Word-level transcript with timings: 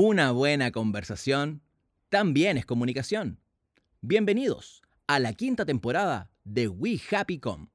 Una 0.00 0.30
buena 0.30 0.70
conversación 0.70 1.60
también 2.08 2.56
es 2.56 2.64
comunicación. 2.64 3.40
Bienvenidos 4.00 4.80
a 5.08 5.18
la 5.18 5.32
quinta 5.32 5.66
temporada 5.66 6.30
de 6.44 6.68
We 6.68 7.00
Happy 7.10 7.40
Com. 7.40 7.70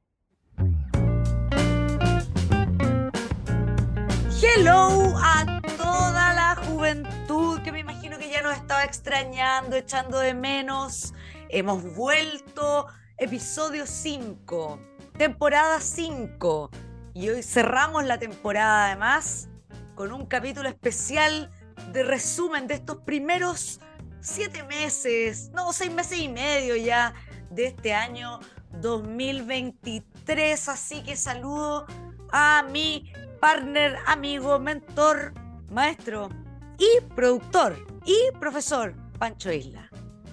Hello 4.42 5.18
a 5.18 5.62
toda 5.76 6.34
la 6.34 6.56
juventud 6.66 7.60
que 7.62 7.74
me 7.74 7.82
imagino 7.82 8.18
que 8.18 8.30
ya 8.30 8.42
nos 8.42 8.56
estaba 8.56 8.86
extrañando, 8.86 9.76
echando 9.76 10.20
de 10.20 10.34
menos. 10.34 11.14
Hemos 11.50 11.94
vuelto, 11.94 12.88
episodio 13.18 13.86
5, 13.86 14.80
temporada 15.18 15.82
5. 15.82 16.70
Y 17.16 17.28
hoy 17.28 17.44
cerramos 17.44 18.06
la 18.06 18.18
temporada 18.18 18.86
además 18.86 19.50
con 19.96 20.14
un 20.14 20.26
capítulo 20.26 20.70
especial 20.70 21.52
de 21.92 22.04
resumen 22.04 22.68
de 22.68 22.76
estos 22.76 22.98
primeros 22.98 23.80
siete 24.22 24.64
meses, 24.64 25.52
no, 25.54 25.74
seis 25.74 25.92
meses 25.92 26.20
y 26.20 26.30
medio 26.30 26.76
ya 26.76 27.14
de 27.50 27.68
este 27.68 27.94
año 27.94 28.40
2023. 28.82 30.70
Así 30.70 31.04
que 31.04 31.16
saludo 31.16 31.86
a 32.32 32.66
mi 32.72 33.12
partner, 33.40 33.98
amigo, 34.06 34.60
mentor, 34.60 35.34
maestro 35.70 36.30
y 36.78 37.02
productor 37.16 37.76
y 38.06 38.16
profesor 38.40 38.96
Pancho 39.20 39.52
Isla. 39.52 39.90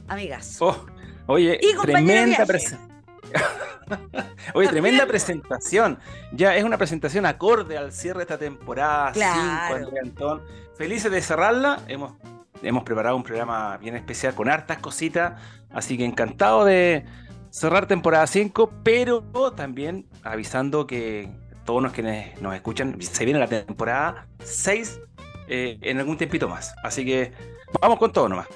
Amigas. 0.08 0.56
Oh, 0.60 0.86
oye, 1.26 1.60
tremenda 1.82 2.46
presentación. 2.46 2.90
Oye, 4.54 4.68
tremenda 4.68 5.06
presentación. 5.06 5.98
Ya 6.32 6.56
es 6.56 6.64
una 6.64 6.78
presentación 6.78 7.26
acorde 7.26 7.76
al 7.76 7.92
cierre 7.92 8.18
de 8.18 8.22
esta 8.22 8.38
temporada 8.38 9.12
5, 9.14 9.26
Andrea 9.74 10.02
Antón. 10.02 10.42
Felices 10.80 11.12
de 11.12 11.20
cerrarla. 11.20 11.82
Hemos, 11.88 12.14
hemos 12.62 12.84
preparado 12.84 13.14
un 13.14 13.22
programa 13.22 13.76
bien 13.76 13.96
especial 13.96 14.34
con 14.34 14.48
hartas 14.48 14.78
cositas. 14.78 15.38
Así 15.68 15.98
que 15.98 16.06
encantado 16.06 16.64
de 16.64 17.04
cerrar 17.50 17.86
temporada 17.86 18.26
5, 18.26 18.72
pero 18.82 19.20
también 19.54 20.06
avisando 20.22 20.86
que 20.86 21.28
todos 21.66 21.82
los 21.82 21.92
que 21.92 22.32
nos 22.40 22.54
escuchan, 22.54 22.96
se 22.98 23.26
viene 23.26 23.38
la 23.38 23.46
temporada 23.46 24.26
6 24.42 25.00
eh, 25.48 25.76
en 25.82 25.98
algún 25.98 26.16
tiempito 26.16 26.48
más. 26.48 26.74
Así 26.82 27.04
que 27.04 27.34
vamos 27.82 27.98
con 27.98 28.10
todo 28.10 28.30
nomás 28.30 28.48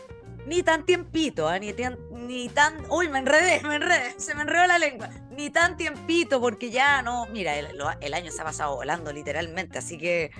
ni 0.46 0.62
tan 0.62 0.84
tiempito, 0.84 1.52
¿eh? 1.52 1.60
ni, 1.60 1.72
tan, 1.72 1.98
ni 2.10 2.48
tan... 2.48 2.84
Uy, 2.90 3.08
me 3.08 3.18
enredé, 3.18 3.62
me 3.62 3.76
enredé, 3.76 4.14
se 4.18 4.34
me 4.34 4.42
enredó 4.42 4.66
la 4.66 4.78
lengua. 4.78 5.08
Ni 5.30 5.50
tan 5.50 5.76
tiempito, 5.76 6.40
porque 6.40 6.70
ya 6.70 7.02
no... 7.02 7.26
Mira, 7.32 7.58
el, 7.58 8.14
año 8.14 8.30
se 8.30 8.42
ha 8.42 8.44
pasado 8.44 8.76
volando 8.76 9.12
literalmente, 9.12 9.78
así 9.78 9.96
que 9.96 10.30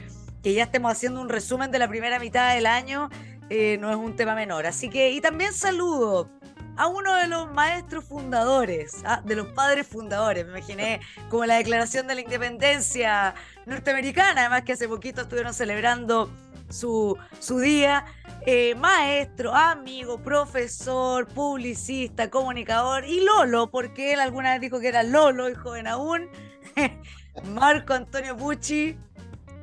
que 0.45 0.53
ya 0.53 0.64
estemos 0.64 0.92
haciendo 0.92 1.23
un 1.23 1.31
resumen 1.31 1.70
de 1.70 1.78
la 1.78 1.89
primera 1.89 2.19
mitad 2.19 2.55
del 2.55 2.67
año 2.67 3.09
eh, 3.48 3.78
no 3.81 3.91
es 3.91 3.97
un 3.97 4.14
tema 4.14 4.34
menor. 4.34 4.67
Así 4.67 4.91
que, 4.91 5.11
y 5.11 5.20
también 5.23 5.55
saludo 5.55 6.31
a 6.77 6.87
uno 6.87 7.14
de 7.14 7.28
los 7.28 7.50
maestros 7.53 8.05
fundadores, 8.05 8.97
¿ah? 9.06 9.22
de 9.25 9.37
los 9.37 9.47
padres 9.48 9.87
fundadores, 9.87 10.45
me 10.45 10.59
imaginé 10.59 11.00
como 11.31 11.47
la 11.47 11.56
declaración 11.56 12.06
de 12.06 12.17
la 12.17 12.20
independencia 12.20 13.34
norteamericana, 13.65 14.42
además 14.42 14.65
que 14.65 14.75
hace 14.75 14.87
poquito 14.87 15.22
estuvieron 15.22 15.55
celebrando 15.55 16.31
su, 16.69 17.17
su 17.39 17.59
día. 17.61 18.05
Eh, 18.47 18.75
maestro, 18.75 19.55
amigo, 19.55 20.19
profesor, 20.19 21.27
publicista, 21.27 22.28
comunicador 22.28 23.06
y 23.06 23.25
Lolo, 23.25 23.70
porque 23.70 24.12
él 24.12 24.20
alguna 24.20 24.53
vez 24.53 24.61
dijo 24.61 24.78
que 24.78 24.89
era 24.89 25.03
Lolo 25.03 25.48
y 25.48 25.55
joven 25.55 25.87
aún. 25.87 26.28
Marco 27.55 27.95
Antonio 27.95 28.37
Pucci, 28.37 28.98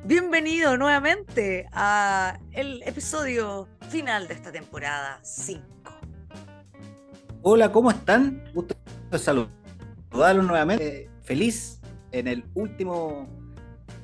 bienvenido 0.04 0.76
nuevamente 0.76 1.68
a 1.72 2.38
el 2.52 2.82
episodio 2.82 3.68
final 3.88 4.26
de 4.26 4.34
esta 4.34 4.50
temporada 4.50 5.20
5. 5.22 5.62
Hola, 7.42 7.70
¿cómo 7.70 7.90
están? 7.90 8.42
Gusto 8.52 8.74
saludarlos 9.16 10.46
nuevamente. 10.46 11.08
Feliz 11.22 11.80
en 12.10 12.26
el 12.26 12.44
último, 12.54 13.28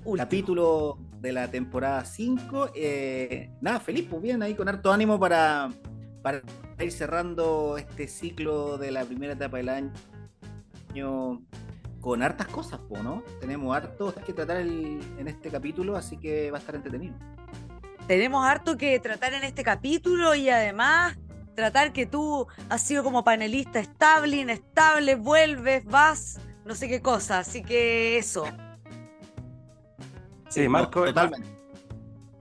último. 0.05 0.17
capítulo 0.17 0.99
de 1.21 1.33
la 1.33 1.51
temporada 1.51 2.05
5. 2.05 2.71
Eh, 2.75 3.51
nada, 3.61 3.81
feliz, 3.81 4.07
pues 4.09 4.23
bien, 4.23 4.43
ahí 4.43 4.55
con 4.55 4.69
harto 4.69 4.93
ánimo 4.93 5.19
para, 5.19 5.73
para 6.23 6.43
ir 6.79 6.93
cerrando 6.93 7.77
este 7.77 8.07
ciclo 8.07 8.79
de 8.79 8.93
la 8.93 9.05
primera 9.05 9.33
etapa 9.33 9.57
del 9.57 9.69
año 9.69 11.43
con 12.01 12.23
hartas 12.23 12.47
cosas, 12.49 12.81
¿no? 12.91 13.23
Tenemos 13.41 13.77
harto 13.77 14.15
que 14.25 14.33
tratar 14.33 14.59
en 14.59 15.29
este 15.29 15.51
capítulo, 15.51 15.97
así 15.97 16.17
que 16.17 16.51
va 16.51 16.59
a 16.59 16.61
estar 16.61 16.75
entretenido. 16.75 17.15
Tenemos 18.07 18.45
harto 18.47 18.77
que 18.77 18.99
tratar 19.01 19.35
en 19.35 19.45
este 19.45 19.63
capítulo 19.63 20.35
y 20.35 20.49
además 20.49 21.19
tratar 21.55 21.93
que 21.93 22.07
tú 22.07 22.47
has 22.69 22.83
sido 22.83 23.03
como 23.03 23.25
panelista 23.25 23.81
estable, 23.81 24.37
inestable, 24.37 25.17
vuelves, 25.17 25.85
vas, 25.85 26.39
no 26.65 26.75
sé 26.75 26.89
qué 26.89 27.03
cosa, 27.03 27.41
así 27.41 27.63
que 27.63 28.17
eso. 28.17 28.45
Sí, 30.49 30.69
Marco, 30.69 31.05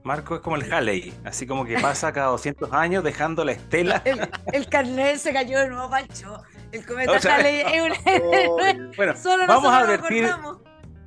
Marco 0.04 0.36
es 0.36 0.40
como 0.40 0.56
el 0.56 0.72
Halley, 0.72 1.12
así 1.24 1.46
como 1.46 1.66
que 1.66 1.78
pasa 1.80 2.12
cada 2.12 2.28
200 2.28 2.72
años 2.72 3.04
dejando 3.04 3.44
la 3.44 3.52
estela. 3.52 4.02
El, 4.52 4.68
carnet 4.68 5.18
se 5.18 5.32
cayó 5.34 5.58
de 5.58 5.68
nuevo, 5.68 5.90
Pancho. 5.90 6.42
El 6.72 6.86
cometa 6.86 7.18
Halley 7.34 7.60
es 7.72 7.82
un... 7.82 8.92
bueno, 8.96 9.14
vamos 9.48 9.72
a 9.72 9.78
advertir, 9.78 10.28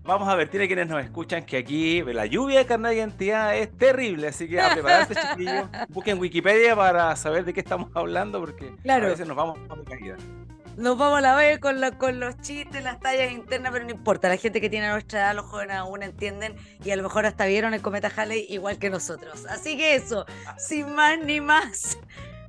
vamos 0.03 0.27
a 0.27 0.31
advertir 0.31 0.61
a 0.61 0.67
quienes 0.67 0.87
nos 0.87 1.03
escuchan 1.03 1.45
que 1.45 1.57
aquí 1.57 2.01
la 2.01 2.25
lluvia 2.25 2.59
de 2.59 2.65
carnet 2.65 2.91
de 2.91 2.97
identidad 2.97 3.55
es 3.55 3.75
terrible, 3.77 4.27
así 4.27 4.47
que 4.47 4.59
a 4.59 4.69
prepararse, 4.73 5.15
chiquillos. 5.15 5.69
Busquen 5.89 6.19
Wikipedia 6.19 6.75
para 6.75 7.15
saber 7.15 7.45
de 7.45 7.53
qué 7.53 7.59
estamos 7.59 7.89
hablando, 7.93 8.39
porque 8.39 8.73
a 8.89 8.97
veces 8.99 9.27
nos 9.27 9.37
vamos 9.37 9.59
a 9.69 9.89
caída 9.89 10.17
nos 10.77 10.97
vamos 10.97 11.19
a 11.19 11.21
la 11.21 11.35
vez 11.35 11.59
con, 11.59 11.79
con 11.97 12.19
los 12.19 12.39
chistes, 12.41 12.83
las 12.83 12.99
tallas 12.99 13.31
internas, 13.31 13.71
pero 13.71 13.85
no 13.85 13.91
importa. 13.91 14.29
La 14.29 14.37
gente 14.37 14.61
que 14.61 14.69
tiene 14.69 14.89
nuestra 14.89 15.19
edad, 15.19 15.35
los 15.35 15.45
jóvenes 15.45 15.75
aún 15.75 16.01
entienden 16.03 16.55
y 16.83 16.91
a 16.91 16.95
lo 16.95 17.03
mejor 17.03 17.25
hasta 17.25 17.45
vieron 17.45 17.73
el 17.73 17.81
cometa 17.81 18.11
Halley 18.15 18.45
igual 18.49 18.77
que 18.79 18.89
nosotros. 18.89 19.45
Así 19.47 19.77
que 19.77 19.95
eso, 19.95 20.25
sin 20.57 20.93
más 20.95 21.19
ni 21.19 21.41
más. 21.41 21.99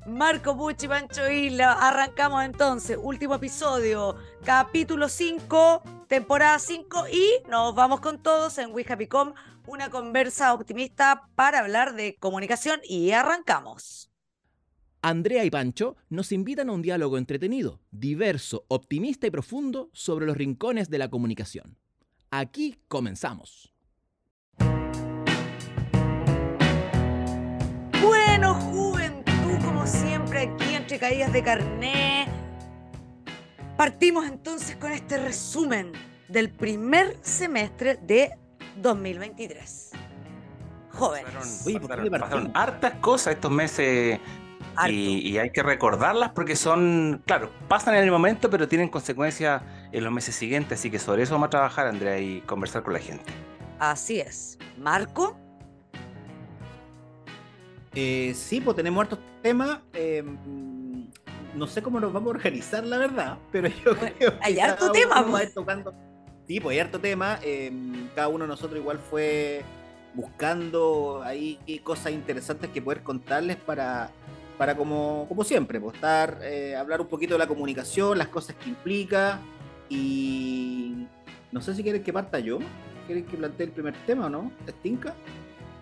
Marco 0.06 0.56
Pucci, 0.56 0.88
Pancho 0.88 1.30
Isla, 1.30 1.74
arrancamos 1.74 2.44
entonces, 2.44 2.98
último 3.00 3.36
episodio, 3.36 4.16
capítulo 4.44 5.08
5, 5.08 5.82
temporada 6.08 6.58
5 6.58 7.04
y 7.08 7.48
nos 7.48 7.74
vamos 7.76 8.00
con 8.00 8.20
todos 8.20 8.58
en 8.58 8.72
We 8.72 8.84
Happy 8.88 9.06
Com, 9.06 9.32
una 9.66 9.90
conversa 9.90 10.54
optimista 10.54 11.28
para 11.36 11.60
hablar 11.60 11.94
de 11.94 12.16
comunicación 12.16 12.80
y 12.82 13.12
arrancamos. 13.12 14.10
Andrea 15.02 15.44
y 15.44 15.50
Pancho 15.50 15.96
nos 16.08 16.32
invitan 16.32 16.68
a 16.68 16.72
un 16.72 16.82
diálogo 16.82 17.16
entretenido, 17.16 17.80
diverso, 17.92 18.64
optimista 18.68 19.28
y 19.28 19.30
profundo 19.30 19.88
sobre 19.92 20.26
los 20.26 20.36
rincones 20.36 20.90
de 20.90 20.98
la 20.98 21.10
comunicación. 21.10 21.78
Aquí 22.30 22.80
comenzamos. 22.88 23.72
Bueno, 28.02 28.54
como 29.82 29.92
siempre, 29.92 30.42
aquí 30.42 30.74
entre 30.76 30.96
caídas 30.96 31.32
de 31.32 31.42
carné. 31.42 32.28
Partimos 33.76 34.26
entonces 34.26 34.76
con 34.76 34.92
este 34.92 35.18
resumen 35.18 35.90
del 36.28 36.50
primer 36.50 37.16
semestre 37.20 37.98
de 38.00 38.30
2023. 38.76 39.90
Jóvenes. 40.90 41.66
pasaron 42.12 42.52
hartas 42.54 42.94
cosas 43.00 43.34
estos 43.34 43.50
meses 43.50 44.20
y, 44.88 45.36
hay 45.38 45.50
que 45.50 45.64
recordarlas 45.64 46.30
porque 46.30 46.54
son, 46.54 47.20
claro, 47.26 47.50
pasan 47.66 47.96
en 47.96 48.04
el 48.04 48.12
momento, 48.12 48.50
pero 48.50 48.68
tienen 48.68 48.88
consecuencias 48.88 49.62
en 49.90 50.04
los 50.04 50.12
meses 50.12 50.36
siguientes. 50.36 50.78
Así 50.78 50.92
que 50.92 51.00
sobre 51.00 51.24
eso 51.24 51.34
vamos 51.34 51.48
a 51.48 51.50
trabajar, 51.50 51.88
Andrea, 51.88 52.20
y 52.20 52.40
conversar 52.42 52.84
con 52.84 52.92
la 52.92 53.00
gente. 53.00 53.32
Así 53.80 54.20
es. 54.20 54.60
¿Marco? 54.78 55.41
Eh, 57.94 58.32
sí, 58.34 58.60
pues 58.60 58.76
tenemos 58.76 59.02
hartos 59.02 59.18
temas. 59.42 59.80
Em, 59.92 61.08
no 61.54 61.66
sé 61.66 61.82
cómo 61.82 62.00
nos 62.00 62.12
vamos 62.12 62.28
a 62.28 62.36
organizar, 62.36 62.84
la 62.84 62.98
verdad, 62.98 63.38
pero 63.52 63.68
yo 63.68 63.96
creo 63.96 64.34
Hay 64.40 64.58
harto 64.58 64.90
tema, 64.92 65.24
pues. 65.28 65.52
tocando. 65.52 65.94
Sí, 66.46 66.60
pues 66.60 66.74
hay 66.74 66.80
harto 66.80 66.98
tema. 67.00 67.38
Em, 67.42 68.08
cada 68.14 68.28
uno 68.28 68.44
de 68.44 68.48
nosotros 68.48 68.78
igual 68.80 68.98
fue 68.98 69.62
buscando 70.14 71.22
ahí 71.24 71.58
cosas 71.84 72.12
interesantes 72.12 72.70
que 72.70 72.82
poder 72.82 73.02
contarles 73.02 73.56
para 73.56 74.10
para 74.58 74.76
como, 74.76 75.26
como 75.28 75.42
siempre, 75.42 75.80
pues, 75.80 75.94
estar, 75.96 76.38
eh, 76.42 76.76
hablar 76.76 77.00
un 77.00 77.08
poquito 77.08 77.34
de 77.34 77.38
la 77.38 77.48
comunicación, 77.48 78.16
las 78.16 78.28
cosas 78.28 78.54
que 78.54 78.68
implica 78.68 79.40
y 79.88 81.08
no 81.50 81.60
sé 81.60 81.74
si 81.74 81.82
quieren 81.82 82.02
que 82.02 82.12
parta 82.12 82.38
yo, 82.38 82.58
quieren 83.06 83.24
que 83.26 83.36
plantee 83.36 83.66
el 83.66 83.72
primer 83.72 83.94
tema 84.06 84.26
o 84.26 84.28
no, 84.28 84.52
¿Estinca? 84.66 85.14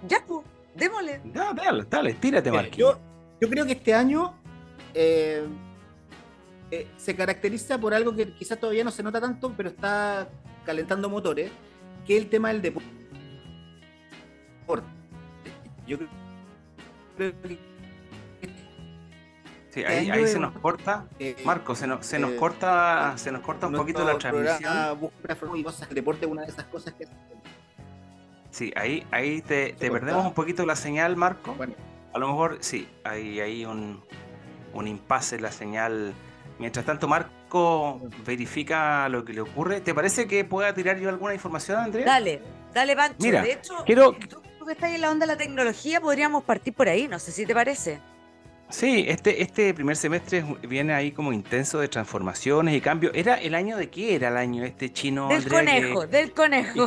Ya, 0.09 0.25
pues, 0.27 0.47
démosle. 0.75 1.21
dale, 1.25 1.85
dale, 1.89 2.15
tírate, 2.15 2.51
Marquín. 2.51 2.81
Yo, 2.81 2.99
yo 3.41 3.49
creo 3.49 3.67
que 3.67 3.73
este 3.73 3.95
año 3.95 4.35
eh, 4.95 5.47
eh, 6.71 6.89
se 6.97 7.15
caracteriza 7.17 7.79
por 7.79 7.95
algo 7.95 8.15
que 8.15 8.33
quizás 8.33 8.59
todavía 8.59 8.85
no 8.85 8.91
se 8.91 9.03
nota 9.03 9.21
tanto, 9.21 9.53
pero 9.57 9.69
está 9.69 10.29
calentando 10.65 11.09
motores, 11.09 11.51
que 12.07 12.17
es 12.17 12.23
el 12.23 12.29
tema 12.29 12.49
del 12.49 12.63
deporte. 12.63 12.87
Yo 15.87 15.99
creo 15.99 16.21
Sí, 19.71 19.85
ahí, 19.85 20.11
ahí 20.11 20.27
se 20.27 20.41
nos 20.41 20.53
corta, 20.59 21.07
eh, 21.21 21.37
Marco, 21.45 21.77
se 21.77 21.87
nos, 21.87 22.05
se 22.05 22.19
nos 22.19 22.33
eh, 22.33 22.37
corta, 22.37 23.15
se 23.17 23.31
nos 23.31 23.41
corta 23.41 23.69
un 23.69 23.75
poquito 23.75 24.05
la 24.05 24.19
transmisión. 24.19 24.99
Y 25.55 25.63
cosas, 25.63 25.89
deporte 25.91 26.27
una 26.27 26.43
de 26.43 26.49
esas 26.49 26.65
cosas 26.65 26.93
que 26.95 27.07
Sí, 28.61 28.75
ahí, 28.77 29.07
ahí 29.11 29.41
te, 29.41 29.73
te 29.73 29.91
perdemos 29.91 30.27
un 30.27 30.35
poquito 30.35 30.67
la 30.67 30.77
señal, 30.77 31.17
Marco. 31.17 31.55
Bueno. 31.55 31.73
A 32.13 32.19
lo 32.19 32.29
mejor 32.29 32.59
sí, 32.61 32.87
hay, 33.05 33.41
hay 33.41 33.65
un, 33.65 34.03
un 34.75 34.87
impasse 34.87 35.37
en 35.37 35.43
la 35.45 35.51
señal. 35.51 36.13
Mientras 36.59 36.85
tanto, 36.85 37.09
Marco 37.09 38.03
verifica 38.27 39.09
lo 39.09 39.25
que 39.25 39.33
le 39.33 39.41
ocurre. 39.41 39.81
¿Te 39.81 39.95
parece 39.95 40.27
que 40.27 40.45
pueda 40.45 40.75
tirar 40.75 40.99
yo 40.99 41.09
alguna 41.09 41.33
información, 41.33 41.79
Andrea? 41.79 42.05
Dale, 42.05 42.43
dale, 42.75 42.95
Pancho. 42.95 43.17
Mira, 43.21 43.43
de 43.43 43.53
hecho, 43.53 43.83
quiero... 43.87 44.13
tú, 44.13 44.43
tú 44.59 44.67
que 44.67 44.73
estás 44.73 44.91
en 44.91 45.01
la 45.01 45.11
onda 45.11 45.25
de 45.25 45.33
la 45.33 45.39
tecnología, 45.39 45.99
podríamos 46.03 46.45
partir 46.45 46.75
por 46.75 46.87
ahí. 46.87 47.09
No 47.09 47.19
sé 47.19 47.33
si 47.33 47.47
te 47.47 47.55
parece. 47.55 47.99
Sí, 48.71 49.05
este, 49.09 49.43
este 49.43 49.75
primer 49.75 49.97
semestre 49.97 50.45
viene 50.63 50.93
ahí 50.93 51.13
como 51.13 51.33
intenso 51.33 51.81
de 51.81 51.89
transformaciones 51.89 52.75
y 52.75 52.81
cambios. 52.81 53.13
¿Era 53.15 53.35
el 53.35 53.55
año 53.55 53.77
de 53.77 53.91
qué 53.91 54.15
era 54.15 54.29
el 54.29 54.37
año 54.37 54.65
este 54.65 54.93
chino? 54.93 55.29
Del 55.29 55.49
conejo, 55.49 56.07
del 56.07 56.33
conejo. 56.33 56.87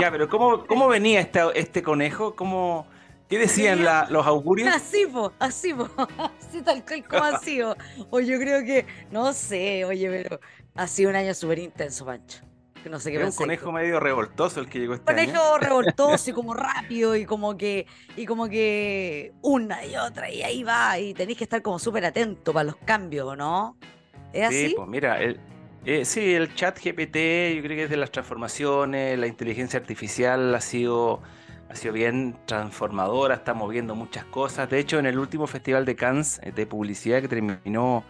ya, 0.00 0.10
pero 0.10 0.28
¿cómo, 0.28 0.64
cómo 0.66 0.88
venía 0.88 1.20
este, 1.20 1.40
este 1.54 1.82
conejo? 1.82 2.34
¿Cómo, 2.34 2.86
¿Qué 3.28 3.38
decían 3.38 3.84
los 4.10 4.26
augurios? 4.26 4.68
Así, 4.72 5.06
po, 5.06 5.32
así, 5.38 5.74
po, 5.74 5.88
así 6.40 6.62
tal 6.62 6.84
cual 6.84 7.04
como 7.04 7.24
así. 7.24 7.60
O 7.62 7.74
yo 8.20 8.38
creo 8.38 8.64
que, 8.64 8.86
no 9.10 9.32
sé, 9.32 9.84
oye, 9.84 10.08
pero 10.08 10.40
ha 10.74 10.86
sido 10.86 11.10
un 11.10 11.16
año 11.16 11.34
súper 11.34 11.58
intenso, 11.58 12.04
Pancho 12.04 12.53
no 12.88 13.00
sé 13.00 13.12
qué 13.12 13.24
un 13.24 13.32
conejo 13.32 13.72
medio 13.72 14.00
revoltoso 14.00 14.60
el 14.60 14.68
que 14.68 14.80
llegó 14.80 14.94
este 14.94 15.06
conejo 15.06 15.58
revoltoso 15.60 16.30
y 16.30 16.32
como 16.32 16.54
rápido 16.54 17.16
y 17.16 17.24
como 17.24 17.56
que 17.56 17.86
y 18.16 18.26
como 18.26 18.48
que 18.48 19.32
una 19.42 19.84
y 19.84 19.96
otra 19.96 20.30
y 20.30 20.42
ahí 20.42 20.62
va 20.62 20.98
y 20.98 21.14
tenéis 21.14 21.38
que 21.38 21.44
estar 21.44 21.62
como 21.62 21.78
súper 21.78 22.04
atento 22.04 22.52
para 22.52 22.64
los 22.64 22.76
cambios, 22.76 23.36
¿no? 23.36 23.76
¿Es 24.32 24.50
sí, 24.50 24.74
pues 24.76 24.88
mira, 24.88 25.20
el, 25.20 25.40
eh, 25.84 26.04
sí, 26.04 26.34
el 26.34 26.54
chat 26.54 26.78
GPT 26.78 27.54
yo 27.56 27.62
creo 27.62 27.76
que 27.76 27.82
es 27.84 27.90
de 27.90 27.96
las 27.96 28.10
transformaciones, 28.10 29.18
la 29.18 29.26
inteligencia 29.26 29.78
artificial 29.78 30.54
ha 30.54 30.60
sido 30.60 31.22
ha 31.68 31.76
sido 31.76 31.92
bien 31.92 32.36
transformadora, 32.46 33.34
está 33.34 33.52
moviendo 33.52 33.94
muchas 33.94 34.24
cosas. 34.26 34.70
De 34.70 34.78
hecho, 34.78 34.98
en 34.98 35.06
el 35.06 35.18
último 35.18 35.46
festival 35.46 35.84
de 35.84 35.96
Cannes 35.96 36.40
eh, 36.42 36.52
de 36.52 36.66
publicidad 36.66 37.20
que 37.20 37.28
terminó 37.28 38.04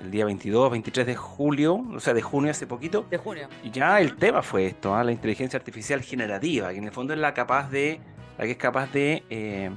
el 0.00 0.10
día 0.10 0.24
22, 0.24 0.70
23 0.70 1.06
de 1.06 1.16
julio, 1.16 1.84
o 1.94 2.00
sea, 2.00 2.14
de 2.14 2.22
junio 2.22 2.50
hace 2.50 2.66
poquito. 2.66 3.06
De 3.10 3.18
junio. 3.18 3.48
Y 3.62 3.70
ya 3.70 4.00
el 4.00 4.16
tema 4.16 4.42
fue 4.42 4.66
esto, 4.66 4.94
¿ah? 4.94 5.02
la 5.02 5.12
inteligencia 5.12 5.58
artificial 5.58 6.02
generativa, 6.02 6.70
que 6.70 6.78
en 6.78 6.84
el 6.84 6.92
fondo 6.92 7.12
es 7.14 7.18
la 7.18 7.34
capaz 7.34 7.70
de, 7.70 8.00
la 8.38 8.44
que 8.44 8.52
es 8.52 8.56
capaz 8.56 8.92
de 8.92 9.24
eh, 9.30 9.70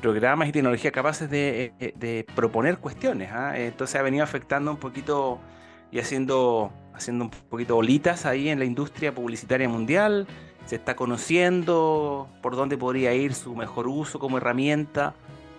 programas 0.00 0.48
y 0.48 0.52
tecnologías 0.52 0.92
capaces 0.92 1.30
de, 1.30 1.72
eh, 1.80 1.92
de 1.96 2.26
proponer 2.34 2.78
cuestiones. 2.78 3.30
¿ah? 3.32 3.58
Entonces 3.58 3.96
ha 3.96 4.02
venido 4.02 4.24
afectando 4.24 4.70
un 4.70 4.76
poquito 4.76 5.40
y 5.90 5.98
haciendo, 5.98 6.72
haciendo 6.94 7.24
un 7.24 7.30
poquito 7.30 7.74
bolitas 7.74 8.26
ahí 8.26 8.48
en 8.48 8.58
la 8.58 8.64
industria 8.64 9.14
publicitaria 9.14 9.68
mundial. 9.68 10.26
Se 10.66 10.76
está 10.76 10.94
conociendo 10.94 12.28
por 12.42 12.54
dónde 12.54 12.76
podría 12.76 13.12
ir 13.14 13.34
su 13.34 13.56
mejor 13.56 13.88
uso 13.88 14.18
como 14.18 14.36
herramienta, 14.36 15.14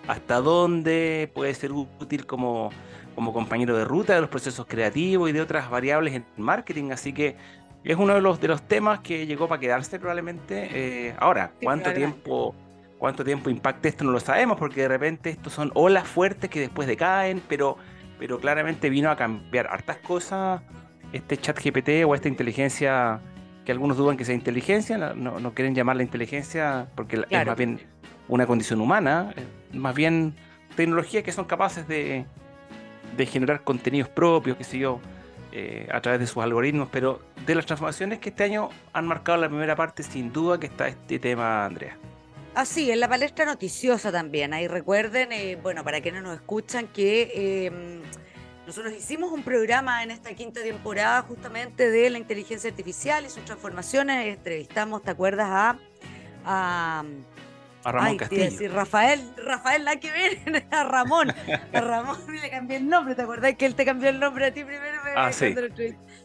hasta 0.06 0.40
dónde 0.40 1.30
puede 1.34 1.54
ser 1.54 1.72
útil 1.72 2.26
como 2.26 2.70
como 3.14 3.32
compañero 3.32 3.76
de 3.76 3.84
ruta 3.84 4.14
de 4.14 4.20
los 4.20 4.30
procesos 4.30 4.66
creativos 4.66 5.30
y 5.30 5.32
de 5.32 5.40
otras 5.40 5.70
variables 5.70 6.14
en 6.14 6.24
marketing. 6.36 6.90
Así 6.90 7.12
que 7.12 7.36
es 7.84 7.96
uno 7.96 8.14
de 8.14 8.20
los, 8.20 8.40
de 8.40 8.48
los 8.48 8.62
temas 8.62 9.00
que 9.00 9.26
llegó 9.26 9.48
para 9.48 9.60
quedarse 9.60 9.98
probablemente. 9.98 10.68
Eh, 10.72 11.14
ahora, 11.18 11.52
¿cuánto 11.62 11.92
tiempo, 11.92 12.54
cuánto 12.98 13.24
tiempo 13.24 13.50
impacta 13.50 13.88
esto? 13.88 14.04
No 14.04 14.12
lo 14.12 14.20
sabemos 14.20 14.58
porque 14.58 14.82
de 14.82 14.88
repente 14.88 15.30
estos 15.30 15.52
son 15.52 15.70
olas 15.74 16.06
fuertes 16.06 16.48
que 16.50 16.60
después 16.60 16.88
decaen, 16.88 17.42
pero, 17.48 17.76
pero 18.18 18.38
claramente 18.38 18.88
vino 18.90 19.10
a 19.10 19.16
cambiar 19.16 19.66
hartas 19.66 19.98
cosas 19.98 20.62
este 21.12 21.36
chat 21.36 21.58
GPT 21.62 22.06
o 22.06 22.14
esta 22.14 22.28
inteligencia 22.28 23.20
que 23.66 23.72
algunos 23.72 23.98
dudan 23.98 24.16
que 24.16 24.24
sea 24.24 24.34
inteligencia, 24.34 24.96
no, 24.96 25.38
no 25.38 25.54
quieren 25.54 25.74
llamarla 25.74 26.02
inteligencia 26.02 26.88
porque 26.96 27.22
es 27.28 27.46
más 27.46 27.56
bien 27.56 27.80
una 28.28 28.46
condición 28.46 28.80
humana, 28.80 29.34
más 29.72 29.94
bien 29.94 30.34
tecnologías 30.76 31.22
que 31.24 31.32
son 31.32 31.44
capaces 31.44 31.86
de, 31.88 32.24
de 33.16 33.26
generar 33.26 33.62
contenidos 33.62 34.08
propios, 34.08 34.56
qué 34.56 34.64
sé 34.64 34.78
yo, 34.78 35.00
eh, 35.54 35.86
a 35.92 36.00
través 36.00 36.18
de 36.20 36.26
sus 36.26 36.42
algoritmos, 36.42 36.88
pero 36.90 37.20
de 37.44 37.54
las 37.54 37.66
transformaciones 37.66 38.18
que 38.20 38.30
este 38.30 38.44
año 38.44 38.70
han 38.94 39.06
marcado 39.06 39.38
la 39.38 39.48
primera 39.48 39.76
parte, 39.76 40.02
sin 40.02 40.32
duda 40.32 40.58
que 40.58 40.66
está 40.66 40.88
este 40.88 41.18
tema, 41.18 41.66
Andrea. 41.66 41.96
Así, 42.54 42.90
en 42.90 43.00
la 43.00 43.08
palestra 43.08 43.44
noticiosa 43.44 44.10
también. 44.10 44.54
Ahí 44.54 44.66
recuerden, 44.66 45.30
eh, 45.32 45.58
bueno, 45.62 45.84
para 45.84 46.00
quienes 46.00 46.22
nos 46.22 46.34
escuchan, 46.34 46.86
que 46.86 47.66
em, 47.66 48.00
nosotros 48.66 48.94
hicimos 48.94 49.30
un 49.30 49.42
programa 49.42 50.02
en 50.02 50.10
esta 50.10 50.34
quinta 50.34 50.62
temporada 50.62 51.20
justamente 51.22 51.90
de 51.90 52.08
la 52.08 52.18
inteligencia 52.18 52.70
artificial 52.70 53.26
y 53.26 53.28
sus 53.28 53.44
transformaciones. 53.44 54.36
Entrevistamos, 54.36 55.02
¿te 55.02 55.10
acuerdas? 55.10 55.48
A, 55.50 55.76
a 56.44 57.04
a 57.84 57.92
Ramón 57.92 58.16
Castillo. 58.16 58.44
Decir, 58.44 58.72
Rafael, 58.72 59.20
Rafael, 59.36 59.84
la 59.84 59.96
que 59.96 60.10
ver, 60.10 60.66
a 60.70 60.84
Ramón. 60.84 61.32
A 61.72 61.80
Ramón 61.80 62.18
le 62.42 62.50
cambié 62.50 62.76
el 62.78 62.88
nombre, 62.88 63.14
¿te 63.14 63.22
acordás 63.22 63.54
que 63.54 63.66
él 63.66 63.74
te 63.74 63.84
cambió 63.84 64.08
el 64.08 64.20
nombre 64.20 64.46
a 64.46 64.52
ti 64.52 64.64
primero? 64.64 64.98
Ah, 65.16 65.32
sí. 65.32 65.54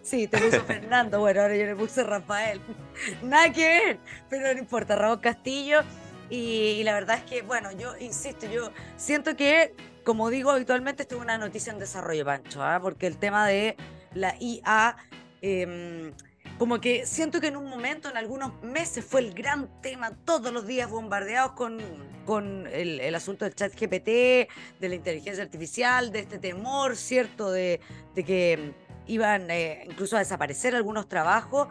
Sí, 0.02 0.28
te 0.28 0.38
puso 0.38 0.64
Fernando, 0.64 1.20
bueno, 1.20 1.42
ahora 1.42 1.56
yo 1.56 1.66
le 1.66 1.76
puse 1.76 2.04
Rafael. 2.04 2.62
Nada 3.24 3.52
que 3.52 3.68
ver, 3.68 4.00
pero 4.30 4.54
no 4.54 4.60
importa, 4.60 4.96
Ramón 4.96 5.20
Castillo. 5.20 5.82
Y, 6.30 6.84
la 6.84 6.94
verdad 6.94 7.18
es 7.18 7.24
que, 7.24 7.42
bueno, 7.42 7.72
yo 7.72 7.96
insisto, 7.98 8.48
yo 8.48 8.72
siento 8.98 9.38
que, 9.38 9.74
como 10.04 10.30
digo 10.30 10.52
habitualmente, 10.52 11.04
esto 11.04 11.16
es 11.16 11.22
una 11.22 11.38
noticia 11.38 11.72
en 11.72 11.80
desarrollo, 11.80 12.26
Pancho, 12.26 12.62
¿ah? 12.62 12.80
porque 12.82 13.08
el 13.08 13.18
tema 13.18 13.48
de 13.48 13.78
la 14.14 14.36
IA... 14.40 14.98
Eh, 15.42 16.12
como 16.58 16.82
que 16.82 17.06
siento 17.06 17.40
que 17.40 17.48
en 17.48 17.58
un 17.58 17.70
momento, 17.70 18.10
en 18.10 18.18
algunos 18.18 18.62
meses, 18.64 19.06
fue 19.06 19.22
el 19.22 19.34
gran 19.34 19.82
tema, 19.82 20.12
todos 20.26 20.52
los 20.52 20.66
días 20.66 20.90
bombardeados 20.90 21.52
con, 21.52 21.78
con 22.26 22.66
el, 22.68 23.14
asunto 23.14 23.46
del 23.46 23.54
chat 23.54 23.74
GPT, 23.74 24.50
de 24.80 24.90
la 24.90 24.96
inteligencia 24.96 25.44
artificial, 25.44 26.12
de 26.12 26.20
este 26.20 26.40
temor, 26.40 26.96
¿cierto? 26.96 27.52
De, 27.52 27.80
de 28.16 28.24
que 28.24 28.74
iban 29.06 29.52
eh, 29.52 29.86
incluso 29.88 30.16
a 30.16 30.20
desaparecer 30.20 30.76
algunos 30.76 31.08
trabajos. 31.08 31.68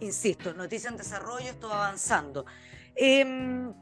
Insisto, 0.00 0.54
noticia 0.54 0.88
en 0.88 0.96
desarrollo, 0.96 1.50
esto 1.50 1.70
avanzando. 1.70 2.46
Em, 2.96 3.74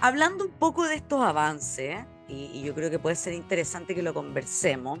hablando 0.00 0.44
un 0.44 0.52
poco 0.52 0.86
de 0.86 0.96
estos 0.96 1.22
avances, 1.22 2.04
y 2.28 2.62
yo 2.62 2.74
creo 2.74 2.90
que 2.90 2.98
puede 2.98 3.16
ser 3.16 3.32
interesante 3.32 3.94
que 3.94 4.02
lo 4.02 4.12
conversemos, 4.12 4.98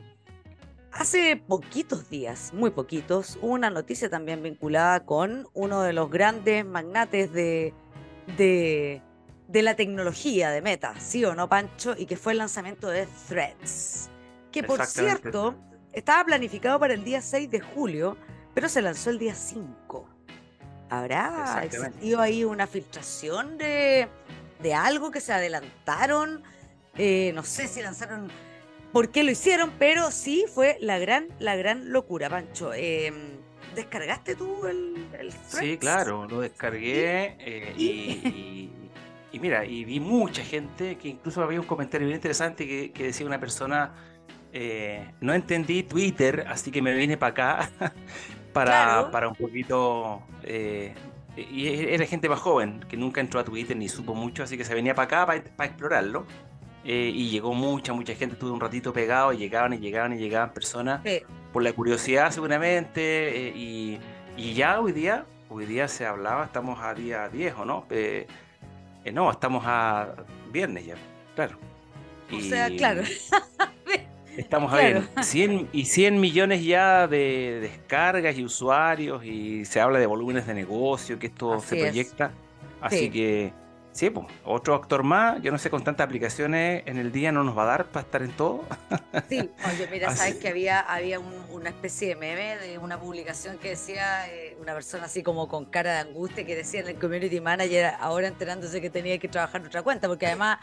Hace 0.98 1.36
poquitos 1.36 2.08
días, 2.08 2.54
muy 2.54 2.70
poquitos, 2.70 3.38
hubo 3.42 3.52
una 3.52 3.68
noticia 3.68 4.08
también 4.08 4.42
vinculada 4.42 5.04
con 5.04 5.46
uno 5.52 5.82
de 5.82 5.92
los 5.92 6.10
grandes 6.10 6.64
magnates 6.64 7.30
de, 7.34 7.74
de, 8.38 9.02
la 9.62 9.76
tecnología 9.76 10.50
de 10.50 10.62
Meta, 10.62 10.98
¿sí 10.98 11.22
o 11.26 11.34
no, 11.34 11.50
Pancho? 11.50 11.94
Y 11.98 12.06
que 12.06 12.16
fue 12.16 12.32
el 12.32 12.38
lanzamiento 12.38 12.88
de 12.88 13.06
Threads, 13.28 14.08
que 14.50 14.62
por 14.62 14.86
cierto 14.86 15.54
estaba 15.92 16.24
planificado 16.24 16.80
para 16.80 16.94
el 16.94 17.04
día 17.04 17.20
6 17.20 17.50
de 17.50 17.60
julio, 17.60 18.16
pero 18.54 18.70
se 18.70 18.80
lanzó 18.80 19.10
el 19.10 19.18
día 19.18 19.34
5. 19.34 20.08
¿Habrá 20.88 21.62
existido 21.62 22.22
ahí 22.22 22.42
una 22.42 22.66
filtración 22.66 23.58
de, 23.58 24.08
de 24.62 24.74
algo 24.74 25.10
que 25.10 25.20
se 25.20 25.34
adelantaron? 25.34 26.42
Eh, 26.96 27.32
no 27.34 27.42
sé 27.42 27.68
si 27.68 27.82
lanzaron 27.82 28.30
por 28.92 29.10
qué 29.10 29.24
lo 29.24 29.30
hicieron, 29.30 29.72
pero 29.78 30.10
sí 30.10 30.44
fue 30.52 30.76
la 30.80 30.98
gran, 30.98 31.28
la 31.38 31.56
gran 31.56 31.92
locura, 31.92 32.28
Pancho. 32.30 32.72
Em, 32.74 33.36
¿Descargaste 33.74 34.34
tú 34.36 34.66
el, 34.66 35.06
el 35.18 35.32
Sí, 35.48 35.76
claro, 35.76 36.26
lo 36.26 36.40
descargué 36.40 37.36
eh, 37.38 37.74
y, 37.76 39.38
mira, 39.38 39.66
y 39.66 39.84
vi 39.84 40.00
mucha 40.00 40.42
gente 40.42 40.96
que 40.96 41.08
incluso 41.08 41.42
había 41.42 41.60
un 41.60 41.66
comentario 41.66 42.06
bien 42.06 42.16
interesante 42.16 42.66
que, 42.66 43.04
decía 43.04 43.26
una 43.26 43.38
persona, 43.38 43.92
eh, 44.52 45.12
no 45.20 45.34
entendí 45.34 45.82
Twitter, 45.82 46.46
así 46.48 46.70
que 46.70 46.80
me 46.80 46.94
vine 46.94 47.16
para 47.18 47.30
acá 47.30 47.92
para, 48.52 49.10
para 49.10 49.28
un 49.28 49.34
poquito... 49.34 50.22
Eh, 50.42 50.94
y 51.36 51.66
era 51.66 52.06
gente 52.06 52.30
más 52.30 52.40
joven, 52.40 52.80
que 52.88 52.96
nunca 52.96 53.20
entró 53.20 53.38
a 53.40 53.44
Twitter 53.44 53.76
ni 53.76 53.90
supo 53.90 54.14
mucho, 54.14 54.42
así 54.42 54.56
que 54.56 54.64
se 54.64 54.74
venía 54.74 54.94
para 54.94 55.24
acá 55.24 55.42
para 55.54 55.68
explorarlo. 55.68 56.26
Eh, 56.88 57.10
y 57.12 57.30
llegó 57.30 57.52
mucha, 57.52 57.92
mucha 57.92 58.14
gente, 58.14 58.34
estuve 58.34 58.52
un 58.52 58.60
ratito 58.60 58.92
pegado 58.92 59.32
y 59.32 59.38
llegaban 59.38 59.72
y 59.72 59.78
llegaban 59.78 60.12
y 60.12 60.18
llegaban 60.18 60.52
personas 60.52 61.00
por 61.52 61.64
la 61.64 61.72
curiosidad 61.72 62.30
seguramente 62.30 63.48
eh, 63.48 63.52
y, 63.56 63.98
y, 64.36 64.54
ya 64.54 64.78
hoy 64.78 64.92
día, 64.92 65.26
hoy 65.48 65.66
día 65.66 65.88
se 65.88 66.06
hablaba, 66.06 66.44
estamos 66.44 66.78
a 66.80 66.94
día 66.94 67.28
10 67.28 67.54
o 67.58 67.64
no, 67.64 67.86
eh, 67.90 68.28
no, 69.12 69.32
estamos 69.32 69.64
a 69.66 70.14
viernes 70.52 70.86
ya, 70.86 70.94
claro. 71.34 71.58
O 72.32 72.40
sea, 72.40 72.70
claro. 72.70 73.02
Estamos 74.36 74.70
a 74.70 74.76
ver, 74.76 75.02
100, 75.22 75.70
y 75.72 75.86
100 75.86 76.20
millones 76.20 76.62
ya 76.62 77.08
de 77.08 77.58
descargas 77.62 78.36
y 78.36 78.44
usuarios 78.44 79.24
y 79.24 79.64
se 79.64 79.80
habla 79.80 79.98
de 79.98 80.04
volúmenes 80.04 80.46
de 80.46 80.52
negocio, 80.52 81.18
que 81.18 81.28
esto 81.28 81.58
se 81.60 81.76
proyecta. 81.76 82.32
Así 82.82 83.08
que 83.10 83.54
Sí, 83.96 84.10
pues, 84.10 84.26
otro 84.44 84.74
actor 84.74 85.02
más, 85.04 85.40
yo 85.40 85.50
no 85.50 85.56
sé, 85.56 85.70
con 85.70 85.82
tantas 85.82 86.04
aplicaciones 86.04 86.82
en 86.84 86.98
el 86.98 87.12
día 87.12 87.32
no 87.32 87.44
nos 87.44 87.56
va 87.56 87.62
a 87.62 87.66
dar 87.66 87.86
para 87.86 88.04
estar 88.04 88.22
en 88.22 88.30
todo. 88.32 88.62
Sí, 89.30 89.50
oye, 89.66 89.88
mira, 89.90 90.14
sabes 90.14 90.34
que 90.34 90.48
había, 90.48 90.80
había 90.80 91.18
una 91.18 91.70
especie 91.70 92.08
de 92.08 92.16
meme 92.16 92.58
de 92.58 92.76
una 92.76 93.00
publicación 93.00 93.56
que 93.56 93.70
decía 93.70 94.30
eh, 94.30 94.54
una 94.60 94.74
persona 94.74 95.06
así 95.06 95.22
como 95.22 95.48
con 95.48 95.64
cara 95.64 95.94
de 95.94 95.98
angustia 96.00 96.44
que 96.44 96.54
decía 96.54 96.80
en 96.80 96.88
el 96.88 96.96
community 96.96 97.40
manager 97.40 97.94
ahora 97.98 98.28
enterándose 98.28 98.82
que 98.82 98.90
tenía 98.90 99.18
que 99.18 99.28
trabajar 99.28 99.62
en 99.62 99.68
otra 99.68 99.82
cuenta, 99.82 100.06
porque 100.06 100.26
además 100.26 100.58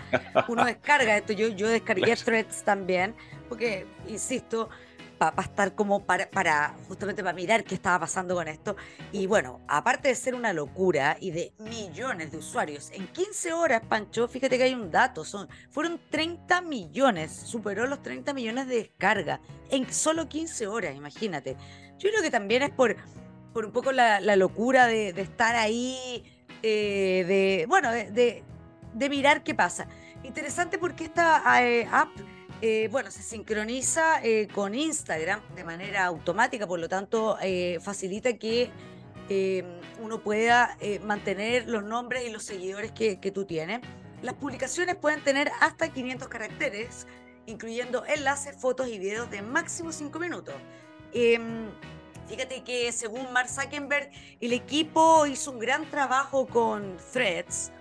uno 0.48 0.64
descarga 0.66 1.18
esto, 1.18 1.34
yo, 1.34 1.48
yo 1.48 1.68
descargué 1.68 2.16
threads 2.16 2.64
también, 2.64 3.16
porque, 3.50 3.88
insisto, 4.08 4.70
para 5.18 5.42
estar 5.42 5.76
como 5.76 6.06
para, 6.06 6.76
justamente 6.88 7.24
para 7.24 7.34
mirar 7.34 7.64
qué 7.64 7.76
estaba 7.76 8.00
pasando 8.00 8.36
con 8.36 8.48
esto. 8.48 8.76
Y 9.12 9.28
bueno, 9.28 9.62
aparte 9.68 10.10
de 10.10 10.16
ser 10.16 10.36
una 10.36 10.54
locura 10.54 11.18
y 11.20 11.32
de 11.32 11.54
millones 11.60 12.32
de 12.32 12.38
usuarios, 12.38 12.92
en 12.92 13.08
15 13.08 13.54
horas, 13.54 13.82
Pancho, 13.88 14.28
fíjate 14.28 14.58
que 14.58 14.64
hay 14.64 14.74
un 14.74 14.92
dato, 14.92 15.24
son, 15.24 15.48
fueron 15.70 16.00
30 16.10 16.62
millones, 16.62 17.32
superó 17.32 17.88
los 17.88 18.02
30 18.02 18.34
millones 18.34 18.68
de 18.68 18.76
descarga 18.76 19.40
en 19.70 19.92
solo 19.92 20.28
15 20.28 20.68
horas, 20.68 20.96
imagínate. 20.96 21.56
Yo 21.98 22.10
creo 22.10 22.22
que 22.22 22.32
también 22.32 22.64
es 22.64 22.72
por, 22.72 22.96
por 23.54 23.66
un 23.66 23.72
poco 23.72 23.92
la, 23.92 24.20
locura 24.36 24.88
de, 24.88 25.10
estar 25.10 25.56
ahí, 25.56 26.24
eh, 26.62 27.24
de, 27.28 27.66
bueno, 27.68 27.92
de, 27.92 28.44
de, 28.94 29.10
mirar 29.10 29.44
qué 29.44 29.56
pasa. 29.56 29.88
Interesante 30.24 30.78
porque 30.78 31.06
esta 31.06 31.44
eh, 31.64 31.88
app 31.92 32.10
eh, 32.66 32.88
bueno, 32.90 33.12
se 33.12 33.22
sincroniza 33.22 34.24
eh, 34.24 34.48
con 34.48 34.74
Instagram 34.74 35.42
de 35.54 35.66
manera 35.66 36.06
automática, 36.06 36.66
por 36.66 36.80
lo 36.80 36.88
tanto 36.88 37.38
eh, 37.42 37.78
facilita 37.82 38.38
que 38.38 38.72
uno 40.00 40.22
pueda 40.22 40.78
mantener 41.04 41.68
los 41.68 41.84
nombres 41.84 42.26
y 42.26 42.32
los 42.32 42.44
seguidores 42.44 42.94
que, 42.94 43.18
tú 43.34 43.44
tienes. 43.44 43.82
Las 44.22 44.36
publicaciones 44.36 44.96
pueden 44.96 45.22
tener 45.26 45.52
hasta 45.60 45.92
500 45.92 46.30
caracteres, 46.30 47.06
incluyendo 47.48 48.06
enlaces, 48.06 48.56
fotos 48.56 48.88
y 48.88 48.98
videos 48.98 49.30
de 49.30 49.42
máximo 49.42 49.92
5 49.92 50.18
minutos. 50.20 50.56
Em, 51.14 51.70
fíjate 52.30 52.64
que 52.64 52.94
según 52.94 53.34
Mark 53.34 53.50
Zuckerberg, 53.50 54.10
el 54.40 54.54
equipo 54.54 55.26
hizo 55.26 55.52
un 55.52 55.60
gran 55.60 55.90
trabajo 55.90 56.48
con 56.48 56.96
Threads, 57.12 57.74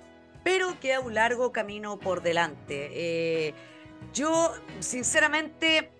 pero 0.42 0.80
queda 0.80 0.98
un 0.98 1.14
largo 1.14 1.52
camino 1.52 2.00
por 2.00 2.20
delante. 2.22 3.54
Yo, 4.12 4.52
sinceramente, 4.80 5.90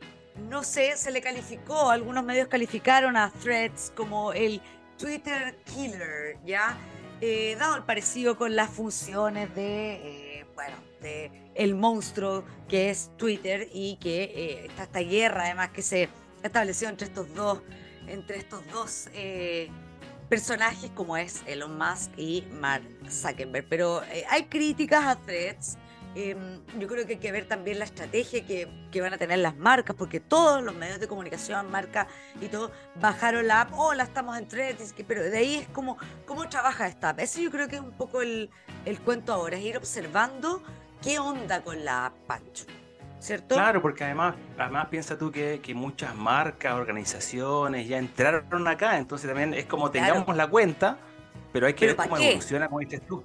no 0.49 0.63
sé, 0.63 0.97
se 0.97 1.11
le 1.11 1.21
calificó, 1.21 1.91
algunos 1.91 2.25
medios 2.25 2.49
calificaron 2.49 3.17
a 3.17 3.31
Threads 3.31 3.93
como 3.97 4.33
el 4.33 4.61
Twitter 4.99 5.57
Killer, 5.65 6.37
¿ya? 6.45 6.79
Eh, 7.21 7.57
dado 7.57 7.77
el 7.77 7.85
parecido 7.85 8.37
con 8.37 8.57
las 8.57 8.69
funciones 8.71 9.55
de, 9.55 10.41
eh, 10.41 10.47
bueno, 10.57 10.77
de 11.01 11.31
el 11.55 11.75
monstruo 11.77 12.45
que 12.69 12.91
es 12.91 13.11
Twitter 13.17 13.69
y 13.73 13.97
que 13.97 14.25
eh, 14.25 14.67
está 14.67 14.83
esta 14.85 14.99
guerra 15.01 15.45
además 15.45 15.71
que 15.71 15.83
se 15.83 16.09
estableció 16.43 16.89
entre 16.89 17.07
estos 17.07 17.33
dos, 17.35 17.61
entre 18.09 18.39
estos 18.39 18.67
dos 18.73 19.09
personajes 20.29 20.91
como 20.97 21.17
es 21.17 21.43
Elon 21.47 21.79
Musk 21.79 22.11
y 22.17 22.43
Mark 22.51 22.83
Zuckerberg. 23.09 23.67
Pero 23.69 24.03
hay 24.29 24.45
críticas 24.47 25.05
a 25.05 25.15
Threads 25.15 25.79
Em, 26.15 26.61
yo 26.79 26.89
creo 26.89 27.07
que 27.07 27.15
hay 27.15 27.19
que 27.19 27.33
ver 27.33 27.47
también 27.47 27.79
la 27.79 27.87
estrategia 27.87 28.45
que, 28.47 28.69
que, 28.91 29.01
van 29.01 29.15
a 29.15 29.19
tener 29.19 29.39
las 29.39 29.57
marcas, 29.57 29.97
porque 29.97 30.21
todos 30.21 30.63
los 30.63 30.75
medios 30.75 31.01
de 31.01 31.09
comunicación, 31.09 31.71
marcas 31.71 32.07
y 32.39 32.49
todo, 32.49 32.71
bajaron 33.01 33.47
la 33.47 33.63
app, 33.63 33.71
hola, 33.75 34.03
estamos 34.03 34.37
en 34.37 34.47
Threads, 34.47 34.95
pero 35.07 35.23
de 35.23 35.39
ahí 35.39 35.55
es 35.55 35.69
como, 35.69 35.97
¿cómo 36.27 36.47
trabaja 36.49 36.87
esta 36.87 37.11
app? 37.11 37.21
Eso 37.21 37.41
yo 37.41 37.51
creo 37.51 37.67
que 37.67 37.77
es 37.77 37.83
un 37.83 37.93
poco 37.93 38.21
el, 38.21 38.51
el 38.85 39.01
cuento 39.01 39.33
ahora, 39.33 39.57
es 39.57 39.65
ir 39.65 39.77
observando 39.79 40.63
qué 41.03 41.19
onda 41.19 41.63
con 41.63 41.83
la 41.83 42.07
app, 42.07 42.15
Pancho. 42.27 42.67
¿Cierto? 43.19 43.55
Claro, 43.55 43.81
porque 43.81 44.05
además, 44.05 44.35
además 44.59 44.89
piensa 44.89 45.17
tú 45.17 45.31
que, 45.31 45.61
que 45.63 45.75
muchas 45.75 46.15
marcas, 46.15 46.75
organizaciones 46.75 47.87
ya 47.89 47.97
entraron 47.97 48.67
acá, 48.67 48.99
entonces 48.99 49.29
también 49.29 49.55
es 49.55 49.65
como 49.65 49.91
tengamos 49.91 50.37
la 50.37 50.49
cuenta, 50.49 50.99
pero 51.53 51.67
hay 51.69 51.75
que 51.75 51.87
ver 51.87 51.97
cómo 51.97 52.19
evoluciona, 52.19 52.67
como 52.67 52.81
dices 52.81 53.01
tú. 53.07 53.23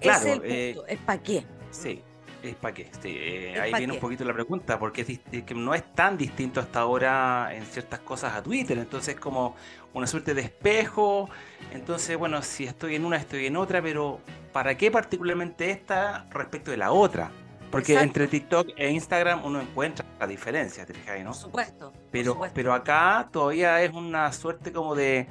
Claro, 0.00 0.26
es 0.26 0.26
el 0.26 0.40
eh, 0.44 0.72
punto, 0.74 0.88
es 0.88 0.98
para 1.00 1.22
qué. 1.22 1.44
Sí, 1.70 2.02
es 2.42 2.54
para 2.54 2.74
qué. 2.74 2.90
Eh, 3.04 3.58
ahí 3.60 3.72
viene 3.74 3.94
un 3.94 4.00
poquito 4.00 4.24
la 4.24 4.32
pregunta, 4.32 4.78
porque 4.78 5.02
es, 5.02 5.42
que 5.44 5.54
no 5.54 5.74
es 5.74 5.84
tan 5.94 6.16
distinto 6.16 6.60
hasta 6.60 6.80
ahora 6.80 7.50
en 7.52 7.64
ciertas 7.64 8.00
cosas 8.00 8.34
a 8.34 8.42
Twitter, 8.42 8.78
entonces 8.78 9.14
es 9.14 9.20
como 9.20 9.56
una 9.94 10.06
suerte 10.06 10.34
de 10.34 10.42
espejo. 10.42 11.28
Entonces, 11.72 12.16
bueno, 12.16 12.42
si 12.42 12.64
estoy 12.64 12.94
en 12.94 13.04
una, 13.04 13.16
estoy 13.16 13.46
en 13.46 13.56
otra, 13.56 13.82
pero 13.82 14.20
¿para 14.52 14.76
qué 14.76 14.90
particularmente 14.90 15.70
esta 15.70 16.26
respecto 16.30 16.70
de 16.70 16.76
la 16.76 16.92
otra? 16.92 17.30
Porque 17.70 18.00
entre 18.00 18.28
TikTok 18.28 18.70
e 18.76 18.90
Instagram 18.90 19.44
uno 19.44 19.60
encuentra 19.60 20.04
la 20.18 20.26
diferencia, 20.26 20.86
¿te 20.86 20.94
fijas, 20.94 21.18
no? 21.18 21.32
Por 21.32 21.34
supuesto. 21.34 21.92
Pero, 22.10 22.40
pero 22.54 22.72
acá 22.72 23.28
todavía 23.30 23.82
es 23.82 23.92
una 23.92 24.32
suerte 24.32 24.72
como 24.72 24.94
de 24.94 25.28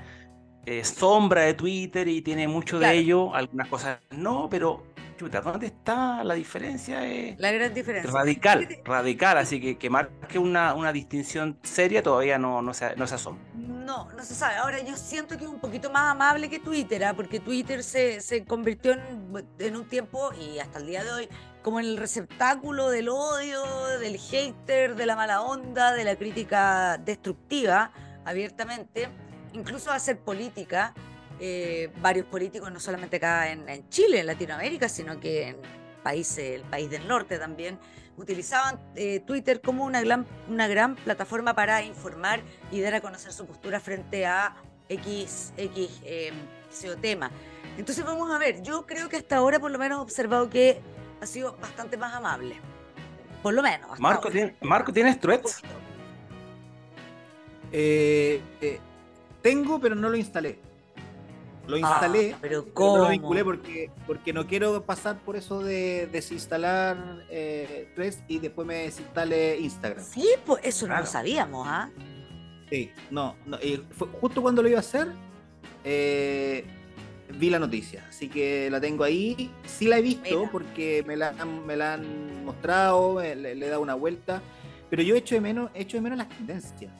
eh, 0.67 0.83
sombra 0.83 1.43
de 1.43 1.55
Twitter 1.55 2.07
y 2.07 2.21
tiene 2.21 2.47
mucho 2.47 2.77
de 2.77 2.93
ello, 2.93 3.33
algunas 3.33 3.67
cosas 3.69 3.99
no, 4.11 4.47
pero 4.51 4.83
¿dónde 5.17 5.67
está 5.67 6.23
la 6.23 6.33
diferencia? 6.33 7.01
la 7.37 7.51
gran 7.51 7.73
diferencia. 7.73 8.11
Radical, 8.11 8.67
radical, 8.83 9.37
así 9.37 9.59
que 9.59 9.77
que 9.77 9.89
marque 9.89 10.39
una, 10.39 10.73
una 10.73 10.91
distinción 10.91 11.57
seria 11.63 12.03
todavía 12.03 12.37
no, 12.37 12.61
no, 12.61 12.73
se, 12.73 12.95
no 12.95 13.07
se 13.07 13.15
asoma. 13.15 13.39
No, 13.55 14.09
no 14.11 14.23
se 14.23 14.35
sabe. 14.35 14.55
Ahora 14.55 14.81
yo 14.81 14.95
siento 14.95 15.37
que 15.37 15.45
es 15.45 15.49
un 15.49 15.59
poquito 15.59 15.89
más 15.89 16.11
amable 16.11 16.49
que 16.49 16.59
Twitter, 16.59 17.03
¿ah? 17.05 17.13
porque 17.13 17.39
Twitter 17.39 17.83
se, 17.83 18.21
se 18.21 18.45
convirtió 18.45 18.93
en, 18.93 19.45
en 19.59 19.75
un 19.75 19.85
tiempo 19.85 20.31
y 20.33 20.59
hasta 20.59 20.79
el 20.79 20.87
día 20.87 21.03
de 21.03 21.11
hoy 21.11 21.29
como 21.61 21.79
en 21.81 21.85
el 21.85 21.97
receptáculo 21.97 22.89
del 22.89 23.09
odio, 23.09 23.61
del 23.99 24.17
hater, 24.17 24.95
de 24.95 25.05
la 25.05 25.15
mala 25.15 25.41
onda, 25.41 25.91
de 25.93 26.05
la 26.05 26.15
crítica 26.15 26.97
destructiva 26.97 27.91
abiertamente, 28.23 29.09
incluso 29.53 29.91
hacer 29.91 30.19
política 30.19 30.93
eh, 31.39 31.91
varios 32.01 32.25
políticos, 32.25 32.71
no 32.71 32.79
solamente 32.79 33.17
acá 33.17 33.51
en, 33.51 33.89
Chile, 33.89 34.21
en 34.21 34.25
Latinoamérica, 34.25 34.89
sino 34.89 35.19
que 35.19 35.49
en 35.49 35.57
países, 36.03 36.55
el 36.55 36.61
país 36.63 36.89
del 36.89 37.07
norte 37.07 37.37
también, 37.37 37.77
utilizaban 38.17 38.79
eh, 38.95 39.19
Twitter 39.19 39.61
como 39.61 39.85
una 39.85 40.01
gran, 40.01 40.25
una 40.49 40.67
gran 40.67 40.95
plataforma 40.95 41.53
para 41.53 41.83
informar 41.83 42.41
y 42.71 42.81
dar 42.81 42.95
a 42.95 43.01
conocer 43.01 43.31
su 43.33 43.45
postura 43.45 43.79
frente 43.79 44.25
a 44.25 44.55
X, 44.89 45.53
X 45.57 46.01
eh, 46.03 46.33
tema. 47.01 47.29
Entonces 47.77 48.03
vamos 48.03 48.31
a 48.31 48.39
ver, 48.39 48.63
yo 48.63 48.87
creo 48.87 49.07
que 49.07 49.17
hasta 49.17 49.37
ahora 49.37 49.59
por 49.59 49.69
lo 49.69 49.77
menos 49.77 49.99
he 49.99 50.01
observado 50.01 50.49
que 50.49 50.81
ha 51.21 51.25
sido 51.27 51.55
bastante 51.57 51.97
más 51.97 52.15
amable. 52.15 52.55
Por 53.43 53.53
lo 53.53 53.61
menos. 53.61 53.99
Marco, 53.99 54.29
Marco, 54.61 54.91
¿tienes 54.91 55.19
threads? 55.19 55.61
tengo, 59.41 59.79
pero 59.79 59.93
no 59.93 60.09
lo 60.09 60.17
instalé. 60.17 60.66
Lo 61.67 61.75
ah, 61.75 61.79
instalé, 61.79 62.35
pero 62.41 62.65
¿cómo? 62.73 62.97
lo 62.97 63.09
vinculé 63.09 63.43
porque, 63.43 63.91
porque 64.05 64.31
no 64.31 64.47
quiero 64.47 64.83
pasar 64.83 65.17
por 65.19 65.35
eso 65.35 65.59
de 65.59 66.07
desinstalar 66.07 67.25
eh, 67.29 67.93
y 68.27 68.39
después 68.39 68.65
me 68.65 68.75
desinstale 68.75 69.59
Instagram. 69.59 70.03
Sí, 70.03 70.27
pues 70.45 70.63
eso 70.63 70.87
no 70.87 70.97
lo 70.97 71.05
sabíamos, 71.05 71.67
¿ah? 71.67 71.89
Sí, 72.69 72.91
no, 73.11 73.35
justo 74.21 74.41
cuando 74.41 74.61
lo 74.61 74.69
iba 74.69 74.77
a 74.77 74.81
hacer, 74.81 75.07
eh, 75.83 76.65
vi 77.37 77.49
la 77.49 77.59
noticia, 77.59 78.05
así 78.09 78.27
que 78.29 78.69
la 78.69 78.79
tengo 78.79 79.03
ahí. 79.03 79.51
Sí 79.65 79.87
la 79.87 79.99
he 79.99 80.01
visto 80.01 80.49
porque 80.51 81.03
me 81.05 81.15
la, 81.15 81.33
me 81.33 81.75
la 81.75 81.93
han 81.93 82.45
mostrado, 82.45 83.21
le, 83.21 83.51
he 83.51 83.69
dado 83.69 83.81
una 83.81 83.95
vuelta, 83.95 84.41
pero 84.89 85.01
yo 85.01 85.15
echo 85.15 85.35
de 85.35 85.41
menos, 85.41 85.69
echo 85.73 85.97
de 85.97 86.01
menos 86.01 86.17
las 86.17 86.29
tendencias. 86.29 86.91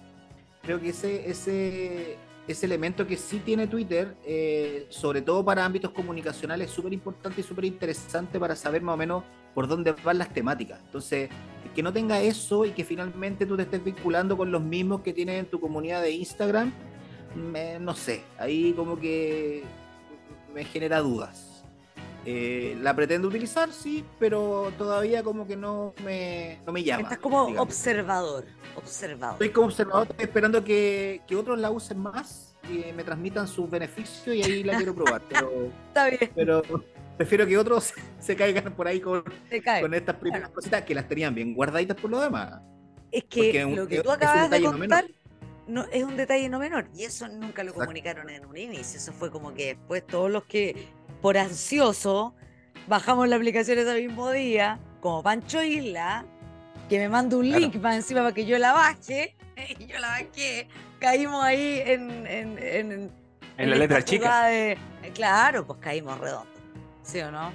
Creo 0.61 0.81
que 0.81 0.89
ese, 0.89 1.29
ese, 1.29 2.17
ese 2.47 2.65
elemento 2.65 3.05
que 3.05 3.17
sí 3.17 3.39
tiene 3.39 3.67
Twitter, 3.67 4.15
eh, 4.25 4.85
sobre 4.89 5.21
todo 5.21 5.43
para 5.43 5.65
ámbitos 5.65 5.91
comunicacionales, 5.91 6.69
es 6.69 6.75
súper 6.75 6.93
importante 6.93 7.41
y 7.41 7.43
súper 7.43 7.65
interesante 7.65 8.39
para 8.39 8.55
saber 8.55 8.81
más 8.81 8.93
o 8.93 8.97
menos 8.97 9.23
por 9.53 9.67
dónde 9.67 9.93
van 10.03 10.17
las 10.17 10.33
temáticas. 10.33 10.79
Entonces, 10.85 11.29
que 11.75 11.83
no 11.83 11.91
tenga 11.93 12.21
eso 12.21 12.65
y 12.65 12.71
que 12.71 12.83
finalmente 12.83 13.45
tú 13.45 13.55
te 13.55 13.63
estés 13.63 13.83
vinculando 13.83 14.37
con 14.37 14.51
los 14.51 14.61
mismos 14.61 15.01
que 15.01 15.13
tienes 15.13 15.39
en 15.39 15.45
tu 15.45 15.59
comunidad 15.59 16.01
de 16.01 16.11
Instagram, 16.11 16.73
no 17.79 17.95
sé, 17.95 18.23
ahí 18.39 18.73
como 18.73 18.99
que 18.99 19.63
me 20.53 20.63
genera 20.63 20.99
dudas. 20.99 21.46
Eh, 22.29 22.75
la 22.81 22.93
pretendo 22.93 23.29
utilizar, 23.29 23.71
sí, 23.71 24.03
pero 24.19 24.73
todavía 24.77 25.23
como 25.23 25.47
que 25.47 25.55
no 25.55 25.93
me, 26.03 26.59
no 26.65 26.73
me 26.73 26.83
llama. 26.83 27.03
Estás 27.03 27.19
como 27.19 27.43
observador, 27.43 28.43
observador. 28.75 29.35
Estoy 29.35 29.49
como 29.51 29.67
observador, 29.67 30.07
estoy 30.09 30.25
esperando 30.25 30.61
que, 30.61 31.21
que, 31.25 31.37
otros 31.37 31.57
la 31.57 31.71
usen 31.71 31.99
más 31.99 32.53
y 32.69 32.91
me 32.91 33.05
transmitan 33.05 33.47
sus 33.47 33.69
beneficios 33.69 34.35
y 34.35 34.43
ahí 34.43 34.61
la 34.61 34.75
quiero 34.75 34.93
probar. 34.93 35.21
Pero, 35.29 35.71
Está 35.87 36.09
bien. 36.09 36.31
Pero 36.35 36.61
prefiero 37.15 37.47
que 37.47 37.57
otros 37.57 37.93
se 38.19 38.35
caigan 38.35 38.73
por 38.73 38.89
ahí 38.89 38.99
con, 38.99 39.23
con 39.79 39.93
estas 39.93 40.15
primeras 40.17 40.49
cositas 40.49 40.83
que 40.83 40.93
las 40.93 41.07
tenían 41.07 41.33
bien 41.33 41.53
guardaditas 41.53 41.95
por 41.95 42.11
lo 42.11 42.19
demás. 42.19 42.59
Es 43.09 43.23
que 43.23 43.63
lo 43.73 43.87
que 43.87 44.01
tú 44.01 44.11
acabas 44.11 44.49
de 44.49 44.63
contar 44.63 45.05
no, 45.65 45.85
es 45.91 46.03
un 46.03 46.17
detalle 46.17 46.49
no 46.49 46.59
menor 46.59 46.89
y 46.93 47.03
eso 47.03 47.27
nunca 47.27 47.63
lo 47.63 47.73
comunicaron 47.73 48.29
en 48.29 48.45
un 48.45 48.57
inicio. 48.57 48.97
Eso 48.97 49.13
fue 49.13 49.31
como 49.31 49.53
que 49.53 49.75
después 49.75 50.05
todos 50.05 50.29
los 50.29 50.43
que 50.43 50.87
por 51.21 51.37
ansioso 51.37 52.33
bajamos 52.87 53.27
la 53.27 53.35
aplicación 53.35 53.77
ese 53.79 54.07
mismo 54.07 54.31
día, 54.31 54.79
como 55.01 55.21
Pancho 55.21 55.61
Isla, 55.61 56.25
que 56.89 56.99
me 56.99 57.09
manda 57.09 57.37
un 57.37 57.49
link 57.49 57.79
para 57.79 57.95
encima 57.95 58.21
para 58.21 58.33
que 58.33 58.45
yo 58.45 58.57
la 58.57 58.73
baje, 58.73 59.35
y 59.79 59.85
yo 59.85 59.99
la 59.99 60.09
bajé, 60.09 60.67
caímos 60.99 61.43
ahí 61.43 61.81
en... 61.85 62.27
En, 62.27 62.57
en, 62.57 63.11
en 63.57 63.69
la 63.69 63.75
letra 63.75 64.03
chica. 64.03 64.49
claro, 65.13 65.65
pues 65.65 65.79
caímos 65.79 66.19
redondos, 66.19 66.47
¿sí 67.03 67.19
o 67.19 67.31
no? 67.31 67.51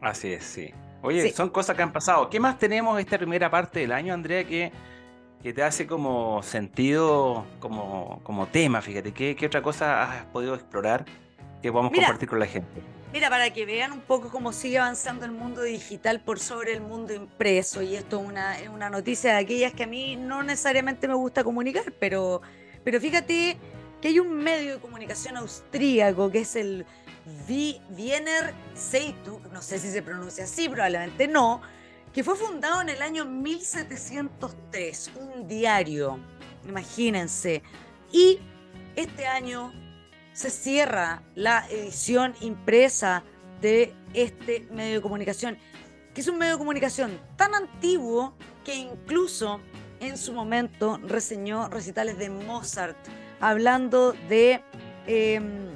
Así 0.00 0.32
es, 0.32 0.44
sí. 0.44 0.72
Oye, 1.02 1.32
son 1.32 1.50
cosas 1.50 1.76
que 1.76 1.82
han 1.82 1.92
pasado. 1.92 2.28
¿Qué 2.28 2.38
más 2.38 2.58
tenemos 2.58 2.98
esta 2.98 3.18
primera 3.18 3.50
parte 3.50 3.80
del 3.80 3.92
año, 3.92 4.14
Andrea, 4.14 4.44
que, 4.44 4.72
que 5.42 5.52
te 5.52 5.62
hace 5.62 5.86
como 5.86 6.42
sentido, 6.42 7.44
como, 7.60 8.20
como 8.22 8.46
tema? 8.46 8.80
Fíjate, 8.80 9.12
¿qué, 9.12 9.34
¿qué, 9.34 9.46
otra 9.46 9.62
cosa 9.62 10.02
has 10.02 10.24
podido 10.26 10.54
explorar 10.54 11.04
que 11.62 11.70
podamos 11.70 11.92
compartir 11.92 12.28
con 12.28 12.40
la 12.40 12.46
gente? 12.46 12.82
Mira, 13.12 13.28
para 13.30 13.50
que 13.50 13.64
vean 13.66 13.92
un 13.92 14.00
poco 14.00 14.30
cómo 14.30 14.52
sigue 14.52 14.78
avanzando 14.78 15.24
el 15.24 15.32
mundo 15.32 15.62
digital 15.62 16.20
por 16.20 16.38
sobre 16.38 16.72
el 16.72 16.80
mundo 16.80 17.14
impreso, 17.14 17.82
y 17.82 17.94
esto 17.94 18.20
es 18.20 18.26
una, 18.26 18.58
es 18.58 18.68
una 18.68 18.90
noticia 18.90 19.34
de 19.34 19.38
aquellas 19.38 19.72
que 19.72 19.84
a 19.84 19.86
mí 19.86 20.16
no 20.16 20.42
necesariamente 20.42 21.06
me 21.06 21.14
gusta 21.14 21.44
comunicar, 21.44 21.92
pero, 21.98 22.40
pero 22.82 23.00
fíjate 23.00 23.58
que 24.00 24.08
hay 24.08 24.18
un 24.18 24.32
medio 24.32 24.74
de 24.74 24.80
comunicación 24.80 25.36
austríaco 25.36 26.30
que 26.30 26.40
es 26.40 26.56
el 26.56 26.86
Wiener 27.48 28.54
Zeitung, 28.74 29.42
no 29.52 29.62
sé 29.62 29.78
si 29.78 29.90
se 29.90 30.02
pronuncia 30.02 30.44
así, 30.44 30.68
probablemente 30.68 31.28
no, 31.28 31.60
que 32.12 32.24
fue 32.24 32.34
fundado 32.36 32.80
en 32.80 32.88
el 32.88 33.00
año 33.00 33.24
1703, 33.24 35.12
un 35.20 35.46
diario, 35.46 36.18
imagínense. 36.66 37.62
Y 38.10 38.40
este 38.96 39.26
año 39.26 39.72
se 40.32 40.50
cierra 40.50 41.22
la 41.34 41.66
edición 41.70 42.34
impresa 42.40 43.24
de 43.60 43.94
este 44.14 44.66
medio 44.70 44.96
de 44.96 45.00
comunicación, 45.00 45.58
que 46.14 46.20
es 46.20 46.28
un 46.28 46.38
medio 46.38 46.54
de 46.54 46.58
comunicación 46.58 47.20
tan 47.36 47.54
antiguo 47.54 48.34
que 48.64 48.74
incluso 48.74 49.60
en 50.00 50.16
su 50.16 50.32
momento 50.32 50.98
reseñó 50.98 51.68
recitales 51.68 52.18
de 52.18 52.30
Mozart, 52.30 52.96
hablando 53.40 54.12
de... 54.28 54.62
Em, 55.06 55.72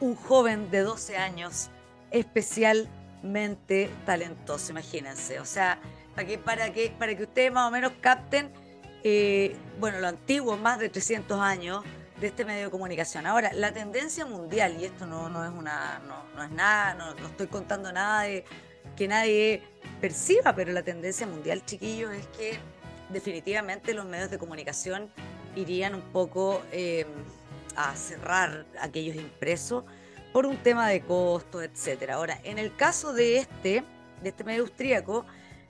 un 0.00 0.14
joven 0.14 0.70
de 0.70 0.80
12 0.80 1.16
años 1.16 1.70
especialmente 2.10 3.90
talentoso, 4.04 4.72
imagínense. 4.72 5.40
O 5.40 5.44
sea, 5.44 5.78
para 6.14 6.26
que, 6.26 6.38
para 6.38 6.72
que, 6.72 6.94
para 6.98 7.16
que 7.16 7.24
ustedes 7.24 7.52
más 7.52 7.68
o 7.68 7.70
menos 7.70 7.92
capten, 8.00 8.50
eh, 9.02 9.56
bueno, 9.78 10.00
lo 10.00 10.08
antiguo, 10.08 10.56
más 10.56 10.78
de 10.78 10.88
300 10.88 11.40
años 11.40 11.84
de 12.20 12.28
este 12.28 12.44
medio 12.44 12.64
de 12.64 12.70
comunicación. 12.70 13.26
Ahora, 13.26 13.52
la 13.52 13.72
tendencia 13.72 14.24
mundial, 14.24 14.76
y 14.80 14.84
esto 14.86 15.06
no, 15.06 15.28
no 15.28 15.44
es 15.44 15.50
una, 15.50 16.00
no, 16.34 16.42
es 16.42 16.50
nada, 16.50 16.94
no, 16.94 17.14
no, 17.14 17.26
estoy 17.26 17.46
contando 17.46 17.92
nada 17.92 18.22
de 18.22 18.44
que 18.96 19.06
nadie 19.08 19.62
perciba, 20.00 20.54
pero 20.54 20.72
la 20.72 20.82
tendencia 20.82 21.26
mundial, 21.26 21.64
chiquillos, 21.66 22.12
es 22.12 22.26
que 22.28 22.58
definitivamente 23.10 23.92
los 23.94 24.06
medios 24.06 24.30
de 24.30 24.38
comunicación 24.38 25.10
irían 25.54 25.94
un 25.94 26.02
poco 26.12 26.62
eh, 26.72 27.06
a 27.76 27.94
cerrar 27.94 28.66
aquellos 28.80 29.16
impresos 29.16 29.84
por 30.32 30.46
un 30.46 30.56
tema 30.58 30.88
de 30.88 31.02
costo, 31.02 31.62
etcétera. 31.62 32.14
Ahora, 32.14 32.40
en 32.44 32.58
el 32.58 32.74
caso 32.74 33.12
de 33.12 33.38
este, 33.38 33.84
de 34.22 34.28
este 34.28 34.44
medio 34.44 34.62
austríaco, 34.62 35.24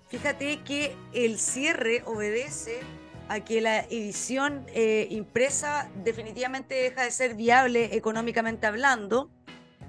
fíjate 0.08 0.62
que 0.62 0.94
el 1.12 1.38
cierre 1.38 2.02
obedece 2.06 2.80
a 3.28 3.40
que 3.40 3.60
la 3.60 3.80
edición 3.80 4.66
eh, 4.72 5.08
impresa 5.10 5.90
definitivamente 6.04 6.74
deja 6.74 7.02
de 7.02 7.10
ser 7.10 7.34
viable 7.34 7.96
económicamente 7.96 8.66
hablando, 8.66 9.30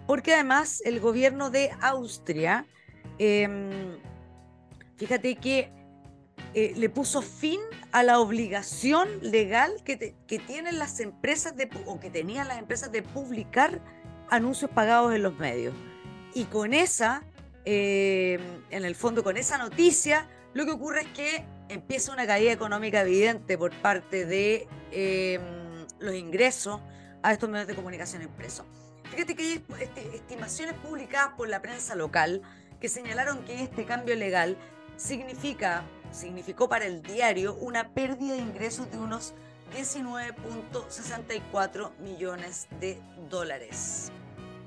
porque 0.07 0.33
además 0.33 0.81
el 0.85 0.99
gobierno 0.99 1.49
de 1.49 1.71
Austria, 1.81 2.65
em, 3.19 3.97
fíjate 4.95 5.35
que 5.35 5.71
eh, 6.53 6.73
le 6.75 6.89
puso 6.89 7.21
fin 7.21 7.59
a 7.91 8.03
la 8.03 8.19
obligación 8.19 9.07
legal 9.21 9.71
que, 9.83 10.15
tienen 10.47 10.79
las 10.79 10.99
empresas 10.99 11.53
o 11.85 11.99
que 11.99 12.09
tenían 12.09 12.47
las 12.47 12.57
empresas 12.57 12.91
de 12.91 13.03
publicar 13.03 13.81
anuncios 14.29 14.71
pagados 14.71 15.13
en 15.13 15.23
los 15.23 15.37
medios. 15.37 15.75
Y 16.33 16.45
con 16.45 16.73
esa, 16.73 17.23
eh, 17.65 18.39
en 18.69 18.85
el 18.85 18.95
fondo, 18.95 19.23
con 19.23 19.37
esa 19.37 19.57
noticia, 19.57 20.27
lo 20.53 20.65
que 20.65 20.71
ocurre 20.71 21.01
es 21.01 21.07
que 21.07 21.45
empieza 21.69 22.13
una 22.13 22.27
caída 22.27 22.51
económica 22.51 23.01
evidente 23.01 23.57
por 23.57 23.73
parte 23.81 24.25
de 24.25 24.67
em, 24.91 25.41
los 25.99 26.15
ingresos 26.15 26.79
a 27.23 27.33
estos 27.33 27.49
medios 27.49 27.67
de 27.67 27.75
comunicación 27.75 28.21
impresos. 28.21 28.65
Fíjate 29.11 29.35
que 29.35 29.43
hay 29.43 29.65
este, 29.79 30.15
estimaciones 30.15 30.75
publicadas 30.75 31.33
por 31.35 31.49
la 31.49 31.61
prensa 31.61 31.95
local 31.95 32.41
que 32.79 32.89
señalaron 32.89 33.43
que 33.45 33.63
este 33.63 33.85
cambio 33.85 34.15
legal 34.15 34.57
significa 34.97 35.83
significó 36.11 36.69
para 36.69 36.85
el 36.85 37.01
diario 37.01 37.55
una 37.55 37.89
pérdida 37.89 38.33
de 38.33 38.41
ingresos 38.41 38.91
de 38.91 38.97
unos 38.97 39.33
19.64 39.75 41.91
millones 41.99 42.67
de 42.79 43.01
dólares. 43.29 44.11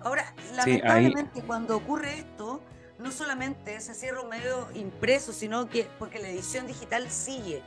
Ahora, 0.02 0.34
lamentablemente 0.54 1.42
cuando 1.42 1.76
ocurre 1.76 2.18
esto, 2.18 2.62
no 3.00 3.10
solamente 3.10 3.80
se 3.80 3.94
cierra 3.94 4.20
un 4.20 4.28
medio 4.28 4.68
impreso, 4.74 5.32
sino 5.32 5.68
que 5.68 5.86
porque 5.98 6.18
la 6.18 6.28
edición 6.28 6.66
digital 6.66 7.10
sigue. 7.10 7.62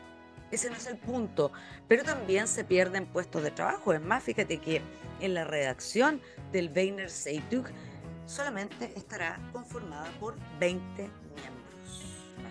Ese 0.52 0.70
no 0.70 0.76
es 0.76 0.86
el 0.86 0.98
punto. 0.98 1.52
Pero 1.88 2.04
también 2.04 2.48
se 2.48 2.64
pierden 2.64 3.08
puestos 3.08 3.42
de 3.42 3.52
trabajo. 3.52 3.94
Es 3.94 4.02
más, 4.02 4.24
fíjate 4.24 4.60
que 4.60 4.82
en 5.20 5.34
la 5.34 5.44
redacción 5.44 6.22
del 6.52 6.72
Weiner 6.76 7.10
Zeitung 7.10 7.66
solamente 8.26 8.94
estará 8.96 9.40
conformada 9.52 10.10
por 10.20 10.36
20 10.60 11.10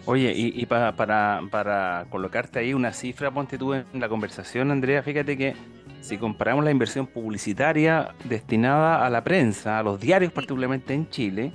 Oye, 0.05 0.33
y, 0.35 0.67
para, 0.67 0.97
para, 0.97 2.07
colocarte 2.11 2.59
ahí 2.59 2.75
una 2.75 2.93
cifra, 2.93 3.31
ponte 3.31 3.57
tú 3.57 3.73
en 3.73 3.87
la 3.95 4.09
conversación, 4.09 4.73
Andrea, 4.73 5.01
fíjate 5.01 5.37
que 5.37 5.55
si 6.01 6.19
comparamos 6.19 6.65
la 6.65 6.73
inversión 6.73 7.07
publicitaria 7.07 8.13
destinada 8.25 9.07
a 9.07 9.11
la 9.11 9.23
prensa, 9.23 9.79
a 9.79 9.83
los 9.85 10.01
diarios 10.01 10.33
particularmente 10.33 10.93
en 10.93 11.09
Chile, 11.09 11.53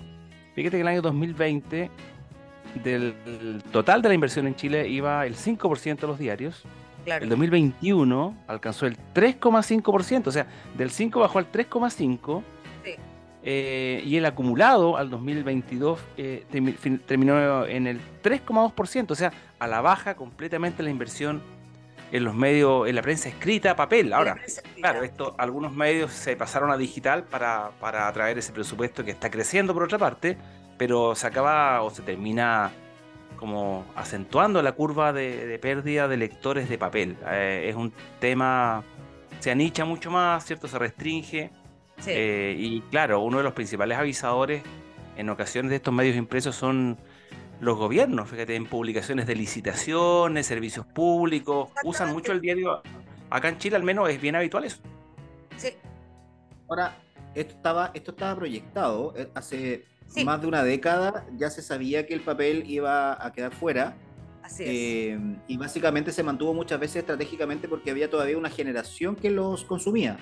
fíjate 0.57 0.77
que 0.77 0.81
el 0.81 0.87
año 0.87 1.03
2020 1.03 1.91
del 2.83 3.61
total 3.71 4.01
de 4.01 4.07
la 4.07 4.15
inversión 4.15 4.47
en 4.47 4.55
Chile 4.55 4.87
iba 4.87 5.23
el 5.27 5.35
5% 5.35 5.99
de 5.99 6.07
los 6.07 6.17
diarios. 6.17 6.63
Claro. 7.05 7.23
El 7.23 7.29
2021 7.29 8.35
alcanzó 8.47 8.87
el 8.87 8.97
3,5%, 9.13 10.25
o 10.25 10.31
sea, 10.31 10.47
del 10.75 10.89
5 10.89 11.19
bajó 11.19 11.37
al 11.37 11.51
3,5%. 11.51 12.41
Eh, 13.49 14.01
y 14.03 14.17
el 14.17 14.25
acumulado 14.25 14.97
al 14.97 15.09
2022 15.11 15.99
eh, 16.17 16.43
terminó 17.05 17.65
en 17.65 17.85
el 17.85 18.01
3,2%, 18.23 19.11
o 19.11 19.15
sea, 19.15 19.31
a 19.59 19.67
la 19.67 19.79
baja 19.79 20.15
completamente 20.15 20.81
la 20.81 20.89
inversión 20.89 21.41
en 22.11 22.23
los 22.23 22.33
medios, 22.33 22.87
en 22.87 22.95
la 22.95 23.01
prensa 23.01 23.29
escrita, 23.29 23.75
papel. 23.75 24.13
Ahora, 24.13 24.37
claro, 24.75 25.03
esto, 25.03 25.35
algunos 25.37 25.73
medios 25.73 26.11
se 26.11 26.35
pasaron 26.35 26.71
a 26.71 26.77
digital 26.77 27.23
para, 27.23 27.71
para 27.79 28.07
atraer 28.07 28.37
ese 28.37 28.53
presupuesto 28.53 29.03
que 29.03 29.11
está 29.11 29.29
creciendo 29.29 29.73
por 29.73 29.83
otra 29.83 29.97
parte, 29.97 30.37
pero 30.77 31.15
se 31.15 31.27
acaba 31.27 31.81
o 31.81 31.89
se 31.89 32.01
termina 32.01 32.71
como 33.37 33.85
acentuando 33.95 34.61
la 34.61 34.71
curva 34.73 35.13
de, 35.13 35.57
pérdida 35.61 36.07
de 36.07 36.17
lectores 36.17 36.69
de 36.69 36.77
papel. 36.77 37.17
Eh, 37.29 37.67
es 37.69 37.75
un 37.75 37.93
tema, 38.19 38.83
se 39.39 39.51
anicha 39.51 39.85
mucho 39.85 40.11
más, 40.11 40.45
¿cierto? 40.45 40.67
Se 40.67 40.79
restringe 40.79 41.51
eh, 42.05 42.55
y 42.57 42.81
claro, 42.89 43.21
uno 43.21 43.37
de 43.37 43.43
los 43.43 43.53
principales 43.53 43.97
avisadores 43.97 44.63
en 45.15 45.29
ocasiones 45.29 45.69
de 45.69 45.77
estos 45.77 45.93
medios 45.93 46.15
impresos 46.15 46.55
son 46.55 46.97
los 47.59 47.77
gobiernos, 47.77 48.29
fíjate, 48.29 48.55
en 48.55 48.65
publicaciones 48.65 49.27
de 49.27 49.35
licitaciones, 49.35 50.45
servicios 50.45 50.85
públicos, 50.85 51.69
usan 51.83 52.13
mucho 52.13 52.31
el 52.31 52.41
diario. 52.41 52.81
Acá 53.29 53.49
en 53.49 53.57
Chile 53.57 53.75
al 53.75 53.83
menos 53.83 54.09
es 54.09 54.21
bien 54.21 54.35
habitual 54.35 54.63
eso. 54.63 54.77
Sí. 55.57 55.69
Ahora, 56.69 56.97
esto 57.35 57.55
estaba, 57.55 57.91
esto 57.93 58.11
estaba 58.11 58.35
proyectado 58.35 59.13
eh, 59.17 59.29
hace 59.33 59.85
más 60.23 60.41
de 60.41 60.47
una 60.47 60.63
década, 60.63 61.25
ya 61.37 61.49
se 61.49 61.61
sabía 61.61 62.05
que 62.05 62.13
el 62.13 62.21
papel 62.21 62.63
iba 62.67 63.23
a 63.25 63.31
quedar 63.33 63.53
fuera. 63.53 63.95
Así 64.43 64.63
es. 64.63 64.69
Eh, 64.69 65.19
y 65.47 65.57
básicamente 65.57 66.11
se 66.11 66.23
mantuvo 66.23 66.53
muchas 66.53 66.79
veces 66.79 66.97
estratégicamente 66.97 67.67
porque 67.67 67.91
había 67.91 68.09
todavía 68.09 68.37
una 68.37 68.49
generación 68.49 69.15
que 69.15 69.29
los 69.29 69.65
consumía. 69.65 70.17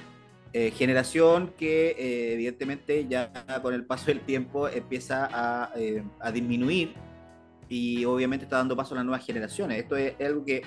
Eh, 0.58 0.72
generación 0.72 1.54
que 1.58 1.90
eh, 2.00 2.32
evidentemente 2.32 3.08
ya 3.10 3.30
con 3.62 3.74
el 3.74 3.84
paso 3.84 4.06
del 4.06 4.22
tiempo 4.22 4.70
empieza 4.70 5.70
eh, 5.76 6.02
a, 6.18 6.32
disminuir 6.32 6.94
y 7.70 8.06
obviamente 8.06 8.46
está 8.46 8.58
dando 8.58 8.76
paso 8.76 8.94
a 8.94 8.98
las 8.98 9.06
nuevas 9.06 9.26
generaciones. 9.26 9.80
Esto 9.80 9.96
es, 9.96 10.20
algo 10.22 10.46
que 10.46 10.64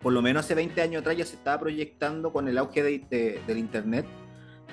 por 0.00 0.12
lo 0.12 0.22
menos 0.22 0.44
hace 0.44 0.54
20 0.54 0.80
años 0.80 1.00
atrás 1.00 1.16
ya 1.16 1.26
se 1.26 1.36
estaba 1.36 1.58
proyectando 1.58 2.32
con 2.32 2.48
el 2.48 2.58
auge 2.58 2.82
del 2.82 3.58
Internet, 3.58 4.06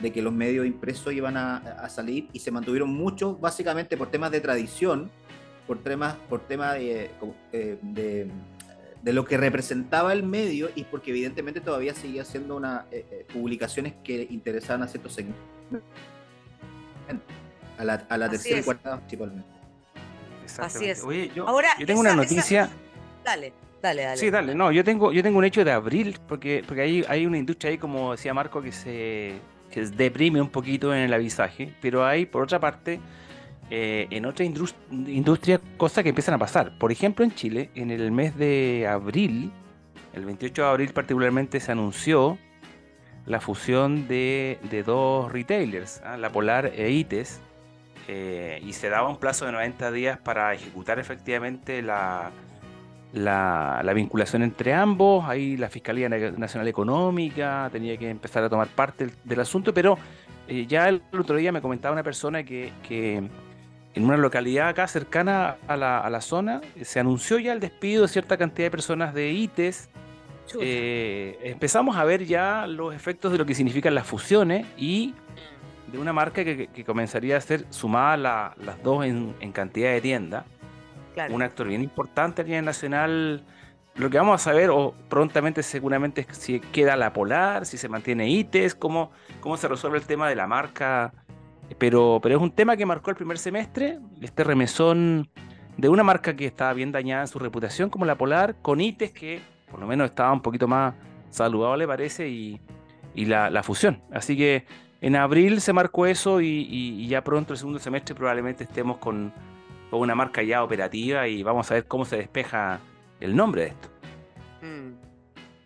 de 0.01 0.11
que 0.11 0.21
los 0.21 0.33
medios 0.33 0.65
impresos 0.65 1.13
iban 1.13 1.37
a, 1.37 1.89
salir 1.89 2.27
y 2.33 2.39
se 2.39 2.51
mantuvieron 2.51 2.89
muchos 2.89 3.39
básicamente 3.39 3.97
por 3.97 4.11
temas 4.11 4.31
de 4.31 4.41
tradición, 4.41 5.09
por 5.65 5.79
temas, 5.79 6.15
por 6.29 6.41
temas 6.41 6.75
de 6.75 7.09
de 9.05 9.13
lo 9.13 9.23
que 9.23 9.37
representaba 9.37 10.13
el 10.13 10.23
medio 10.23 10.71
y 10.73 10.83
porque 10.83 11.11
evidentemente 11.11 11.61
todavía 11.61 11.93
seguía 11.93 12.23
haciendo 12.23 12.55
una, 12.55 12.87
eh, 12.91 13.05
eh, 13.11 13.25
publicaciones 13.31 13.93
que 14.03 14.27
interesaban 14.31 14.81
a 14.81 14.87
ciertos 14.87 15.13
segmentos. 15.13 15.43
A 17.77 17.83
la, 17.83 17.93
a 18.09 18.17
la 18.17 18.29
tercera 18.29 18.61
y 18.61 18.63
cuarta 18.63 18.97
principalmente. 18.97 19.47
Así 20.59 20.85
es. 20.85 21.03
Oye, 21.03 21.31
yo, 21.35 21.47
Ahora, 21.47 21.69
yo 21.79 21.85
tengo 21.85 22.01
una 22.01 22.15
noticia. 22.15 22.69
Dale, 23.23 23.53
dale, 23.81 24.03
dale. 24.03 24.17
Sí, 24.17 24.29
dale. 24.29 24.55
No, 24.55 24.71
yo 24.71 24.83
tengo, 24.83 25.11
yo 25.11 25.23
tengo 25.23 25.37
un 25.37 25.45
hecho 25.45 25.63
de 25.63 25.71
abril, 25.71 26.19
porque, 26.27 26.63
porque 26.65 26.81
hay, 26.81 27.05
hay 27.07 27.25
una 27.25 27.37
industria 27.37 27.71
ahí, 27.71 27.77
como 27.77 28.11
decía 28.11 28.33
Marco, 28.33 28.61
que 28.61 28.71
se, 28.71 29.33
que 29.71 29.81
deprime 29.81 30.41
un 30.41 30.49
poquito 30.49 30.93
en 30.93 31.01
el 31.01 31.13
avisaje, 31.13 31.73
pero 31.81 32.05
hay, 32.05 32.25
por 32.25 32.43
otra 32.43 32.59
parte, 32.59 32.99
eh, 33.71 34.07
en 34.11 34.25
otra 34.25 34.45
industria 34.45 35.59
cosas 35.77 36.03
que 36.03 36.09
empiezan 36.09 36.35
a 36.35 36.37
pasar. 36.37 36.77
Por 36.77 36.91
ejemplo, 36.91 37.25
en 37.25 37.33
Chile, 37.33 37.71
en 37.75 37.89
el 37.89 38.11
mes 38.11 38.37
de 38.37 38.87
abril, 38.87 39.51
el 40.13 40.25
28 40.25 40.61
de 40.61 40.67
abril 40.67 40.93
particularmente, 40.93 41.59
se 41.59 41.71
anunció 41.71 42.37
la 43.25 43.41
fusión 43.41 44.07
de, 44.07 44.59
dos 44.85 45.31
retailers, 45.31 46.01
¿ah? 46.03 46.15
la 46.15 46.31
Polar 46.31 46.71
e 46.75 46.91
ITES, 46.91 47.41
eh, 48.07 48.61
y 48.65 48.73
se 48.73 48.89
daba 48.89 49.09
un 49.09 49.17
plazo 49.17 49.45
de 49.45 49.51
90 49.51 49.91
días 49.91 50.17
para 50.17 50.53
ejecutar 50.53 50.99
efectivamente 50.99 51.81
la, 51.81 52.31
la, 53.13 53.93
vinculación 53.93 54.43
entre 54.43 54.73
ambos. 54.73 55.25
Ahí 55.25 55.57
la 55.57 55.69
Fiscalía 55.69 56.09
Nacional 56.09 56.67
Económica 56.67 57.69
tenía 57.71 57.97
que 57.97 58.09
empezar 58.09 58.43
a 58.43 58.49
tomar 58.49 58.67
parte 58.67 59.09
del, 59.23 59.39
asunto, 59.39 59.73
pero 59.73 59.97
eh, 60.47 60.65
ya 60.67 60.87
el 60.89 61.01
otro 61.17 61.37
día 61.37 61.51
me 61.51 61.61
comentaba 61.61 61.93
una 61.93 62.03
persona 62.03 62.43
que, 62.43 62.71
en 62.89 64.03
una 64.03 64.17
localidad 64.17 64.67
acá 64.67 64.87
cercana 64.87 65.55
a 65.67 65.75
la, 65.77 65.99
a 65.99 66.09
la, 66.09 66.21
zona 66.21 66.61
se 66.81 66.99
anunció 66.99 67.39
ya 67.39 67.53
el 67.53 67.59
despido 67.59 68.03
de 68.03 68.07
cierta 68.09 68.37
cantidad 68.37 68.67
de 68.67 68.71
personas 68.71 69.13
de 69.13 69.31
ITES. 69.31 69.89
Eh, 70.61 71.39
empezamos 71.43 71.97
a 71.97 72.03
ver 72.03 72.25
ya 72.25 72.67
los 72.67 72.93
efectos 72.93 73.31
de 73.31 73.39
lo 73.39 73.45
que 73.47 73.55
significan 73.55 73.95
las 73.95 74.05
fusiones 74.05 74.67
y 74.77 75.15
de 75.91 75.99
una 75.99 76.13
marca 76.13 76.43
que, 76.43 76.83
comenzaría 76.85 77.37
a 77.37 77.41
ser 77.41 77.65
sumada 77.69 78.53
las 78.57 78.83
dos 78.83 79.05
en, 79.05 79.33
cantidad 79.51 79.91
de 79.91 80.01
tiendas. 80.01 80.45
Un 81.29 81.41
actor 81.41 81.67
bien 81.67 81.81
importante 81.81 82.41
a 82.41 82.45
nivel 82.45 82.65
nacional. 82.65 83.43
Lo 83.95 84.09
que 84.09 84.17
vamos 84.17 84.41
a 84.41 84.43
saber, 84.43 84.69
o 84.69 84.93
prontamente 85.09 85.63
seguramente, 85.63 86.25
es 86.29 86.37
si 86.37 86.59
queda 86.59 86.97
la 86.97 87.13
Polar, 87.13 87.65
si 87.65 87.77
se 87.77 87.87
mantiene 87.87 88.29
ITES, 88.29 88.75
cómo, 88.75 89.11
cómo 89.39 89.55
se 89.55 89.67
resuelve 89.67 89.97
el 89.97 90.05
tema 90.05 90.27
de 90.27 90.35
la 90.35 90.47
marca. 90.47 91.13
Pero, 91.77 92.19
pero 92.21 92.35
es 92.35 92.41
un 92.41 92.51
tema 92.51 92.75
que 92.75 92.85
marcó 92.85 93.09
el 93.09 93.15
primer 93.15 93.37
semestre, 93.37 93.99
este 94.21 94.43
remesón 94.43 95.29
de 95.77 95.89
una 95.89 96.03
marca 96.03 96.35
que 96.35 96.45
estaba 96.45 96.73
bien 96.73 96.91
dañada 96.91 97.21
en 97.21 97.27
su 97.27 97.39
reputación 97.39 97.89
como 97.89 98.05
la 98.05 98.15
Polar, 98.15 98.55
con 98.61 98.81
ITES 98.81 99.11
que 99.11 99.41
por 99.69 99.79
lo 99.79 99.87
menos 99.87 100.09
estaba 100.09 100.31
un 100.31 100.41
poquito 100.41 100.67
más 100.67 100.93
saludable 101.29 101.87
parece, 101.87 102.29
y, 102.29 102.59
la, 103.15 103.49
la 103.49 103.63
fusión. 103.63 104.01
Así 104.11 104.37
que 104.37 104.65
en 105.05 105.15
abril 105.15 105.61
se 105.61 105.71
marcó 105.71 106.07
eso 106.07 106.41
y, 106.41 107.07
ya 107.07 107.23
pronto 107.23 107.53
el 107.53 107.59
segundo 107.59 107.77
semestre 107.77 108.15
probablemente 108.15 108.63
estemos 108.63 108.97
con, 108.97 109.31
una 109.91 110.15
marca 110.15 110.41
ya 110.41 110.63
operativa 110.63 111.27
y 111.27 111.43
vamos 111.43 111.69
a 111.69 111.75
ver 111.75 111.85
cómo 111.85 112.05
se 112.05 112.17
despeja 112.17 112.79
el 113.19 113.35
nombre 113.35 113.61
de 113.61 113.67
esto. 113.67 113.89
Mm. 114.63 114.93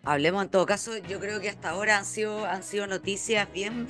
Hablemos 0.03 0.43
en 0.43 0.49
todo 0.49 0.65
caso, 0.65 0.97
yo 0.97 1.21
creo 1.21 1.39
que 1.39 1.47
hasta 1.47 1.69
ahora 1.69 1.97
han 1.97 2.03
sido, 2.03 2.45
han 2.45 2.63
sido 2.63 2.85
noticias 2.85 3.47
bien, 3.53 3.87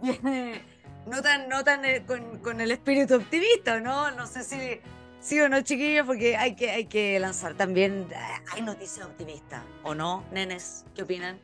no 1.06 1.20
tan, 1.22 1.50
no 1.50 1.62
tan 1.62 1.84
eh, 1.84 2.04
con, 2.06 2.60
el 2.62 2.70
espíritu 2.70 3.16
optimista, 3.16 3.80
¿no? 3.80 4.10
No 4.12 4.26
sé 4.26 4.42
si 4.42 4.80
sí 5.20 5.38
o 5.38 5.50
no, 5.50 5.60
chiquillos, 5.60 6.06
porque 6.06 6.34
hay 6.34 6.56
que, 6.56 6.70
hay 6.70 6.86
que 6.86 7.20
lanzar 7.20 7.52
también, 7.52 8.06
eh, 8.10 8.16
hay 8.54 8.62
noticias 8.62 9.04
optimistas, 9.04 9.62
¿o 9.82 9.94
no, 9.94 10.24
nenes? 10.32 10.86
¿Qué 10.94 11.02
opinan? 11.02 11.38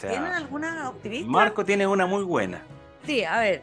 ¿Tienen 0.00 0.32
alguna 0.32 0.88
optimista? 0.90 1.28
Marco 1.28 1.64
tiene 1.64 1.86
una 1.86 2.06
muy 2.06 2.22
buena. 2.22 2.62
Sí, 3.04 3.24
a 3.24 3.40
ver. 3.40 3.62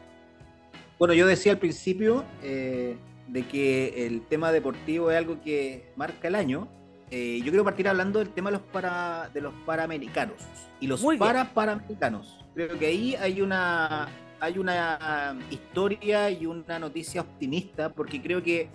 Bueno, 0.97 1.13
yo 1.13 1.25
decía 1.25 1.53
al 1.53 1.59
principio 1.59 2.25
eh, 2.43 2.97
de 3.27 3.47
que 3.47 4.05
el 4.05 4.25
tema 4.27 4.51
deportivo 4.51 5.11
es 5.11 5.17
algo 5.17 5.41
que 5.41 5.91
marca 5.95 6.27
el 6.27 6.35
año. 6.35 6.67
Eh, 7.09 7.39
yo 7.39 7.51
quiero 7.51 7.63
partir 7.63 7.87
hablando 7.87 8.19
del 8.19 8.29
tema 8.29 8.51
de 8.51 8.57
los, 8.57 8.65
para, 8.67 9.29
de 9.33 9.41
los 9.41 9.53
paraamericanos 9.65 10.35
y 10.79 10.87
los 10.87 11.03
para 11.17 11.53
paraamericanos. 11.53 12.45
Creo 12.53 12.77
que 12.77 12.85
ahí 12.85 13.15
hay 13.15 13.41
una, 13.41 14.09
hay 14.39 14.59
una 14.59 15.37
historia 15.49 16.29
y 16.29 16.45
una 16.45 16.77
noticia 16.77 17.21
optimista 17.21 17.89
porque 17.89 18.21
creo 18.21 18.43
que 18.43 18.69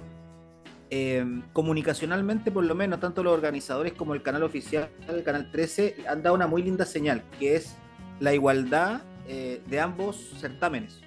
Em, 0.96 1.42
comunicacionalmente, 1.52 2.52
por 2.52 2.62
lo 2.64 2.76
menos, 2.76 3.00
tanto 3.00 3.24
los 3.24 3.32
organizadores 3.32 3.94
como 3.94 4.14
el 4.14 4.22
canal 4.22 4.44
oficial, 4.44 4.88
el 5.08 5.24
canal 5.24 5.50
13, 5.50 5.96
han 6.08 6.22
dado 6.22 6.36
una 6.36 6.46
muy 6.46 6.62
linda 6.62 6.86
señal, 6.86 7.24
que 7.40 7.56
es 7.56 7.74
la 8.20 8.32
igualdad 8.32 9.02
eh, 9.26 9.60
de 9.66 9.80
ambos 9.80 10.34
certámenes. 10.38 11.00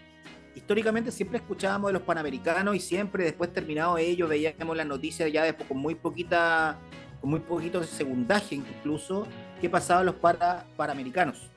Históricamente 0.56 1.10
siempre 1.10 1.38
escuchábamos 1.38 1.88
de 1.88 1.94
los 1.94 2.02
panamericanos 2.02 2.76
y 2.76 2.82
siempre 2.82 3.24
después 3.24 3.54
terminado 3.54 3.98
ellos 3.98 4.28
veíamos 4.28 4.76
las 4.76 4.86
noticias 4.86 5.32
ya 5.32 5.46
después 5.46 5.70
con 5.70 5.78
muy 5.78 5.96
poquita, 5.96 6.78
con 7.22 7.30
muy 7.30 7.40
poquito 7.40 7.82
segundaje 7.86 8.56
incluso, 8.56 9.26
qué 9.62 9.70
pasaba 9.70 10.04
los 10.04 10.16
para, 10.16 10.66
panamericanos. 10.76 11.50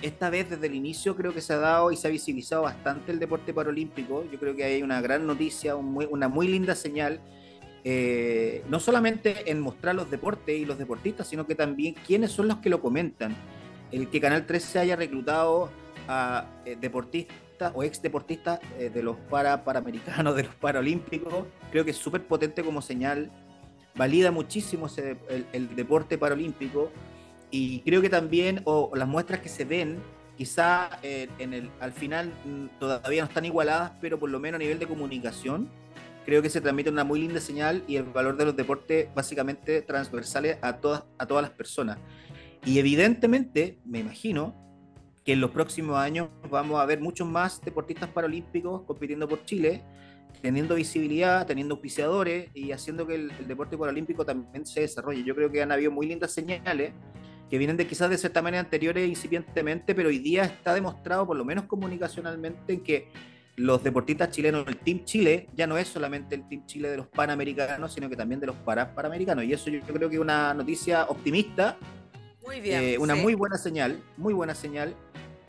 Esta 0.00 0.30
vez 0.30 0.48
desde 0.48 0.68
el 0.68 0.76
inicio 0.76 1.16
creo 1.16 1.34
que 1.34 1.40
se 1.40 1.54
ha 1.54 1.58
dado 1.58 1.90
y 1.90 1.96
se 1.96 2.06
ha 2.06 2.10
visibilizado 2.12 2.62
bastante 2.62 3.10
el 3.10 3.18
deporte 3.18 3.52
paralímpico. 3.52 4.24
Yo 4.30 4.38
creo 4.38 4.54
que 4.54 4.62
hay 4.62 4.80
una 4.80 5.00
gran 5.00 5.26
noticia, 5.26 5.74
una 5.74 6.28
muy 6.28 6.46
linda 6.46 6.76
señal 6.76 7.20
eh, 7.90 8.62
no 8.68 8.80
solamente 8.80 9.50
en 9.50 9.60
mostrar 9.60 9.94
los 9.94 10.10
deportes 10.10 10.58
y 10.58 10.66
los 10.66 10.76
deportistas, 10.76 11.26
sino 11.26 11.46
que 11.46 11.54
también 11.54 11.94
quiénes 12.06 12.30
son 12.32 12.46
los 12.46 12.58
que 12.58 12.68
lo 12.68 12.82
comentan. 12.82 13.34
El 13.90 14.10
que 14.10 14.20
Canal 14.20 14.44
13 14.44 14.80
haya 14.80 14.94
reclutado 14.94 15.70
a 16.06 16.44
eh, 16.66 16.76
deportistas 16.78 17.72
o 17.74 17.82
ex 17.82 18.02
deportistas 18.02 18.60
eh, 18.78 18.90
de 18.92 19.02
los 19.02 19.16
para, 19.30 19.56
de 19.80 20.42
los 20.42 20.54
paralímpicos, 20.56 21.46
creo 21.70 21.86
que 21.86 21.92
es 21.92 21.96
súper 21.96 22.26
potente 22.26 22.62
como 22.62 22.82
señal, 22.82 23.30
valida 23.94 24.30
muchísimo 24.32 24.86
el, 25.54 25.74
deporte 25.74 26.18
paralímpico 26.18 26.92
y 27.50 27.80
creo 27.80 28.02
que 28.02 28.10
también, 28.10 28.60
o 28.64 28.90
las 28.96 29.08
muestras 29.08 29.40
que 29.40 29.48
se 29.48 29.64
ven, 29.64 29.96
quizá 30.36 30.90
en 31.02 31.54
el, 31.54 31.70
al 31.80 31.92
final 31.94 32.34
mm, 32.44 32.78
todavía 32.78 33.22
no 33.22 33.28
están 33.28 33.46
igualadas, 33.46 33.92
pero 33.98 34.18
por 34.18 34.28
lo 34.28 34.38
menos 34.38 34.56
a 34.56 34.58
nivel 34.58 34.78
de 34.78 34.86
comunicación, 34.86 35.70
creo 36.28 36.42
que 36.42 36.50
se 36.50 36.60
transmite 36.60 36.90
una 36.90 37.04
muy 37.04 37.20
linda 37.20 37.40
señal 37.40 37.82
y 37.88 37.96
el 37.96 38.02
valor 38.02 38.36
de 38.36 38.44
los 38.44 38.54
deportes 38.54 39.08
básicamente 39.14 39.80
transversales 39.80 40.58
a 40.60 40.76
todas, 40.76 41.04
a 41.16 41.24
todas 41.24 41.40
las 41.40 41.52
personas. 41.52 41.96
Y 42.66 42.78
evidentemente, 42.78 43.78
me 43.86 44.00
imagino 44.00 44.54
que 45.24 45.32
en 45.32 45.40
los 45.40 45.52
próximos 45.52 45.96
años 45.96 46.28
vamos 46.50 46.78
a 46.78 46.84
ver 46.84 47.00
muchos 47.00 47.26
más 47.26 47.62
deportistas 47.62 48.10
paralímpicos 48.10 48.82
compitiendo 48.82 49.26
por 49.26 49.42
Chile, 49.46 49.82
teniendo 50.42 50.74
visibilidad, 50.74 51.46
teniendo 51.46 51.76
auspiciadores 51.76 52.50
y 52.52 52.72
haciendo 52.72 53.06
que 53.06 53.14
el, 53.14 53.48
deporte 53.48 53.78
paralímpico 53.78 54.22
también 54.22 54.66
se 54.66 54.82
desarrolle. 54.82 55.24
Yo 55.24 55.34
creo 55.34 55.50
que 55.50 55.62
han 55.62 55.72
habido 55.72 55.90
muy 55.90 56.08
lindas 56.08 56.32
señales 56.32 56.92
que 57.48 57.56
vienen 57.56 57.78
de 57.78 57.86
quizás 57.86 58.10
de 58.10 58.18
certámenes 58.18 58.60
anteriores 58.60 59.08
incipientemente, 59.08 59.94
pero 59.94 60.10
hoy 60.10 60.18
día 60.18 60.44
está 60.44 60.74
demostrado, 60.74 61.26
por 61.26 61.38
lo 61.38 61.46
menos 61.46 61.64
comunicacionalmente, 61.64 62.74
en 62.74 62.82
que 62.82 63.08
los 63.58 63.82
deportistas 63.82 64.30
chilenos, 64.30 64.66
el 64.68 64.76
Team 64.78 65.04
Chile, 65.04 65.48
ya 65.54 65.66
no 65.66 65.76
es 65.76 65.88
solamente 65.88 66.34
el 66.36 66.48
Team 66.48 66.64
Chile 66.66 66.88
de 66.88 66.96
los 66.96 67.08
panamericanos, 67.08 67.92
sino 67.92 68.08
que 68.08 68.16
también 68.16 68.40
de 68.40 68.46
los 68.46 68.56
para 68.56 68.94
panamericanos. 68.94 69.44
Y 69.44 69.52
eso 69.52 69.68
yo 69.68 69.80
creo 69.80 70.08
que 70.08 70.14
es 70.14 70.20
una 70.20 70.54
noticia 70.54 71.04
optimista, 71.04 71.76
muy 72.46 72.60
bien, 72.60 72.82
eh, 72.82 72.98
una 72.98 73.14
muy 73.14 73.34
buena 73.34 73.58
señal, 73.58 74.00
muy 74.16 74.32
buena 74.32 74.54
señal. 74.54 74.94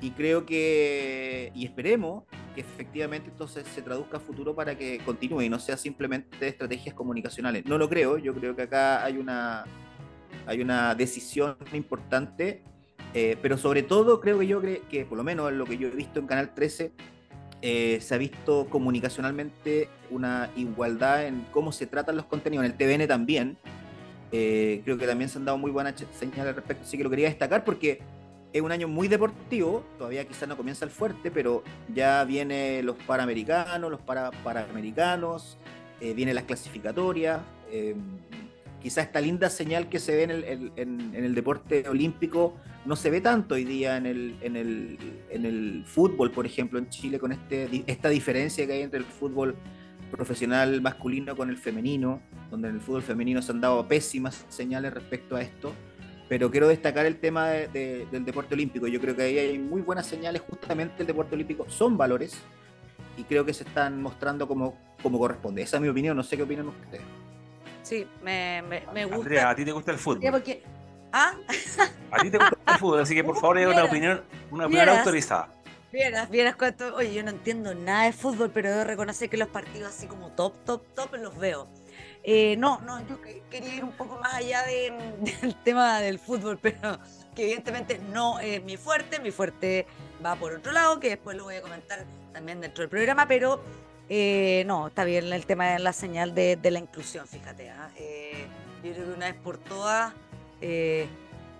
Y 0.02 0.12
creo 0.12 0.45
que, 0.45 1.52
y 1.54 1.65
esperemos 1.65 2.24
que 2.56 2.62
efectivamente 2.62 3.30
entonces 3.30 3.65
se 3.67 3.82
traduzca 3.82 4.17
a 4.17 4.19
futuro 4.19 4.56
para 4.56 4.76
que 4.76 5.00
continúe 5.06 5.43
y 5.43 5.50
no 5.50 5.60
sea 5.60 5.78
simplemente 5.78 6.48
estrategias 6.48 6.95
comunicacionales. 6.95 7.65
No 7.65 7.78
lo 7.78 7.89
creo, 7.89 8.17
yo 8.17 8.34
creo 8.34 8.56
que 8.56 8.63
acá 8.63 9.04
hay 9.04 9.17
una, 9.17 9.65
hay 10.45 10.62
una 10.62 10.95
decisión 10.95 11.58
importante, 11.74 12.63
eh, 13.13 13.38
pero 13.41 13.58
sobre 13.58 13.84
todo 13.84 14.19
creo 14.19 14.39
que 14.39 14.48
yo 14.48 14.60
creo 14.62 14.88
que, 14.89 15.06
por 15.06 15.17
lo 15.17 15.24
menos 15.24 15.52
lo 15.54 15.65
que 15.65 15.78
yo 15.78 15.89
he 15.89 15.91
visto 15.91 16.19
en 16.19 16.28
Canal 16.28 16.54
13, 16.54 16.91
eh, 17.62 18.00
se 18.02 18.15
ha 18.15 18.17
visto 18.17 18.67
comunicacionalmente 18.69 19.89
una 20.10 20.50
igualdad 20.56 21.26
en 21.26 21.45
cómo 21.52 21.72
se 21.72 21.88
tratan 21.88 22.15
los 22.15 22.26
contenidos. 22.26 22.65
En 22.65 22.72
el 22.72 22.78
TVN 22.78 23.08
también. 23.08 23.58
Eh, 24.32 24.82
creo 24.84 24.98
que 24.98 25.08
también 25.08 25.30
se 25.30 25.39
han 25.39 25.45
dado 25.45 25.58
muy 25.58 25.72
buenas 25.72 25.95
señales 26.17 26.48
al 26.48 26.56
respecto. 26.56 26.84
Así 26.84 26.98
que 26.98 27.04
lo 27.04 27.10
quería 27.10 27.28
destacar 27.28 27.65
porque 27.65 28.00
es 28.54 28.62
un 28.62 28.72
año 28.72 28.88
muy 28.88 29.08
deportivo. 29.08 29.84
Todavía 29.98 30.26
quizás 30.26 30.48
no 30.48 30.56
comienza 30.56 30.86
el 30.86 30.91
fuerte, 30.91 31.32
pero 31.32 31.63
ya 31.93 32.24
vienen 32.24 32.86
los 32.86 32.95
paramericanos, 32.95 33.91
los 33.91 34.02
para, 34.02 34.32
paraamericanos, 34.32 35.58
eh, 36.00 36.13
vienen 36.13 36.36
las 36.36 36.45
clasificatorias. 36.45 37.41
Quizás 38.82 39.06
esta 39.06 39.22
linda 39.22 39.50
señal 39.50 39.89
que 39.89 40.00
se 40.00 40.15
ve 40.15 40.24
en 40.24 40.32
el, 40.32 40.72
en 40.76 41.15
el 41.15 41.36
deporte 41.36 41.88
olímpico 41.88 42.56
no 42.86 42.96
se 42.96 43.10
ve 43.10 43.22
tanto 43.22 43.56
hoy 43.56 43.65
día 43.65 43.98
en 43.98 44.06
el, 44.06 44.36
en 44.42 44.56
el, 44.56 44.98
en 45.30 45.46
el 45.46 45.84
fútbol, 45.86 46.32
por 46.32 46.46
ejemplo, 46.46 46.80
en 46.80 46.89
Chile, 46.89 47.20
con 47.20 47.32
este, 47.32 47.84
esta 47.88 48.10
diferencia 48.10 48.65
que 48.65 48.74
hay 48.74 48.82
entre 48.82 49.00
el 49.00 49.06
fútbol 49.06 49.56
profesional 50.10 50.82
masculino 50.82 51.36
con 51.36 51.50
el 51.50 51.58
femenino, 51.58 52.22
donde 52.50 52.70
en 52.70 52.76
el 52.76 52.82
fútbol 52.82 53.04
femenino 53.04 53.42
se 53.42 53.52
han 53.52 53.62
dado 53.62 53.88
pésimas 53.88 54.46
señales 54.50 54.94
respecto 54.94 55.36
a 55.36 55.42
esto. 55.42 55.74
Pero 56.28 56.50
quiero 56.52 56.68
destacar 56.68 57.06
el 57.06 57.20
tema 57.20 57.50
del 57.50 58.26
deporte 58.26 58.54
olímpico. 58.54 58.88
Yo 58.88 59.02
creo 59.02 59.15
que 59.15 59.24
ahí 59.24 59.38
hay 59.38 59.58
muy 59.58 59.82
buenas 59.82 60.06
señales. 60.06 60.42
Justamente 60.48 61.02
el 61.02 61.08
deporte 61.08 61.36
olímpico 61.36 61.65
son 61.70 61.98
valores. 61.98 62.39
y 63.18 63.24
creo 63.24 63.44
que 63.44 63.54
se 63.54 63.65
están 63.65 64.02
mostrando 64.02 64.48
como, 64.48 64.78
como 65.04 65.20
corresponde. 65.20 65.62
Esa 65.62 65.78
es 65.78 65.82
mi 65.82 65.89
opinión, 65.89 66.15
no 66.15 66.24
sé 66.24 66.38
qué 66.38 66.44
opinan 66.44 66.70
ustedes. 66.70 67.04
Sí, 67.89 68.08
me, 68.21 68.62
me, 68.62 69.06
gusta. 69.06 69.15
Andrea, 69.15 69.49
¿a 69.49 69.56
ti 69.56 69.65
te 69.65 69.71
gusta 69.71 69.91
el 69.91 69.97
fútbol? 69.97 70.32
Porque... 70.32 70.62
¿Ah? 71.12 71.34
A 72.12 72.19
ti 72.19 72.30
te 72.30 72.38
gusta 72.38 72.56
el 72.67 72.78
fútbol, 72.78 72.99
así 72.99 73.15
que 73.15 73.23
por 73.23 73.36
favor, 73.36 73.58
una 73.58 73.84
opinión, 73.84 74.21
una 74.52 74.67
opinión 74.67 74.89
autorizada. 74.89 75.49
Vieras, 75.91 76.30
vieras 76.30 76.56
cuánto. 76.56 76.95
Oye, 76.95 77.15
yo 77.15 77.23
no 77.23 77.32
entiendo 77.32 77.73
nada 77.73 78.04
de 78.04 78.13
fútbol, 78.13 78.52
pero 78.54 78.69
debo 78.69 78.84
reconocer 78.84 79.28
que 79.28 79.38
los 79.38 79.47
partidos 79.47 79.89
así 79.89 80.06
como 80.06 80.30
top, 80.34 80.54
top, 80.65 80.84
top 80.93 81.15
los 81.15 81.36
veo. 81.39 81.67
Eh, 82.23 82.58
no, 82.58 82.80
no, 82.82 82.99
yo 83.08 83.19
quería 83.49 83.73
ir 83.73 83.84
un 83.84 83.93
poco 83.93 84.19
más 84.19 84.36
allá 84.36 84.63
del 84.67 85.56
tema 85.63 85.99
del 85.99 86.19
fútbol, 86.19 86.60
pero 86.62 86.99
que 87.36 87.41
evidentemente 87.41 87.99
no 88.13 88.39
es 88.39 88.63
mi 88.63 88.78
fuerte. 88.78 89.19
Mi 89.19 89.32
fuerte 89.32 89.88
va 90.23 90.36
por 90.36 90.54
otro 90.54 90.71
lado, 90.73 90.99
que 90.99 91.10
después 91.10 91.36
lo 91.36 91.45
voy 91.45 91.56
a 91.56 91.63
comentar 91.63 92.06
también 92.34 92.62
dentro 92.62 92.84
del 92.84 92.89
programa, 92.89 93.28
pero 93.28 93.63
eh, 94.10 94.63
no, 94.65 94.88
está 94.88 95.04
bien 95.06 95.32
el 95.32 95.45
tema 95.45 95.72
de 95.72 95.80
la 95.80 95.93
señal 95.93 96.34
de, 96.36 96.60
la 96.63 96.80
inclusión, 96.80 97.28
fíjate. 97.28 97.69
¿ah? 97.69 97.91
Eh, 97.98 98.45
yo 98.84 98.93
creo 98.93 99.06
que 99.06 99.13
una 99.13 99.28
vez 99.28 99.36
por 99.36 99.58
todas 99.58 100.13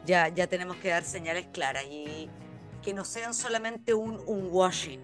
ya, 0.06 0.28
ya 0.30 0.48
tenemos 0.48 0.78
que 0.78 0.90
dar 0.90 1.04
señales 1.04 1.48
claras 1.54 1.86
y 1.90 2.30
que 2.82 2.94
no 2.94 3.06
sean 3.06 3.34
solamente 3.34 3.94
un, 3.94 4.20
un 4.26 4.48
washing. 4.52 5.02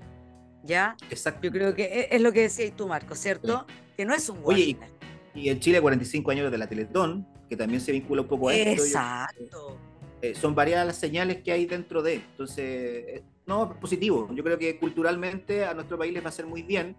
¿Ya? 0.63 0.95
Exacto. 1.12 1.41
Yo 1.43 1.51
creo 1.51 1.75
que 1.75 2.08
es, 2.10 2.21
lo 2.21 2.34
que 2.34 2.41
decías 2.41 2.75
tú, 2.75 2.88
Marco, 2.88 3.13
¿cierto? 3.13 3.67
Que 3.95 4.03
no 4.03 4.15
es 4.15 4.27
un 4.29 4.39
washing. 4.41 4.77
Oye, 4.77 4.89
y, 5.36 5.49
en 5.49 5.60
Chile 5.60 5.79
45 5.79 6.31
años 6.31 6.51
de 6.51 6.58
la 6.58 6.67
Teletón, 6.67 7.27
que 7.47 7.55
también 7.55 7.81
se 7.81 7.91
vincula 7.91 8.23
un 8.23 8.27
poco 8.27 8.49
a 8.49 8.55
esto. 8.55 8.84
Exacto. 8.84 9.77
Eh, 10.21 10.34
son 10.34 10.55
varias 10.55 10.86
las 10.86 10.95
señales 10.95 11.43
que 11.43 11.51
hay 11.51 11.67
dentro 11.67 12.01
de. 12.01 12.15
Entonces, 12.15 12.65
eh, 12.67 13.23
no, 13.45 13.79
positivo. 13.79 14.27
Yo 14.34 14.43
creo 14.43 14.58
que 14.58 14.79
culturalmente 14.79 15.65
a 15.65 15.75
nuestro 15.75 15.99
país 15.99 16.12
les 16.12 16.23
va 16.23 16.27
a 16.27 16.29
hacer 16.29 16.47
muy 16.47 16.63
bien. 16.63 16.95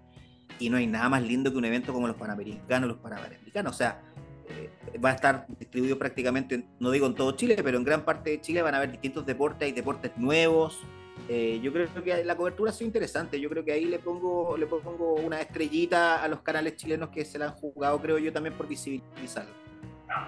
Y 0.59 0.71
no 0.71 0.77
hay 0.77 0.87
nada 0.87 1.09
más 1.09 1.23
lindo 1.23 1.51
que 1.51 1.59
un 1.59 1.65
evento 1.65 1.93
como 1.93 2.07
los 2.07 2.17
Panamericanos, 2.17 2.89
los 2.89 2.99
Panamericanos. 2.99 3.75
O 3.75 3.77
sea, 3.77 4.03
eh, 4.49 4.71
va 4.99 5.11
a 5.11 5.15
estar 5.15 5.47
distribuido 5.59 5.99
prácticamente, 5.99 6.67
no 6.79 6.91
digo 6.91 7.07
en 7.07 7.15
todo 7.15 7.33
Chile, 7.33 7.57
pero 7.63 7.79
en 7.79 7.85
gran 7.85 8.05
parte 8.05 8.31
de 8.31 8.41
Chile 8.41 8.63
van 8.63 8.75
a 8.75 8.79
haber 8.79 8.93
distintos 8.93 9.27
deportes, 9.27 9.67
hay 9.67 9.73
deportes 9.73 10.13
nuevos. 10.17 10.81
Eh, 11.29 11.59
yo 11.63 11.73
creo 11.73 11.89
que 12.05 12.25
la 12.25 12.37
cobertura 12.37 12.71
ha 12.71 12.75
sido 12.75 12.87
interesante. 12.87 13.41
Yo 13.41 13.49
creo 13.49 13.65
que 13.65 13.73
ahí 13.73 13.85
le 13.85 13.99
pongo, 13.99 14.57
le 14.57 14.67
pongo 14.67 15.15
una 15.15 15.41
estrellita 15.41 16.23
a 16.23 16.29
los 16.29 16.41
canales 16.43 16.77
chilenos 16.77 17.09
que 17.11 17.25
se 17.25 17.39
la 17.39 17.47
han 17.47 17.53
jugado, 17.53 18.01
creo 18.01 18.19
yo, 18.19 18.33
también 18.33 18.55
por 18.55 18.69
visibilizarlo. 18.69 19.53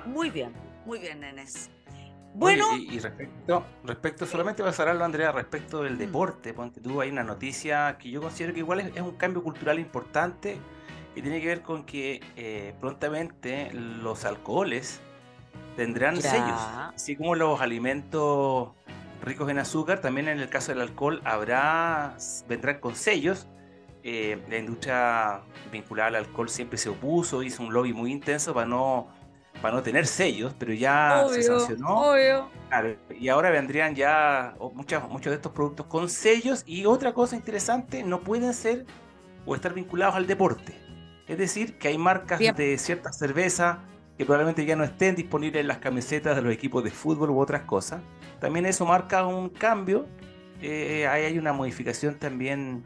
Muy 0.06 0.30
bien, 0.30 0.52
muy 0.84 0.98
bien, 0.98 1.20
Nenes. 1.20 1.70
Bueno. 2.34 2.76
y, 2.76 2.98
respecto, 3.00 3.64
respecto, 3.84 4.26
solamente 4.26 4.62
a 4.62 4.72
cerrarlo, 4.72 5.04
Andrea, 5.04 5.32
respecto 5.32 5.82
del 5.82 5.94
mm. 5.94 5.98
deporte, 5.98 6.54
porque 6.54 6.80
tú 6.80 7.00
hay 7.00 7.10
una 7.10 7.24
noticia 7.24 7.96
que 7.98 8.10
yo 8.10 8.20
considero 8.20 8.52
que 8.52 8.60
igual 8.60 8.80
es 8.80 9.00
un 9.00 9.16
cambio 9.16 9.42
cultural 9.42 9.78
importante 9.78 10.58
y 11.16 11.22
tiene 11.22 11.40
que 11.40 11.46
ver 11.48 11.62
con 11.62 11.84
que 11.84 12.20
eh, 12.36 12.74
prontamente 12.80 13.72
los 13.72 14.24
alcoholes 14.24 15.00
tendrán 15.76 16.20
sellos, 16.20 16.60
así 16.94 17.16
como 17.16 17.34
los 17.34 17.60
alimentos 17.60 18.70
ricos 19.22 19.50
en 19.50 19.58
azúcar, 19.58 20.00
también 20.00 20.28
en 20.28 20.38
el 20.38 20.48
caso 20.48 20.72
del 20.72 20.80
alcohol 20.80 21.20
habrá, 21.24 22.16
vendrán 22.48 22.80
con 22.80 22.94
sellos. 22.94 23.46
Eh, 24.04 24.40
la 24.48 24.58
industria 24.58 25.40
vinculada 25.72 26.08
al 26.08 26.14
alcohol 26.16 26.48
siempre 26.48 26.78
se 26.78 26.88
opuso, 26.88 27.42
hizo 27.42 27.62
un 27.62 27.72
lobby 27.72 27.92
muy 27.92 28.12
intenso 28.12 28.54
para 28.54 28.66
no, 28.66 29.08
para 29.60 29.74
no 29.74 29.82
tener 29.82 30.06
sellos, 30.06 30.54
pero 30.58 30.72
ya 30.72 31.24
se 31.30 31.42
sancionó. 31.42 32.14
y 33.18 33.28
ahora 33.28 33.50
vendrían 33.50 33.94
ya 33.94 34.54
muchos, 34.74 35.08
muchos 35.08 35.30
de 35.30 35.36
estos 35.36 35.52
productos 35.52 35.86
con 35.86 36.08
sellos 36.08 36.62
y 36.66 36.86
otra 36.86 37.12
cosa 37.12 37.36
interesante, 37.36 38.02
no 38.02 38.20
pueden 38.20 38.54
ser 38.54 38.86
o 39.46 39.54
estar 39.54 39.74
vinculados 39.74 40.14
al 40.14 40.26
deporte. 40.26 40.74
Es 41.26 41.38
decir, 41.38 41.78
que 41.78 41.88
hay 41.88 41.98
marcas 41.98 42.38
de 42.38 42.78
cierta 42.78 43.12
cerveza 43.12 43.80
que 44.16 44.24
probablemente 44.24 44.64
ya 44.64 44.74
no 44.74 44.82
estén 44.82 45.14
disponibles 45.14 45.60
en 45.60 45.68
las 45.68 45.78
camisetas 45.78 46.34
de 46.34 46.42
los 46.42 46.52
equipos 46.52 46.82
de 46.82 46.90
fútbol 46.90 47.30
u 47.30 47.38
otras 47.38 47.62
cosas. 47.62 48.00
También 48.40 48.66
eso 48.66 48.84
marca 48.84 49.24
un 49.24 49.48
cambio. 49.48 50.06
Eh, 50.60 51.06
ahí 51.06 51.24
hay 51.24 51.38
una 51.38 51.52
modificación 51.52 52.16
también 52.16 52.84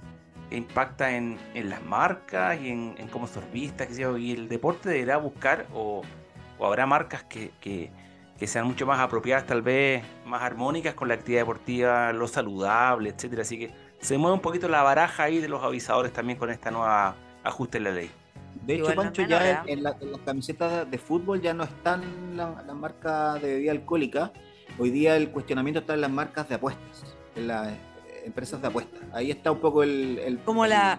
que 0.50 0.56
impacta 0.56 1.16
en, 1.16 1.38
las 1.54 1.82
marcas 1.84 2.60
y 2.60 2.68
en, 2.68 3.08
cómo 3.10 3.26
son 3.26 3.44
vistas. 3.50 3.88
Y 3.98 4.32
el 4.32 4.48
deporte 4.48 4.90
deberá 4.90 5.16
buscar 5.16 5.66
o, 5.72 6.02
habrá 6.66 6.86
marcas 6.86 7.24
que, 7.24 7.50
que, 7.60 7.90
sean 8.46 8.66
mucho 8.66 8.86
más 8.86 8.98
apropiadas, 8.98 9.46
tal 9.46 9.62
vez 9.62 10.02
más 10.26 10.42
armónicas 10.42 10.94
con 10.94 11.06
la 11.06 11.14
actividad 11.14 11.42
deportiva, 11.42 12.12
lo 12.12 12.26
saludable, 12.26 13.10
etcétera. 13.10 13.42
Así 13.42 13.56
que 13.56 13.70
se 14.00 14.18
mueve 14.18 14.34
un 14.34 14.40
poquito 14.40 14.68
la 14.68 14.82
baraja 14.82 15.22
ahí 15.22 15.38
de 15.38 15.48
los 15.48 15.62
avisadores 15.62 16.12
también 16.12 16.38
con 16.38 16.50
esta 16.50 16.72
nueva 16.72 17.14
ajuste 17.44 17.78
en 17.78 17.84
la 17.84 17.90
ley. 17.92 18.10
De 18.66 18.74
hecho, 18.74 18.94
Pancho, 18.94 19.22
ya 19.22 19.62
en, 19.66 19.82
las 19.82 19.96
camisetas 20.24 20.90
de 20.90 20.98
fútbol 20.98 21.40
ya 21.40 21.54
no 21.54 21.64
están 21.64 22.36
las 22.36 22.74
marcas 22.74 23.40
de 23.40 23.54
bebida 23.54 23.72
alcohólica. 23.72 24.32
Hoy 24.78 24.90
día 24.90 25.16
el 25.16 25.30
cuestionamiento 25.30 25.80
está 25.80 25.94
en 25.94 26.00
las 26.00 26.10
marcas 26.10 26.48
de 26.48 26.56
apuestas, 26.56 27.16
en 27.36 27.48
las 27.48 27.68
eh, 27.68 27.78
empresas 28.24 28.60
de 28.60 28.68
apuestas. 28.68 29.02
Ahí 29.12 29.30
está 29.30 29.50
un 29.52 29.58
poco 29.58 29.82
el. 29.82 30.40
Como 30.44 30.66
la. 30.66 30.98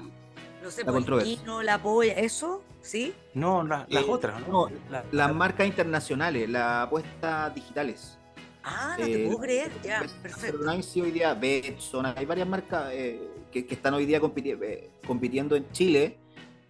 No 0.64 0.72
sé, 0.72 0.82
la 0.82 0.86
pues, 0.86 0.96
controversia. 0.96 1.64
la 1.64 1.82
polla, 1.82 2.14
¿eso? 2.14 2.64
¿Sí? 2.82 3.14
No, 3.34 3.64
las 3.64 3.86
eh, 3.90 4.06
otras, 4.08 4.48
¿no? 4.48 4.70
las 5.12 5.36
marcas 5.36 5.68
internacionales, 5.68 6.50
las 6.50 6.88
apuestas 6.88 7.54
digitales. 7.54 8.18
Ah, 8.64 8.96
no 8.98 9.06
te 9.06 9.24
eh, 9.24 9.28
puedo 9.28 9.40
creer, 9.40 9.72
ya, 9.84 10.00
perfecto. 10.22 10.60
hoy 11.02 11.12
día, 11.12 11.34
Betson, 11.34 12.06
hay 12.06 12.26
varias 12.26 12.48
marcas 12.48 12.90
que, 12.92 13.30
que, 13.52 13.74
están 13.74 13.94
hoy 13.94 14.06
día 14.06 14.22
compitiendo 14.22 15.58
en 15.58 15.70
Chile 15.72 16.18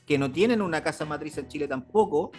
que 0.06 0.18
no 0.18 0.32
tienen 0.32 0.62
una 0.62 0.84
casa 0.84 1.06
matriz 1.06 1.38
en 1.38 1.48
Chile 1.48 1.68
tampoco 1.68 2.32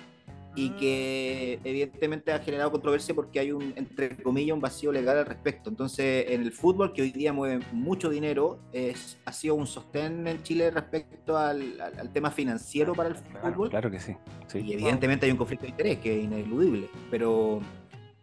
y 0.54 0.70
ah. 0.70 0.76
que 0.78 1.60
evidentemente 1.64 2.32
ha 2.32 2.38
generado 2.38 2.70
controversia 2.70 3.14
porque 3.14 3.40
hay 3.40 3.52
un, 3.52 3.72
entre 3.76 4.16
comillas, 4.16 4.54
un 4.54 4.60
vacío 4.60 4.92
legal 4.92 5.18
al 5.18 5.26
respecto. 5.26 5.70
Entonces, 5.70 6.26
en 6.28 6.42
el 6.42 6.52
fútbol, 6.52 6.92
que 6.92 7.02
hoy 7.02 7.10
día 7.10 7.32
mueve 7.32 7.64
mucho 7.72 8.08
dinero, 8.10 8.60
es, 8.72 9.18
ha 9.24 9.32
sido 9.32 9.54
un 9.54 9.66
sostén 9.66 10.26
en 10.26 10.42
Chile 10.42 10.70
respecto 10.70 11.36
al, 11.36 11.78
tema 12.12 12.30
financiero 12.30 12.94
para 12.94 13.10
el 13.10 13.16
fútbol. 13.16 13.70
Claro 13.70 13.90
que 13.90 14.00
sí. 14.00 14.16
Y 14.54 14.72
evidentemente 14.72 15.26
hay 15.26 15.32
un 15.32 15.38
conflicto 15.38 15.64
de 15.64 15.70
interés 15.70 15.98
que 15.98 16.18
es 16.18 16.24
ineludible, 16.24 16.88
pero... 17.10 17.60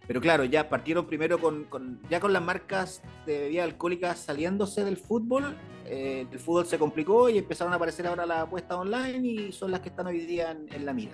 Pero 0.08 0.20
claro, 0.20 0.44
ya 0.44 0.68
partieron 0.68 1.06
primero 1.08 1.40
con, 1.40 1.66
con 1.66 2.02
ya 2.10 2.20
con 2.20 2.34
las 2.34 2.42
marcas 2.42 3.02
de 3.26 3.42
bebidas 3.42 3.66
alcohólicas 3.66 4.20
saliéndose 4.20 4.84
del 4.84 4.98
fútbol 4.98 5.56
eh, 5.86 6.26
el 6.32 6.40
fútbol 6.40 6.66
se 6.66 6.80
complicó 6.80 7.30
y 7.30 7.38
empezaron 7.38 7.74
a 7.74 7.76
aparecer 7.76 8.08
ahora 8.08 8.26
las 8.26 8.40
apuestas 8.40 8.78
online 8.78 9.28
y 9.28 9.52
son 9.52 9.72
las 9.72 9.82
que 9.82 9.90
están 9.90 10.08
hoy 10.08 10.20
día 10.26 10.52
en, 10.52 10.86
la 10.86 10.94
mira. 10.94 11.12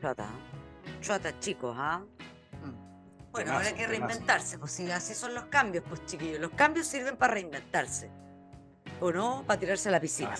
Chota, 0.00 0.28
chota 1.00 1.38
chicos, 1.38 1.76
¿ah? 1.78 2.02
Mm. 2.64 3.32
Bueno, 3.32 3.52
ahora 3.52 3.66
hay 3.66 3.74
que 3.74 3.86
reinventarse, 3.86 4.58
pues 4.58 4.72
si 4.72 4.90
así 4.90 5.14
son 5.14 5.34
los 5.34 5.44
cambios, 5.44 5.84
pues 5.88 6.04
chiquillos, 6.06 6.40
los 6.40 6.50
cambios 6.52 6.86
sirven 6.86 7.16
para 7.16 7.34
reinventarse. 7.34 8.10
¿O 9.00 9.12
no? 9.12 9.44
Para 9.46 9.58
tirarse 9.58 9.88
a 9.88 9.92
la 9.92 10.00
piscina. 10.00 10.34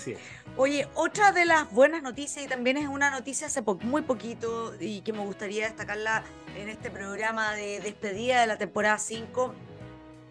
Oye, 0.55 0.87
otra 0.93 1.31
de 1.31 1.45
las 1.45 1.71
buenas 1.71 2.03
noticias, 2.03 2.45
y 2.45 2.47
también 2.47 2.77
es 2.77 2.87
una 2.87 3.09
noticia 3.09 3.47
hace 3.47 3.61
muy 3.61 4.03
poquito, 4.03 4.75
y 4.79 5.01
que 5.01 5.13
me 5.13 5.25
gustaría 5.25 5.65
destacarla 5.65 6.23
en 6.55 6.69
este 6.69 6.91
programa 6.91 7.55
de 7.55 7.79
despedida 7.79 8.41
de 8.41 8.47
la 8.47 8.57
temporada 8.57 8.99
5, 8.99 9.55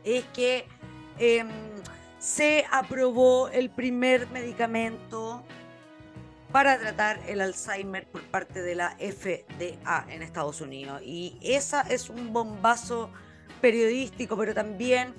es 0.05 0.25
que 0.27 0.67
em, 1.19 1.49
se 2.19 2.67
aprobó 2.71 3.49
el 3.49 3.71
primer 3.71 4.29
medicamento 4.29 5.43
para 6.53 6.79
tratar 6.79 7.21
el 7.27 7.41
Alzheimer 7.41 8.07
por 8.07 8.23
parte 8.23 8.63
de 8.63 8.75
la 8.75 8.97
FDA 8.99 10.07
en 10.09 10.23
Estados 10.23 10.61
Unidos. 10.61 11.01
Y 11.05 11.39
esa 11.43 11.83
es 11.83 12.11
un 12.11 12.33
bombazo 12.33 13.11
periodístico, 13.61 14.37
pero 14.37 14.55
también 14.55 15.15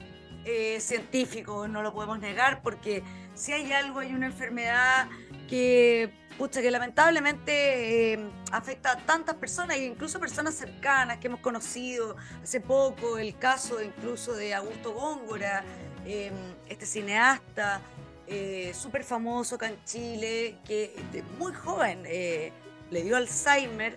eh, 0.46 0.80
científico, 0.80 1.68
no 1.68 1.82
lo 1.82 1.94
podemos 1.94 2.20
negar, 2.20 2.62
porque 2.62 3.04
si 3.34 3.54
hay 3.54 3.72
algo, 3.72 4.00
hay 4.00 4.14
una 4.14 4.26
enfermedad 4.26 5.08
que, 5.48 6.14
pucha, 6.38 6.62
que 6.62 6.72
lamentablemente 6.72 8.14
eh, 8.14 8.30
afecta 8.52 8.94
a 8.94 8.98
tantas 8.98 9.36
personas, 9.36 9.78
e 9.78 9.86
incluso 9.86 10.20
personas 10.20 10.56
cercanas 10.56 11.20
que 11.20 11.28
hemos 11.28 11.40
conocido 11.40 12.16
hace 12.44 12.60
poco, 12.60 13.18
el 13.18 13.38
caso 13.38 13.82
incluso 13.82 14.34
de 14.34 14.54
Augusto 14.56 14.94
Góngora, 14.94 15.64
Em, 16.06 16.34
este 16.68 16.86
cineasta 16.86 17.80
eh, 18.28 18.72
súper 18.74 19.04
famoso 19.04 19.56
acá 19.56 19.68
en 19.68 19.84
Chile, 19.84 20.58
que 20.66 20.96
muy 21.38 21.54
joven 21.54 22.04
eh, 22.06 22.52
le 22.90 23.04
dio 23.04 23.18
Alzheimer 23.18 23.96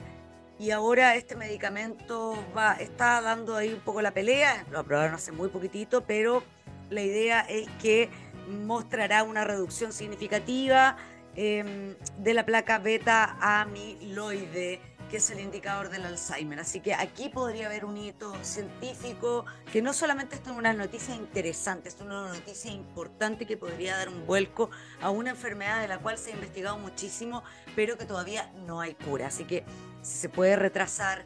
y 0.58 0.70
ahora 0.70 1.16
este 1.16 1.36
medicamento 1.36 2.36
va, 2.56 2.74
está 2.74 3.20
dando 3.20 3.56
ahí 3.56 3.72
un 3.72 3.80
poco 3.80 4.02
la 4.02 4.12
pelea, 4.12 4.64
lo 4.70 4.80
aprobaron 4.80 5.14
hace 5.14 5.32
muy 5.32 5.48
poquitito, 5.48 6.02
pero 6.02 6.42
la 6.90 7.02
idea 7.02 7.40
es 7.40 7.68
que 7.82 8.08
mostrará 8.48 9.22
una 9.24 9.44
reducción 9.44 9.92
significativa 9.92 10.96
em, 11.34 11.96
de 12.18 12.34
la 12.34 12.44
placa 12.46 12.78
beta 12.78 13.36
amiloide 13.40 14.80
que 15.10 15.18
es 15.18 15.30
el 15.30 15.40
indicador 15.40 15.90
del 15.90 16.04
Alzheimer. 16.04 16.60
Así 16.60 16.80
que 16.80 16.94
aquí 16.94 17.28
podría 17.28 17.66
haber 17.66 17.84
un 17.84 17.96
hito 17.96 18.32
científico 18.42 19.44
que 19.72 19.82
no 19.82 19.92
solamente 19.92 20.36
es 20.36 20.42
una 20.48 20.72
noticia 20.72 21.14
interesante, 21.14 21.88
es 21.88 22.00
una 22.00 22.28
noticia 22.28 22.70
importante 22.70 23.46
que 23.46 23.56
podría 23.56 23.96
dar 23.96 24.08
un 24.08 24.26
vuelco 24.26 24.70
a 25.00 25.10
una 25.10 25.30
enfermedad 25.30 25.80
de 25.80 25.88
la 25.88 25.98
cual 25.98 26.18
se 26.18 26.30
ha 26.30 26.34
investigado 26.34 26.78
muchísimo, 26.78 27.42
pero 27.76 27.96
que 27.98 28.04
todavía 28.04 28.52
no 28.66 28.80
hay 28.80 28.94
cura. 28.94 29.28
Así 29.28 29.44
que 29.44 29.64
si 30.02 30.18
se 30.18 30.28
puede 30.28 30.56
retrasar 30.56 31.24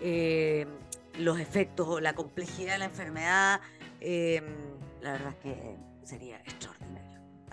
eh, 0.00 0.66
los 1.18 1.40
efectos 1.40 1.88
o 1.88 2.00
la 2.00 2.14
complejidad 2.14 2.74
de 2.74 2.78
la 2.78 2.84
enfermedad, 2.86 3.60
eh, 4.00 4.42
la 5.00 5.12
verdad 5.12 5.28
es 5.30 5.36
que 5.36 5.76
sería 6.04 6.38
extraordinario. 6.38 6.77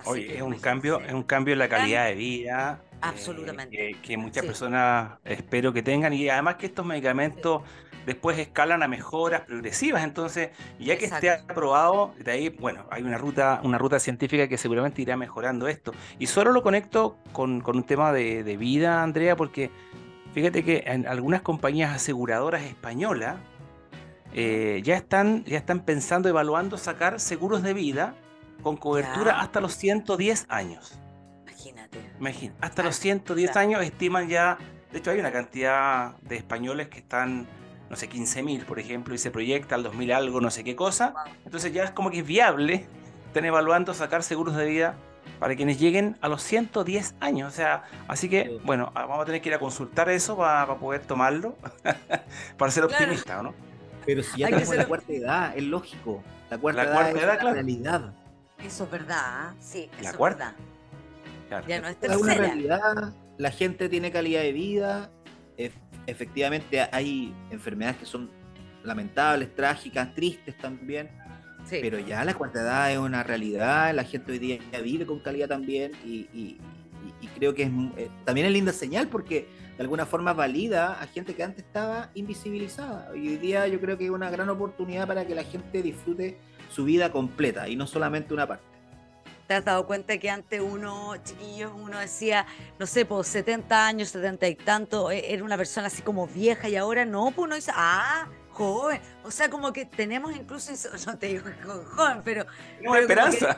Oye, 0.06 0.36
es 0.36 0.42
un 0.42 0.56
cambio, 0.60 1.02
es 1.02 1.14
un 1.14 1.24
cambio 1.24 1.54
en 1.54 1.60
la 1.60 1.70
calidad 1.70 2.06
de 2.06 2.16
vida, 2.16 2.82
Absolutamente. 3.02 3.96
que, 4.02 4.18
muchas 4.18 4.46
personas 4.46 5.18
espero 5.24 5.74
que 5.74 5.84
tengan 5.84 6.14
y 6.14 6.30
además 6.30 6.56
que 6.56 6.68
estos 6.68 6.86
medicamentos 6.86 7.62
después 8.06 8.38
escalan 8.38 8.84
a 8.84 8.88
mejoras 8.88 9.42
progresivas. 9.42 10.04
Entonces, 10.04 10.50
ya 10.80 10.98
que 10.98 11.06
esté 11.06 11.32
aprobado, 11.32 12.14
de 12.20 12.32
ahí, 12.32 12.50
bueno, 12.50 12.86
hay 12.92 13.04
una 13.04 13.18
ruta, 13.18 13.62
una 13.64 13.78
ruta 13.78 14.00
científica 14.00 14.48
que 14.48 14.58
seguramente 14.58 15.02
irá 15.02 15.18
mejorando 15.18 15.68
esto. 15.68 15.92
Y 16.20 16.28
solo 16.28 16.52
lo 16.52 16.62
conecto 16.62 17.18
con, 17.32 17.64
un 17.66 17.84
tema 17.84 18.14
de, 18.14 18.58
vida, 18.58 19.04
Andrea, 19.04 19.36
porque 19.36 19.72
fíjate 20.34 20.64
que 20.64 20.84
en 20.86 21.08
algunas 21.08 21.42
compañías 21.42 21.96
aseguradoras 21.96 22.64
españolas 22.64 23.38
eh, 24.34 24.82
ya, 24.84 24.96
están, 24.96 25.44
ya 25.46 25.58
están 25.58 25.82
pensando, 25.82 26.30
evaluando 26.30 26.78
sacar 26.78 27.20
seguros 27.20 27.64
de 27.64 27.74
vida 27.74 28.16
con 28.62 28.78
cobertura 28.78 29.40
hasta 29.40 29.62
los 29.62 29.76
110 29.76 30.46
años. 30.50 31.00
Imagínate. 32.20 32.52
hasta 32.62 32.84
los 32.84 32.96
110 32.98 33.56
años 33.58 33.82
estiman 33.82 34.28
ya, 34.28 34.58
de 34.92 35.00
hecho 35.00 35.12
hay 35.12 35.20
una 35.20 35.32
cantidad 35.32 36.16
de 36.22 36.36
españoles 36.36 36.88
que 36.90 37.00
están, 37.00 37.48
no 37.90 37.96
sé, 37.96 38.10
15.000 38.10 38.66
por 38.66 38.80
ejemplo, 38.80 39.14
y 39.16 39.18
se 39.18 39.32
proyecta 39.32 39.76
al 39.76 39.84
2000 39.84 40.12
algo, 40.12 40.42
no 40.42 40.52
sé 40.52 40.64
qué 40.64 40.76
cosa. 40.76 41.14
Entonces 41.44 41.74
ya 41.74 41.84
es 41.84 41.92
como 41.92 42.12
que 42.12 42.20
es 42.20 42.26
viable, 42.26 42.88
están 43.28 43.46
evaluando 43.46 43.94
sacar 43.94 44.24
seguros 44.24 44.56
de 44.56 44.66
vida 44.66 44.96
para 45.40 45.56
quienes 45.56 45.80
lleguen 45.80 46.18
a 46.22 46.30
los 46.30 46.42
110 46.44 47.16
años. 47.20 47.52
O 47.52 47.56
sea, 47.56 47.84
así 48.08 48.30
que, 48.30 48.60
bueno, 48.64 48.92
ah, 48.96 49.06
vamos 49.06 49.24
a 49.24 49.26
tener 49.26 49.42
que 49.42 49.50
ir 49.50 49.56
a 49.56 49.60
consultar 49.60 50.10
eso 50.10 50.38
para, 50.38 50.76
poder 50.76 51.02
tomarlo, 51.02 51.56
para 52.58 52.72
ser 52.72 52.86
optimista, 52.86 53.42
¿no? 53.42 53.54
Pero 54.06 54.24
si 54.24 54.40
ya 54.40 54.48
tenemos 54.48 54.76
la 54.76 54.86
cuarta 54.86 55.14
edad, 55.14 55.58
es 55.58 55.64
lógico. 55.64 56.24
La 56.50 56.58
cuarta 56.58 56.84
edad 56.84 57.10
es 57.10 57.44
la 57.44 57.54
realidad. 57.54 58.14
Eso 58.66 58.86
es 58.86 58.92
verdad, 58.92 59.22
¿ah? 59.22 59.56
sí, 59.60 59.90
la 60.02 60.14
cuarta. 60.14 60.56
Ya 61.68 61.80
no 61.80 61.88
es 61.88 61.98
una 62.18 62.34
realidad, 62.34 63.14
la 63.38 63.52
gente 63.52 63.88
tiene 63.88 64.12
calidad 64.12 64.42
de 64.42 64.52
vida, 64.52 65.12
efectivamente 66.08 66.82
hay 66.92 67.34
enfermedades 67.52 67.98
que 67.98 68.06
son 68.06 68.30
lamentables, 68.84 69.54
trágicas, 69.56 70.14
tristes 70.16 70.58
también, 70.58 71.10
pero 71.70 72.00
ya 72.00 72.26
la 72.26 72.34
cuarta 72.34 72.62
edad 72.62 72.92
es 72.92 72.98
una 72.98 73.22
realidad, 73.22 73.94
la 73.94 74.04
gente 74.04 74.32
hoy 74.32 74.40
día 74.40 74.60
vive 74.84 75.06
con 75.06 75.20
calidad 75.20 75.48
también 75.48 75.92
y, 76.04 76.58
creo 77.36 77.54
que 77.54 77.64
es, 77.64 77.70
eh, 77.98 78.10
también 78.24 78.48
es 78.48 78.54
linda 78.54 78.72
señal 78.72 79.08
porque 79.08 79.48
de 79.78 79.84
alguna 79.84 80.06
forma 80.06 80.34
valida 80.34 80.94
a 81.02 81.08
gente 81.08 81.34
que 81.34 81.44
antes 81.44 81.66
estaba 81.66 82.10
invisibilizada. 82.14 83.10
Hoy 83.12 83.38
día 83.38 83.68
yo 83.68 83.80
creo 83.80 83.98
que 83.98 84.06
es 84.06 84.10
una 84.10 84.30
gran 84.30 84.50
oportunidad 84.50 85.08
para 85.08 85.26
que 85.26 85.36
la 85.36 85.44
gente 85.44 85.82
disfrute 85.82 86.38
su 86.76 86.84
vida 86.84 87.10
completa 87.12 87.70
y 87.70 87.76
no 87.78 87.88
solamente 87.88 88.34
una 88.34 88.48
parte. 88.48 88.66
¿Te 89.48 89.54
has 89.54 89.64
dado 89.64 89.86
cuenta 89.86 90.18
que 90.18 90.30
antes 90.30 90.60
uno, 90.60 91.16
chiquillos, 91.24 91.72
uno 91.76 92.00
decía, 92.00 92.46
no 92.80 92.86
sé, 92.86 93.06
pues 93.06 93.28
70 93.28 93.88
años, 93.88 94.10
70 94.10 94.48
y 94.48 94.56
tanto, 94.56 95.12
e, 95.12 95.34
era 95.34 95.44
una 95.44 95.56
persona 95.56 95.88
así 95.88 96.02
como 96.02 96.28
vieja 96.28 96.68
y 96.68 96.76
ahora 96.76 97.06
no, 97.06 97.32
pues 97.32 97.46
uno 97.46 97.56
dice, 97.56 97.72
ah, 97.74 98.28
joven. 98.50 99.00
O 99.24 99.32
sea, 99.32 99.50
como 99.50 99.72
que 99.72 99.86
tenemos 99.86 100.36
incluso, 100.36 100.72
no 101.08 101.18
te 101.18 101.28
digo 101.28 101.44
joven, 101.96 102.22
pero... 102.26 102.46
Tenemos 102.78 102.98
esperanza. 102.98 103.58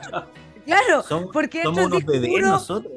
claro, 0.64 1.04
porque 1.32 1.62
somos 1.62 1.86
unos 1.86 2.04
bebés 2.04 2.42
nosotros. 2.42 2.92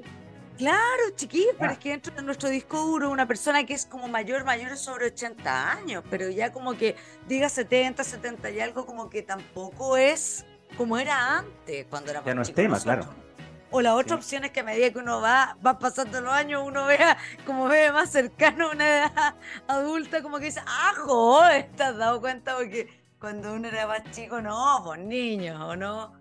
Claro, 0.61 1.09
chiquillos, 1.15 1.55
pero 1.57 1.71
es 1.71 1.79
que 1.79 1.89
dentro 1.89 2.13
de 2.13 2.21
nuestro 2.21 2.47
disco 2.47 2.85
duro 2.85 3.09
una 3.09 3.27
persona 3.27 3.65
que 3.65 3.73
es 3.73 3.87
como 3.87 4.07
mayor, 4.07 4.45
mayor 4.45 4.73
es 4.73 4.81
sobre 4.81 5.07
80 5.07 5.71
años, 5.71 6.03
pero 6.07 6.29
ya 6.29 6.51
como 6.51 6.77
que 6.77 6.95
diga 7.27 7.49
70, 7.49 8.03
70 8.03 8.51
y 8.51 8.59
algo 8.59 8.85
como 8.85 9.09
que 9.09 9.23
tampoco 9.23 9.97
es 9.97 10.45
como 10.77 10.99
era 10.99 11.39
antes, 11.39 11.87
cuando 11.89 12.11
era 12.11 12.23
Ya 12.23 12.35
no 12.35 12.43
es 12.43 12.53
tema, 12.53 12.79
claro. 12.79 13.07
O 13.71 13.81
la 13.81 13.95
otra 13.95 14.15
opción 14.15 14.43
es 14.43 14.51
que 14.51 14.59
a 14.59 14.63
medida 14.63 14.91
que 14.91 14.99
uno 14.99 15.19
va, 15.19 15.57
va 15.65 15.79
pasando 15.79 16.21
los 16.21 16.31
años, 16.31 16.61
uno 16.63 16.85
vea 16.85 17.17
como 17.43 17.67
ve 17.67 17.91
más 17.91 18.11
cercano 18.11 18.67
a 18.67 18.71
una 18.73 18.87
edad 18.87 19.35
adulta, 19.67 20.21
como 20.21 20.37
que 20.37 20.45
dice, 20.45 20.61
ah, 20.67 20.93
joder, 20.95 21.71
¿te 21.75 21.81
has 21.81 21.97
dado 21.97 22.21
cuenta? 22.21 22.55
Porque 22.55 22.87
cuando 23.19 23.51
uno 23.55 23.67
era 23.67 23.87
más 23.87 24.03
chico, 24.11 24.39
no, 24.39 24.83
pues 24.85 24.99
niños, 24.99 25.59
¿o 25.59 25.75
no? 25.75 26.13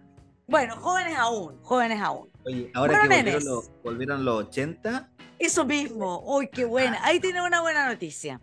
Bueno, 0.46 0.76
jóvenes 0.76 1.18
aún, 1.18 1.62
jóvenes 1.62 2.00
aún. 2.00 2.29
Oye, 2.44 2.70
ahora 2.74 3.03
que 3.03 3.09
volvieron 3.09 3.44
los, 3.44 3.70
volvieron 3.83 4.24
los 4.24 4.44
80. 4.48 5.11
Eso 5.38 5.64
mismo, 5.64 6.22
uy, 6.26 6.48
qué 6.48 6.64
buena. 6.64 6.98
Ahí 7.05 7.20
tiene 7.20 7.42
una 7.42 7.61
buena 7.61 7.88
noticia 7.88 8.40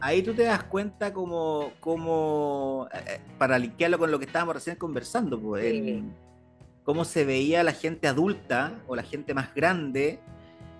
ahí 0.00 0.22
tú 0.22 0.34
te 0.34 0.44
das 0.44 0.64
cuenta 0.64 1.12
como, 1.12 1.72
como 1.80 2.88
eh, 2.92 3.04
eh, 3.06 3.20
para 3.38 3.58
linkearlo 3.58 3.98
con 3.98 4.10
lo 4.10 4.18
que 4.18 4.26
estábamos 4.26 4.54
recién 4.54 4.76
conversando, 4.76 5.40
pues, 5.40 6.02
cómo 6.84 7.04
se 7.04 7.24
veía 7.24 7.62
la 7.62 7.72
gente 7.72 8.08
adulta 8.08 8.80
o 8.86 8.96
la 8.96 9.02
gente 9.02 9.34
más 9.34 9.54
grande, 9.54 10.20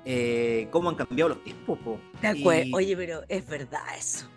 eh, 0.05 0.69
cómo 0.71 0.89
han 0.89 0.97
cambiado 0.97 1.31
los 1.31 1.45
tiempos. 1.45 1.79
Pues. 2.43 2.69
Oye, 2.73 2.97
pero 2.97 3.23
es 3.29 3.47
verdad 3.47 3.83
eso. 3.97 4.29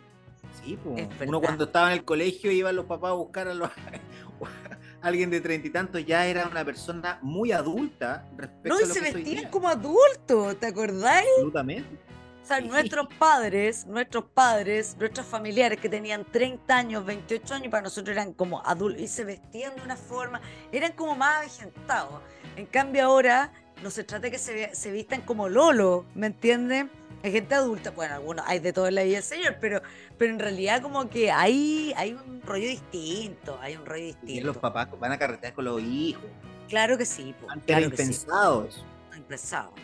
Sí, 0.61 0.77
pues. 0.83 1.07
Uno 1.25 1.41
cuando 1.41 1.65
estaba 1.65 1.87
en 1.87 1.99
el 1.99 2.05
colegio 2.05 2.51
iban 2.51 2.75
los 2.75 2.85
papás 2.85 3.11
a 3.11 3.13
buscar 3.13 3.47
a, 3.47 3.53
los, 3.53 3.69
alguien 5.01 5.29
de 5.29 5.41
treinta 5.41 5.67
y 5.67 5.71
tantos, 5.71 6.05
ya 6.05 6.25
era 6.25 6.47
una 6.47 6.63
persona 6.63 7.19
muy 7.21 7.51
adulta 7.51 8.27
respecto 8.37 8.69
no, 8.69 8.81
y 8.81 8.85
se 8.85 9.01
vestían 9.01 9.49
como 9.49 9.67
adultos, 9.67 10.59
¿te 10.59 10.67
acordáis? 10.67 11.27
Absolutamente. 11.37 11.99
O 12.43 12.45
sea, 12.45 12.59
nuestros 12.59 13.07
padres, 13.19 13.85
nuestros 13.85 14.25
padres, 14.25 14.97
nuestros 14.97 15.25
familiares 15.25 15.79
que 15.79 15.89
tenían 15.89 16.25
30 16.25 16.75
años, 16.75 17.05
28 17.05 17.53
años, 17.53 17.69
para 17.69 17.83
nosotros 17.83 18.15
eran 18.15 18.33
como 18.33 18.65
adultos 18.65 19.01
y 19.01 19.07
se 19.07 19.23
vestían 19.23 19.75
de 19.75 19.81
una 19.83 19.95
forma, 19.95 20.41
eran 20.71 20.93
como 20.93 21.15
más 21.15 21.37
avejentados. 21.37 22.21
En 22.55 22.65
cambio 22.65 23.05
ahora 23.05 23.51
no 23.83 23.91
se 23.91 24.03
trata 24.03 24.23
de 24.23 24.31
que 24.31 24.39
se, 24.39 24.73
se 24.73 24.91
vistan 24.91 25.21
como 25.21 25.49
Lolo, 25.49 26.05
¿me 26.15 26.27
entienden? 26.27 26.89
Hay 27.23 27.31
gente 27.31 27.53
adulta, 27.53 27.91
bueno, 27.91 28.15
algunos 28.15 28.45
hay 28.47 28.59
de 28.59 28.73
todo 28.73 28.87
en 28.87 28.95
la 28.95 29.03
vida 29.03 29.15
del 29.15 29.23
Señor, 29.23 29.57
pero, 29.61 29.81
pero 30.17 30.33
en 30.33 30.39
realidad 30.39 30.81
como 30.81 31.07
que 31.09 31.31
hay, 31.31 31.93
hay 31.95 32.13
un 32.13 32.41
rollo 32.41 32.67
distinto, 32.67 33.59
hay 33.61 33.75
un 33.75 33.85
rollo 33.85 34.05
distinto. 34.05 34.33
Y 34.33 34.41
los 34.41 34.57
papás 34.57 34.87
van 34.99 35.11
a 35.11 35.19
carretear 35.19 35.53
con 35.53 35.65
los 35.65 35.81
hijos. 35.81 36.25
Claro 36.67 36.97
que 36.97 37.05
sí. 37.05 37.35
Antes 37.47 37.77
era 37.77 37.85
impensado 37.85 38.65
eso. 38.65 38.85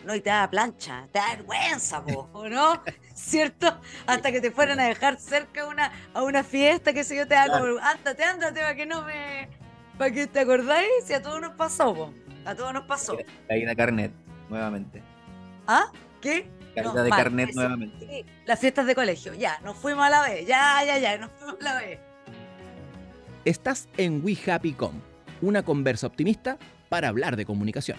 ¿no? 0.04 0.14
Y 0.14 0.20
te 0.20 0.30
da 0.30 0.48
plancha, 0.50 1.08
te 1.12 1.18
da 1.18 1.36
vergüenza, 1.36 2.02
¿no? 2.06 2.82
¿Cierto? 3.14 3.80
Hasta 4.06 4.32
que 4.32 4.40
te 4.40 4.50
fueran 4.50 4.80
a 4.80 4.86
dejar 4.86 5.18
cerca 5.18 5.66
una, 5.66 5.92
a 6.14 6.22
una 6.22 6.44
fiesta, 6.44 6.92
que 6.92 7.04
sé 7.04 7.16
yo, 7.16 7.26
te 7.26 7.34
da 7.34 7.46
como, 7.46 7.78
ándate, 7.80 8.24
ándate, 8.24 8.60
para 8.60 8.74
que 8.74 8.86
no 8.86 9.02
me... 9.02 9.48
Para 9.96 10.12
que 10.12 10.26
te 10.26 10.40
acordáis, 10.40 10.88
si 11.04 11.12
a 11.12 11.22
todos 11.22 11.40
nos 11.40 11.54
pasó, 11.54 12.12
A 12.44 12.54
todos 12.54 12.72
nos 12.72 12.84
pasó. 12.84 13.16
Caída 13.48 13.70
de 13.70 13.76
carnet, 13.76 14.12
nuevamente. 14.48 15.02
¿Ah? 15.66 15.90
¿Qué? 16.20 16.48
Caída 16.82 17.02
de 17.02 17.10
carnet 17.10 17.54
nuevamente. 17.54 18.06
Sí, 18.06 18.24
las 18.46 18.58
fiestas 18.58 18.86
de 18.86 18.94
colegio, 18.94 19.34
ya, 19.34 19.58
nos 19.60 19.76
fuimos 19.76 20.04
a 20.06 20.10
la 20.10 20.22
vez, 20.22 20.46
ya, 20.46 20.84
ya, 20.84 20.98
ya, 20.98 21.18
nos 21.18 21.30
fuimos 21.32 21.60
a 21.60 21.64
la 21.64 21.74
vez. 21.76 21.98
Estás 23.44 23.88
en 23.96 24.24
We 24.24 24.36
Happy 24.50 24.72
Com, 24.72 25.00
una 25.40 25.62
conversa 25.62 26.06
optimista 26.06 26.58
para 26.88 27.08
hablar 27.08 27.36
de 27.36 27.44
comunicación. 27.44 27.98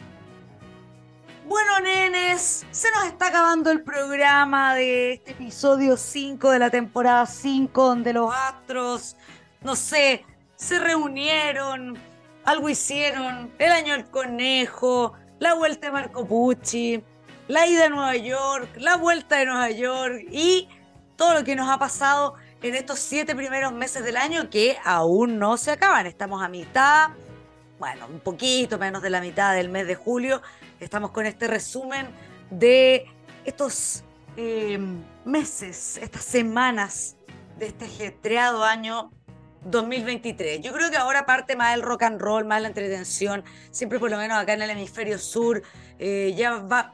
Bueno, 1.49 1.79
nenes, 1.79 2.65
se 2.69 2.91
nos 2.91 3.05
está 3.05 3.29
acabando 3.29 3.71
el 3.71 3.81
programa 3.81 4.75
de 4.75 5.13
este 5.13 5.31
episodio 5.31 5.97
5 5.97 6.51
de 6.51 6.59
la 6.59 6.69
temporada 6.69 7.25
5, 7.25 7.87
donde 7.87 8.13
los 8.13 8.31
astros, 8.31 9.15
no 9.61 9.75
sé, 9.75 10.23
se 10.55 10.77
reunieron, 10.77 11.97
algo 12.45 12.69
hicieron, 12.69 13.51
el 13.57 13.71
año 13.71 13.93
del 13.93 14.05
conejo, 14.11 15.13
la 15.39 15.55
vuelta 15.55 15.87
de 15.87 15.93
Marco 15.93 16.27
Pucci, 16.27 17.03
la 17.49 17.67
ida 17.67 17.87
a 17.87 17.89
Nueva 17.89 18.15
York, 18.15 18.69
la 18.77 18.95
vuelta 18.95 19.37
de 19.37 19.45
Nueva 19.47 19.71
York 19.71 20.23
y 20.31 20.69
todo 21.15 21.33
lo 21.33 21.43
que 21.43 21.55
nos 21.55 21.67
ha 21.67 21.79
pasado 21.79 22.35
en 22.61 22.75
estos 22.75 22.99
siete 22.99 23.35
primeros 23.35 23.73
meses 23.73 24.03
del 24.05 24.17
año 24.17 24.49
que 24.49 24.77
aún 24.85 25.39
no 25.39 25.57
se 25.57 25.71
acaban. 25.71 26.05
Estamos 26.05 26.43
a 26.43 26.47
mitad, 26.47 27.09
bueno, 27.79 28.05
un 28.07 28.19
poquito 28.19 28.77
menos 28.77 29.01
de 29.01 29.09
la 29.09 29.19
mitad 29.19 29.55
del 29.55 29.69
mes 29.69 29.87
de 29.87 29.95
julio 29.95 30.41
Estamos 30.79 31.11
con 31.11 31.25
este 31.25 31.47
resumen 31.47 32.07
de 32.49 33.05
estos 33.43 34.03
em, 34.37 35.03
meses, 35.25 35.97
estas 35.97 36.23
semanas 36.23 37.17
de 37.57 37.67
este 37.67 37.85
ajetreado 37.85 38.63
año 38.63 39.11
2023. 39.65 40.61
Yo 40.61 40.71
creo 40.71 40.89
que 40.89 40.95
ahora 40.95 41.25
parte 41.25 41.57
más 41.57 41.73
el 41.73 41.81
rock 41.81 42.03
and 42.03 42.21
roll, 42.21 42.45
más 42.45 42.61
la 42.61 42.69
entretención, 42.69 43.43
siempre 43.71 43.99
por 43.99 44.09
lo 44.09 44.17
menos 44.17 44.37
acá 44.37 44.53
en 44.53 44.61
el 44.61 44.69
hemisferio 44.69 45.19
sur, 45.19 45.61
eh, 45.97 46.33
ya 46.37 46.59
va, 46.59 46.93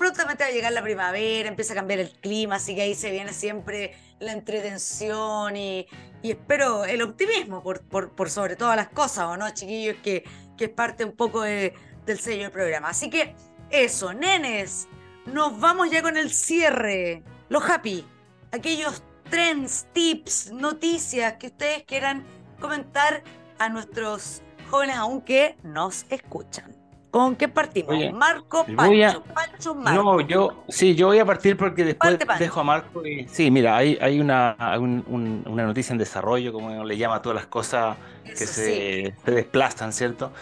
prontamente 0.00 0.44
va 0.44 0.48
a 0.48 0.52
llegar 0.52 0.72
la 0.72 0.82
primavera, 0.82 1.46
empieza 1.46 1.74
a 1.74 1.76
cambiar 1.76 2.00
el 2.00 2.10
clima, 2.10 2.54
así 2.54 2.74
que 2.74 2.80
ahí 2.80 2.94
se 2.94 3.10
viene 3.10 3.34
siempre 3.34 3.94
la 4.18 4.32
entretención 4.32 5.54
y, 5.58 5.86
espero 6.22 6.86
el 6.86 7.02
optimismo 7.02 7.62
por, 7.62 7.82
por, 7.82 8.30
sobre 8.30 8.56
todas 8.56 8.76
las 8.76 8.88
cosas, 8.88 9.26
¿o 9.26 9.36
no, 9.36 9.50
chiquillos? 9.50 9.96
Que, 10.02 10.24
que 10.56 10.64
es 10.64 10.70
parte 10.70 11.04
un 11.04 11.12
poco 11.12 11.42
del 11.42 11.74
sello 12.18 12.44
del 12.44 12.50
programa. 12.50 12.88
Así 12.88 13.10
que 13.10 13.34
eso, 13.68 14.14
nenes, 14.14 14.88
nos 15.26 15.60
vamos 15.60 15.90
ya 15.90 16.00
con 16.00 16.16
el 16.16 16.32
cierre. 16.32 17.22
Los 17.50 17.68
happy, 17.68 18.06
aquellos 18.52 19.02
trends, 19.28 19.86
tips, 19.92 20.50
noticias 20.50 21.34
que 21.34 21.48
ustedes 21.48 21.82
quieran 21.82 22.24
comentar 22.58 23.22
a 23.58 23.68
nuestros 23.68 24.40
jóvenes 24.70 24.96
aunque 24.96 25.58
nos 25.62 26.06
escuchan. 26.08 26.79
¿Con 27.10 27.34
qué 27.34 27.48
partimos? 27.48 27.96
Marco, 28.12 28.64
Pancho, 28.76 29.24
Pancho, 29.34 29.74
Marco. 29.74 30.02
No, 30.02 30.20
yo, 30.20 30.64
sí, 30.68 30.94
yo 30.94 31.08
voy 31.08 31.18
a 31.18 31.24
partir 31.24 31.56
porque 31.56 31.84
después 31.84 32.18
dejo 32.38 32.60
a 32.60 32.64
Marco 32.64 33.04
y... 33.04 33.26
Sí, 33.26 33.50
mira, 33.50 33.76
hay, 33.76 33.98
hay 34.00 34.20
una, 34.20 34.56
una 34.78 35.64
noticia 35.64 35.92
en 35.92 35.98
desarrollo, 35.98 36.52
como 36.52 36.84
le 36.84 36.96
llama 36.96 37.16
a 37.16 37.22
todas 37.22 37.34
las 37.34 37.46
cosas 37.46 37.96
que 38.24 38.36
se, 38.36 39.14
se, 39.24 39.30
desplazan, 39.30 39.92
¿cierto? 39.92 40.32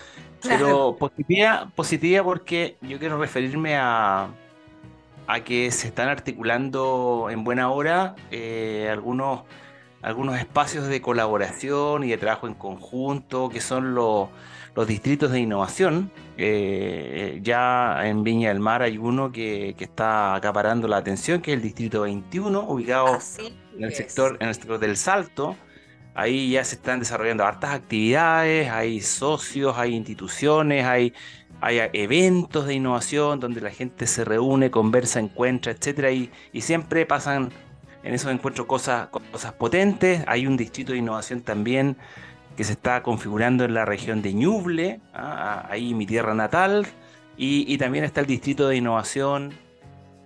Pero 0.42 0.96
positiva, 0.96 1.70
positiva 1.74 2.22
porque 2.22 2.76
yo 2.82 2.98
quiero 2.98 3.18
referirme 3.18 3.76
a, 3.76 4.28
a 5.26 5.40
que 5.40 5.70
se 5.70 5.88
están 5.88 6.08
articulando 6.08 7.28
en 7.30 7.44
buena 7.44 7.70
hora 7.70 8.14
eh, 8.30 8.88
algunos, 8.90 9.42
algunos 10.02 10.38
espacios 10.38 10.86
de 10.86 11.00
colaboración 11.00 12.04
y 12.04 12.08
de 12.08 12.18
trabajo 12.18 12.46
en 12.46 12.54
conjunto, 12.54 13.48
que 13.48 13.60
son 13.60 13.94
los, 13.94 14.28
los 14.78 14.86
distritos 14.86 15.32
de 15.32 15.40
innovación. 15.40 16.12
Eh, 16.36 17.40
ya 17.42 17.98
en 18.04 18.22
Viña 18.22 18.50
del 18.50 18.60
Mar 18.60 18.80
hay 18.80 18.96
uno 18.96 19.32
que, 19.32 19.74
que, 19.76 19.82
está 19.82 20.36
acaparando 20.36 20.86
la 20.86 20.98
atención, 20.98 21.40
que 21.42 21.50
es 21.50 21.56
el 21.56 21.62
distrito 21.64 22.02
21, 22.02 22.60
ubicado 22.60 23.18
en, 23.76 23.82
el 23.82 23.92
sector, 23.92 24.36
en 24.38 24.46
el 24.46 24.54
sector 24.54 24.78
del 24.78 24.96
Salto. 24.96 25.56
Ahí 26.14 26.52
ya 26.52 26.62
se 26.64 26.76
están 26.76 27.00
desarrollando 27.00 27.44
hartas 27.44 27.72
actividades, 27.72 28.70
hay 28.70 29.00
socios, 29.00 29.76
hay 29.76 29.96
instituciones, 29.96 30.84
hay 30.84 31.12
hay 31.60 31.80
eventos 31.92 32.66
de 32.68 32.74
innovación 32.74 33.40
donde 33.40 33.60
la 33.60 33.70
gente 33.70 34.06
se 34.06 34.24
reúne, 34.24 34.70
conversa, 34.70 35.18
encuentra, 35.18 35.72
etcétera, 35.72 36.12
y, 36.12 36.30
siempre 36.60 37.04
pasan 37.04 37.50
en 38.04 38.14
esos 38.14 38.30
encuentros 38.30 38.68
cosas, 38.68 39.08
cosas 39.08 39.54
potentes. 39.54 40.22
Hay 40.28 40.46
un 40.46 40.56
distrito 40.56 40.92
de 40.92 40.98
innovación 40.98 41.40
también 41.40 41.96
que 42.58 42.64
se 42.64 42.72
está 42.72 43.04
configurando 43.04 43.64
en 43.64 43.72
la 43.72 43.84
región 43.84 44.20
de 44.20 44.34
Ñuble, 44.34 45.00
¿ah? 45.14 45.64
ahí 45.70 45.94
mi 45.94 46.06
tierra 46.06 46.34
natal, 46.34 46.88
y, 47.36 47.78
también 47.78 48.02
está 48.02 48.22
el 48.22 48.26
distrito 48.26 48.66
de 48.66 48.74
innovación 48.74 49.52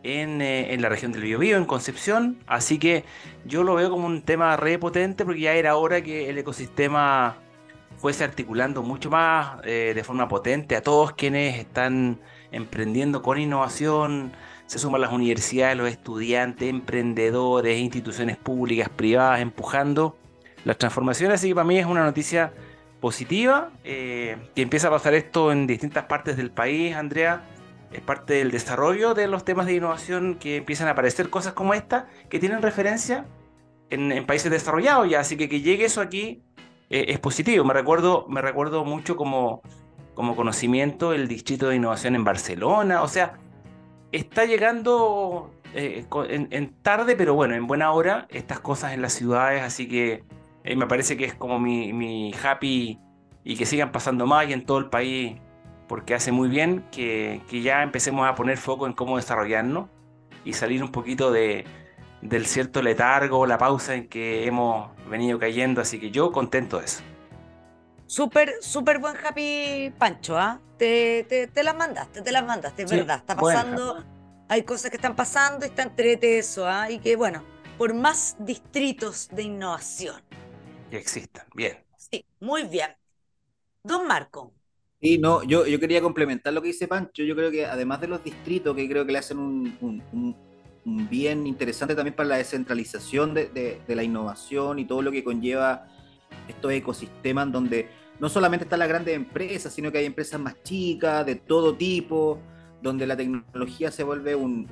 en, 0.02 0.40
eh, 0.40 0.72
en, 0.72 0.80
la 0.80 0.88
región 0.88 1.12
del 1.12 1.24
Biobío, 1.24 1.58
en 1.58 1.66
Concepción. 1.66 2.38
Así 2.46 2.78
que 2.78 3.04
yo 3.44 3.64
lo 3.64 3.74
veo 3.74 3.90
como 3.90 4.06
un 4.06 4.22
tema 4.22 4.56
re 4.56 4.78
potente 4.78 5.26
porque 5.26 5.42
ya 5.42 5.52
era 5.52 5.76
hora 5.76 6.00
que 6.00 6.30
el 6.30 6.38
ecosistema 6.38 7.36
fuese 7.98 8.24
articulando 8.24 8.82
mucho 8.82 9.10
más 9.10 9.58
eh, 9.64 9.92
de 9.94 10.02
forma 10.02 10.26
potente 10.26 10.74
a 10.74 10.80
todos 10.82 11.12
quienes 11.12 11.58
están 11.58 12.18
emprendiendo 12.50 13.20
con 13.20 13.38
innovación. 13.38 14.32
Se 14.64 14.78
suman 14.78 15.02
las 15.02 15.12
universidades, 15.12 15.76
los 15.76 15.90
estudiantes, 15.90 16.70
emprendedores, 16.70 17.78
instituciones 17.78 18.38
públicas, 18.38 18.88
privadas, 18.88 19.42
empujando 19.42 20.16
las 20.64 20.78
transformaciones. 20.78 21.40
Así 21.40 21.48
que 21.48 21.54
para 21.54 21.66
mí 21.66 21.78
es 21.78 21.86
una 21.86 22.04
noticia 22.04 22.52
positiva 23.00 23.70
eh, 23.82 24.36
que 24.54 24.62
empieza 24.62 24.88
a 24.88 24.90
pasar 24.90 25.14
esto 25.14 25.50
en 25.50 25.66
distintas 25.66 26.04
partes 26.04 26.36
del 26.36 26.50
país, 26.50 26.94
Andrea. 26.94 27.44
Es 27.92 28.00
parte 28.00 28.34
del 28.34 28.50
desarrollo 28.50 29.12
de 29.12 29.26
los 29.26 29.44
temas 29.44 29.66
de 29.66 29.74
innovación 29.74 30.36
que 30.36 30.58
empiezan 30.58 30.88
a 30.88 30.92
aparecer 30.92 31.28
cosas 31.28 31.52
como 31.52 31.74
esta, 31.74 32.06
que 32.30 32.38
tienen 32.38 32.62
referencia 32.62 33.26
en, 33.90 34.24
países 34.24 34.50
desarrollados 34.50 35.10
ya. 35.10 35.20
Así 35.20 35.36
que 35.36 35.48
que 35.48 35.60
llegue 35.60 35.84
eso 35.84 36.00
aquí 36.00 36.42
eh, 36.88 37.06
es 37.08 37.18
positivo. 37.18 37.64
Me 37.64 37.74
recuerdo, 37.74 38.26
me 38.28 38.40
recuerdo 38.40 38.84
mucho 38.84 39.16
como, 39.16 39.62
como 40.14 40.36
conocimiento 40.36 41.12
el 41.12 41.28
Distrito 41.28 41.68
de 41.68 41.76
Innovación 41.76 42.14
en 42.14 42.24
Barcelona. 42.24 43.02
O 43.02 43.08
sea, 43.08 43.38
está 44.12 44.44
llegando 44.44 45.50
eh, 45.74 46.06
en, 46.28 46.74
tarde, 46.82 47.16
pero 47.16 47.34
bueno, 47.34 47.54
en 47.54 47.66
buena 47.66 47.92
hora, 47.92 48.26
estas 48.30 48.60
cosas 48.60 48.92
en 48.92 49.02
las 49.02 49.12
ciudades. 49.12 49.62
Así 49.62 49.88
que 49.88 50.24
eh, 50.64 50.76
me 50.76 50.86
parece 50.86 51.16
que 51.16 51.24
es 51.24 51.34
como 51.34 51.58
mi, 51.58 51.92
mi 51.92 52.34
happy 52.42 52.98
y 53.44 53.56
que 53.56 53.66
sigan 53.66 53.92
pasando 53.92 54.26
más 54.26 54.48
y 54.48 54.52
en 54.52 54.64
todo 54.64 54.78
el 54.78 54.88
país, 54.88 55.36
porque 55.88 56.14
hace 56.14 56.32
muy 56.32 56.48
bien 56.48 56.84
que, 56.90 57.42
que 57.48 57.62
ya 57.62 57.82
empecemos 57.82 58.28
a 58.28 58.34
poner 58.34 58.56
foco 58.56 58.86
en 58.86 58.92
cómo 58.92 59.16
desarrollarnos 59.16 59.88
y 60.44 60.52
salir 60.52 60.82
un 60.82 60.92
poquito 60.92 61.30
de, 61.30 61.64
del 62.22 62.46
cierto 62.46 62.82
letargo, 62.82 63.46
la 63.46 63.58
pausa 63.58 63.94
en 63.94 64.08
que 64.08 64.46
hemos 64.46 64.90
venido 65.08 65.38
cayendo, 65.38 65.80
así 65.80 65.98
que 65.98 66.10
yo 66.10 66.32
contento 66.32 66.78
de 66.78 66.86
eso. 66.86 67.02
Súper, 68.06 68.54
súper 68.60 68.98
buen 68.98 69.16
happy 69.16 69.92
Pancho, 69.98 70.38
¿ah? 70.38 70.60
Te, 70.78 71.24
te, 71.52 71.62
las 71.62 71.76
mandaste, 71.76 72.22
te 72.22 72.32
las 72.32 72.44
mandaste, 72.44 72.82
es 72.82 72.90
verdad, 72.90 73.18
está 73.18 73.36
pasando, 73.36 74.04
hay 74.48 74.62
cosas 74.64 74.90
que 74.90 74.96
están 74.96 75.14
pasando 75.14 75.64
y 75.64 75.68
está 75.68 75.82
entrete 75.82 76.38
eso, 76.38 76.66
¿ah? 76.68 76.90
Y 76.90 76.98
que 76.98 77.16
bueno, 77.16 77.42
por 77.78 77.94
más 77.94 78.36
distritos 78.38 79.28
de 79.30 79.42
innovación. 79.42 80.16
Que 80.92 80.98
existan, 80.98 81.46
bien. 81.54 81.78
Sí, 81.96 82.26
muy 82.38 82.64
bien. 82.64 82.90
Don 83.82 84.06
Marco. 84.06 84.52
Sí, 85.00 85.16
no, 85.16 85.42
yo, 85.42 85.66
yo 85.66 85.80
quería 85.80 86.02
complementar 86.02 86.52
lo 86.52 86.60
que 86.60 86.68
dice 86.68 86.86
Pancho. 86.86 87.22
Yo 87.22 87.34
creo 87.34 87.50
que 87.50 87.64
además 87.64 88.02
de 88.02 88.08
los 88.08 88.22
distritos, 88.22 88.76
que 88.76 88.86
creo 88.86 89.06
que 89.06 89.12
le 89.12 89.18
hacen 89.18 89.38
un 89.38 90.36
bien 90.84 91.46
interesante 91.46 91.94
también 91.94 92.14
para 92.14 92.28
la 92.28 92.36
descentralización 92.36 93.32
de, 93.32 93.80
la 93.88 94.02
innovación 94.02 94.78
y 94.78 94.84
todo 94.84 95.00
lo 95.00 95.10
que 95.10 95.24
conlleva 95.24 95.86
estos 96.46 96.72
ecosistemas 96.72 97.50
donde 97.50 97.88
no 98.18 98.28
solamente 98.28 98.64
están 98.64 98.80
las 98.80 98.88
grandes 98.88 99.16
empresas, 99.16 99.72
sino 99.72 99.90
que 99.90 99.96
hay 99.96 100.04
empresas 100.04 100.38
más 100.38 100.62
chicas, 100.62 101.24
de 101.24 101.36
todo 101.36 101.74
tipo, 101.74 102.38
donde 102.82 103.06
la 103.06 103.16
tecnología 103.16 103.90
se 103.90 104.04
vuelve 104.04 104.34
un, 104.34 104.66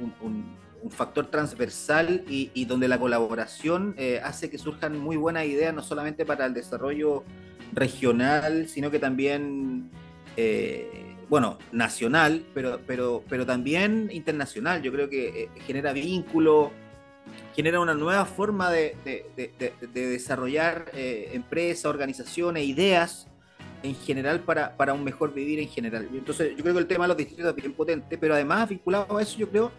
factor 0.89 1.26
transversal 1.26 2.24
y, 2.28 2.64
donde 2.64 2.89
la 2.89 2.99
colaboración 2.99 3.95
eh, 3.99 4.20
hace 4.24 4.49
que 4.49 4.57
surjan 4.57 4.99
muy 4.99 5.16
buenas 5.16 5.45
ideas, 5.45 5.74
no 5.74 5.83
solamente 5.83 6.24
para 6.24 6.47
el 6.47 6.55
desarrollo 6.55 7.24
regional, 7.72 8.68
sino 8.68 8.91
que 8.91 8.99
también... 8.99 9.91
Eh, 10.37 11.11
bueno, 11.31 11.59
nacional, 11.70 12.45
pero, 12.53 12.81
pero, 12.87 13.22
pero 13.28 13.47
también 13.47 14.11
internacional. 14.12 14.83
Yo 14.83 14.93
creo 14.93 15.09
que 15.09 15.45
eh, 15.45 15.49
genera 15.64 15.93
vínculo, 15.93 16.72
genera 17.55 17.78
una 17.78 17.95
nueva 17.95 18.26
forma 18.26 18.68
de, 18.68 18.97
desarrollar 19.95 20.91
eh, 20.93 21.31
empresas, 21.33 21.85
organizaciones, 21.85 22.66
ideas 22.66 23.28
en 23.85 23.95
general 23.95 24.41
para, 24.41 24.76
para, 24.76 24.93
un 24.93 25.05
mejor 25.05 25.33
vivir 25.33 25.61
en 25.61 25.68
general. 25.68 26.09
Entonces, 26.12 26.51
yo 26.57 26.62
creo 26.62 26.74
que 26.74 26.81
el 26.81 26.89
tema 26.89 27.05
de 27.05 27.09
los 27.09 27.16
distritos 27.16 27.47
es 27.47 27.55
bien 27.55 27.74
potente, 27.74 28.18
pero 28.18 28.35
además 28.35 28.68
vinculado 28.68 29.16
a 29.16 29.22
eso, 29.22 29.39
yo 29.39 29.49
creo, 29.49 29.70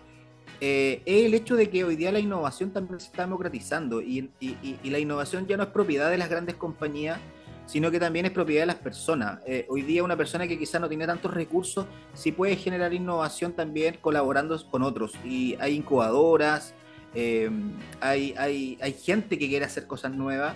eh, 0.64 1.02
es 1.08 1.26
el 1.26 1.34
hecho 1.34 1.56
de 1.56 1.72
que 1.72 1.84
hoy 1.84 1.96
día 1.96 2.12
la 2.12 2.20
innovación 2.20 2.70
también 2.70 3.00
se 3.00 3.08
está 3.08 3.24
democratizando 3.24 4.00
y, 4.00 4.30
y, 4.40 4.90
la 4.92 5.00
innovación 5.00 5.48
ya 5.48 5.58
no 5.58 5.64
es 5.64 5.70
propiedad 5.70 6.12
de 6.12 6.20
las 6.20 6.30
grandes 6.30 6.54
compañías, 6.54 7.20
sino 7.66 7.90
que 7.90 8.00
también 8.00 8.28
es 8.28 8.32
propiedad 8.32 8.62
de 8.62 8.68
las 8.68 8.76
personas. 8.76 9.40
Eh, 9.48 9.66
hoy 9.70 9.82
día 9.82 10.04
una 10.04 10.16
persona 10.16 10.48
que 10.48 10.60
quizás 10.60 10.80
no 10.80 10.88
tiene 10.88 11.08
tantos 11.08 11.34
recursos, 11.34 11.88
sí 12.14 12.32
puede 12.32 12.56
generar 12.58 12.94
innovación 12.94 13.54
también 13.54 13.98
colaborando 14.02 14.56
con 14.70 14.84
otros. 14.84 15.14
Y 15.26 15.58
hay 15.60 15.74
incubadoras, 15.74 16.76
em, 17.16 17.72
hay, 18.00 18.36
hay, 18.38 18.78
hay 18.82 18.94
gente 18.94 19.40
que 19.40 19.48
quiere 19.50 19.66
hacer 19.66 19.88
cosas 19.88 20.12
nuevas. 20.12 20.54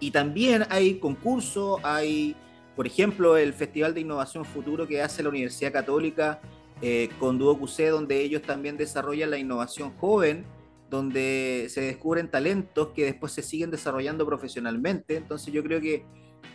Y 0.00 0.10
también 0.10 0.66
hay 0.68 0.98
concursos, 0.98 1.80
hay, 1.82 2.36
por 2.76 2.86
ejemplo, 2.86 3.38
el 3.38 3.54
Festival 3.54 3.94
de 3.94 4.02
Innovación 4.02 4.44
Futuro 4.44 4.86
que 4.86 5.00
hace 5.00 5.22
la 5.22 5.30
Universidad 5.30 5.72
Católica 5.72 6.42
eh, 6.82 7.08
con 7.18 7.38
Duo 7.38 7.58
QC, 7.58 7.90
donde 7.90 8.20
ellos 8.22 8.42
también 8.42 8.76
desarrollan 8.76 9.30
la 9.30 9.38
innovación 9.38 9.92
joven 9.96 10.44
donde 10.90 11.66
se 11.70 11.80
descubren 11.80 12.30
talentos 12.30 12.88
que 12.94 13.04
después 13.04 13.32
se 13.32 13.42
siguen 13.42 13.70
desarrollando 13.70 14.24
profesionalmente. 14.26 15.16
Entonces 15.16 15.52
yo 15.52 15.62
creo 15.62 15.80
que 15.80 16.04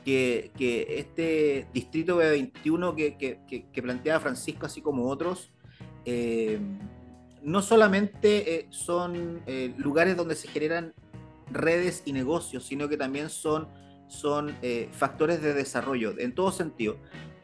que, 0.03 0.85
este 0.97 1.67
distrito 1.73 2.21
B21 2.21 2.95
que, 3.17 3.81
planteaba 3.81 4.19
Francisco, 4.19 4.65
así 4.65 4.81
como 4.81 5.07
otros, 5.07 5.51
eh, 6.05 6.59
no 7.41 7.61
solamente 7.61 8.55
eh, 8.55 8.67
son 8.69 9.41
eh, 9.45 9.73
lugares 9.77 10.17
donde 10.17 10.35
se 10.35 10.47
generan 10.47 10.93
redes 11.51 12.03
y 12.05 12.13
negocios, 12.13 12.65
sino 12.65 12.89
que 12.89 12.97
también 12.97 13.29
son, 13.29 13.67
son 14.07 14.55
factores 14.91 15.41
de 15.41 15.53
desarrollo 15.53 16.13
en 16.19 16.33
todo 16.33 16.51
sentido. 16.51 16.97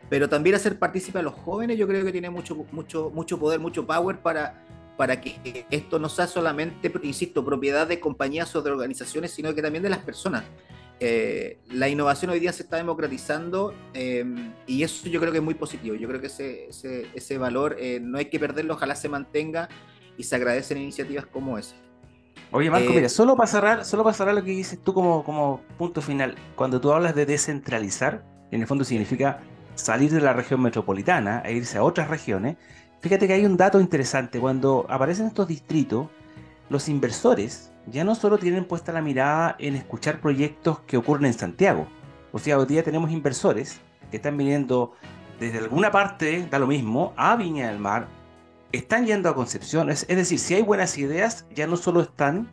Pero 0.10 0.30
también 0.30 0.56
hacer 0.56 0.78
partícipe 0.78 1.20
a 1.20 1.22
los 1.22 1.34
jóvenes, 1.34 1.78
yo 1.78 1.88
creo 1.88 2.06
que 2.06 2.12
tiene 2.12 2.30
mucho, 2.30 2.66
mucho, 2.72 3.12
mucho 3.14 3.40
poder, 3.40 3.60
mucho 3.60 3.86
power 3.88 4.20
para, 4.20 4.64
para 4.98 5.20
que 5.20 5.66
esto 5.72 6.00
no 6.00 6.10
sea 6.10 6.28
solamente, 6.28 6.92
insisto, 7.04 7.44
propiedad 7.44 7.88
de 7.88 8.00
compañías 8.00 8.56
o 8.56 8.62
de 8.62 8.72
organizaciones, 8.72 9.32
sino 9.32 9.54
que 9.54 9.62
también 9.62 9.84
de 9.84 9.90
las 9.90 10.00
personas. 10.00 10.44
eh, 11.00 11.58
la 11.72 11.90
innovación 11.90 12.32
hoy 12.32 12.40
día 12.40 12.54
se 12.54 12.64
está 12.64 12.78
democratizando 12.78 13.74
em, 13.94 14.54
y 14.66 14.84
eso 14.84 15.10
yo 15.10 15.20
creo 15.20 15.32
que 15.32 15.40
es 15.40 15.44
muy 15.44 15.56
positivo. 15.56 15.96
Yo 15.96 16.08
creo 16.08 16.22
que 16.22 16.28
ese, 16.28 16.70
ese, 17.14 17.38
valor 17.38 17.76
eh, 17.80 18.00
no 18.02 18.18
hay 18.18 18.26
que 18.26 18.40
perderlo, 18.40 18.76
ojalá 18.76 18.96
se 18.96 19.10
mantenga 19.10 19.68
y 20.18 20.24
se 20.24 20.36
agradecen 20.36 20.78
iniciativas 20.78 21.26
como 21.26 21.58
esa. 21.58 21.76
Oye, 22.52 22.70
Marco, 22.70 22.94
mira, 22.94 23.10
solo 23.10 23.36
para 23.36 23.48
cerrar, 23.48 23.86
solo 23.86 24.04
para 24.04 24.16
cerrar 24.16 24.36
lo 24.36 24.44
que 24.44 24.52
dices 24.52 24.80
tú 24.82 24.94
como, 24.94 25.24
como 25.24 25.62
punto 25.78 26.02
final, 26.02 26.36
cuando 26.56 26.80
tú 26.80 26.94
hablas 26.94 27.16
de 27.16 27.26
descentralizar, 27.26 28.24
en 28.52 28.62
el 28.62 28.68
fondo 28.68 28.86
significa 28.86 29.42
salir 29.76 30.12
de 30.12 30.22
la 30.22 30.34
región 30.34 30.62
metropolitana 30.62 31.42
e 31.46 31.54
irse 31.54 31.78
a 31.78 31.84
otras 31.84 32.10
regiones, 32.10 32.58
fíjate 33.02 33.28
que 33.28 33.34
hay 33.34 33.46
un 33.46 33.58
dato 33.58 33.80
interesante, 33.80 34.40
cuando 34.40 34.86
aparecen 34.90 35.28
estos 35.28 35.48
distritos, 35.48 36.08
los 36.70 36.90
inversores 36.90 37.72
ya 37.88 38.04
no 38.04 38.16
solo 38.16 38.40
tienen 38.40 38.66
puesta 38.66 38.92
la 38.92 39.02
mirada 39.02 39.56
en 39.60 39.76
escuchar 39.76 40.20
proyectos 40.20 40.80
que 40.80 40.98
ocurren 40.98 41.28
en 41.28 41.34
Santiago, 41.34 41.88
o 42.32 42.40
sea, 42.40 42.58
hoy 42.58 42.66
día 42.66 42.84
tenemos 42.84 43.12
inversores 43.12 43.80
que 44.12 44.18
están 44.18 44.36
viniendo 44.36 44.94
desde 45.40 45.60
alguna 45.60 45.92
parte, 45.92 46.48
da 46.50 46.60
lo 46.60 46.68
mismo, 46.68 47.14
a 47.16 47.36
Viña 47.36 47.68
del 47.68 47.80
Mar, 47.80 48.08
están 48.72 49.06
yendo 49.06 49.30
a 49.30 49.36
Concepción, 49.36 49.90
es, 49.90 50.08
decir, 50.08 50.40
si 50.40 50.56
hay 50.56 50.62
buenas 50.62 50.98
ideas, 50.98 51.46
ya 51.54 51.68
no 51.68 51.78
solo 51.78 52.02
están 52.02 52.52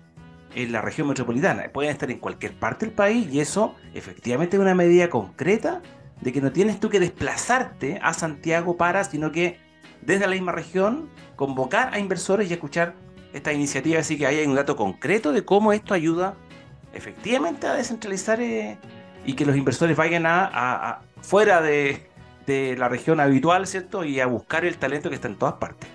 en 0.55 0.71
la 0.71 0.83
región 0.83 1.09
metropolitana, 1.09 1.65
pueden 1.73 1.91
estar 1.91 2.11
en 2.11 2.19
cualquier 2.19 2.55
parte 2.59 2.87
del 2.87 2.95
país 2.95 3.27
y 3.33 3.41
eso 3.41 3.75
efectivamente 3.95 4.57
es 4.57 4.61
una 4.61 4.75
medida 4.75 5.09
concreta 5.09 5.81
de 6.23 6.33
que 6.33 6.41
no 6.41 6.53
tienes 6.53 6.81
tú 6.81 6.89
que 6.89 7.01
desplazarte 7.01 7.99
a 8.01 8.15
Santiago 8.15 8.77
para, 8.77 9.05
sino 9.05 9.33
que 9.33 9.59
desde 10.01 10.27
la 10.27 10.33
misma 10.33 10.53
región 10.53 11.11
convocar 11.37 11.93
a 11.93 11.99
inversores 11.99 12.49
y 12.49 12.55
escuchar 12.55 12.95
esta 13.33 13.53
iniciativa, 13.53 14.01
así 14.01 14.17
que 14.17 14.27
ahí 14.27 14.39
hay 14.39 14.47
un 14.47 14.55
dato 14.55 14.77
concreto 14.77 15.33
de 15.33 15.45
cómo 15.45 15.73
esto 15.73 15.95
ayuda 15.95 16.37
efectivamente 16.93 17.67
a 17.67 17.75
descentralizar 17.75 18.41
eh, 18.41 18.79
y 19.25 19.35
que 19.35 19.45
los 19.45 19.57
inversores 19.57 19.97
vayan 19.97 20.25
a, 20.27 21.01
fuera 21.23 21.61
de, 21.61 22.09
la 22.47 22.89
región 22.89 23.19
habitual, 23.19 23.67
¿cierto? 23.67 24.05
Y 24.05 24.21
a 24.21 24.27
buscar 24.27 24.65
el 24.65 24.77
talento 24.77 25.09
que 25.09 25.15
está 25.15 25.29
en 25.29 25.37
todas 25.37 25.55
partes. 25.55 25.89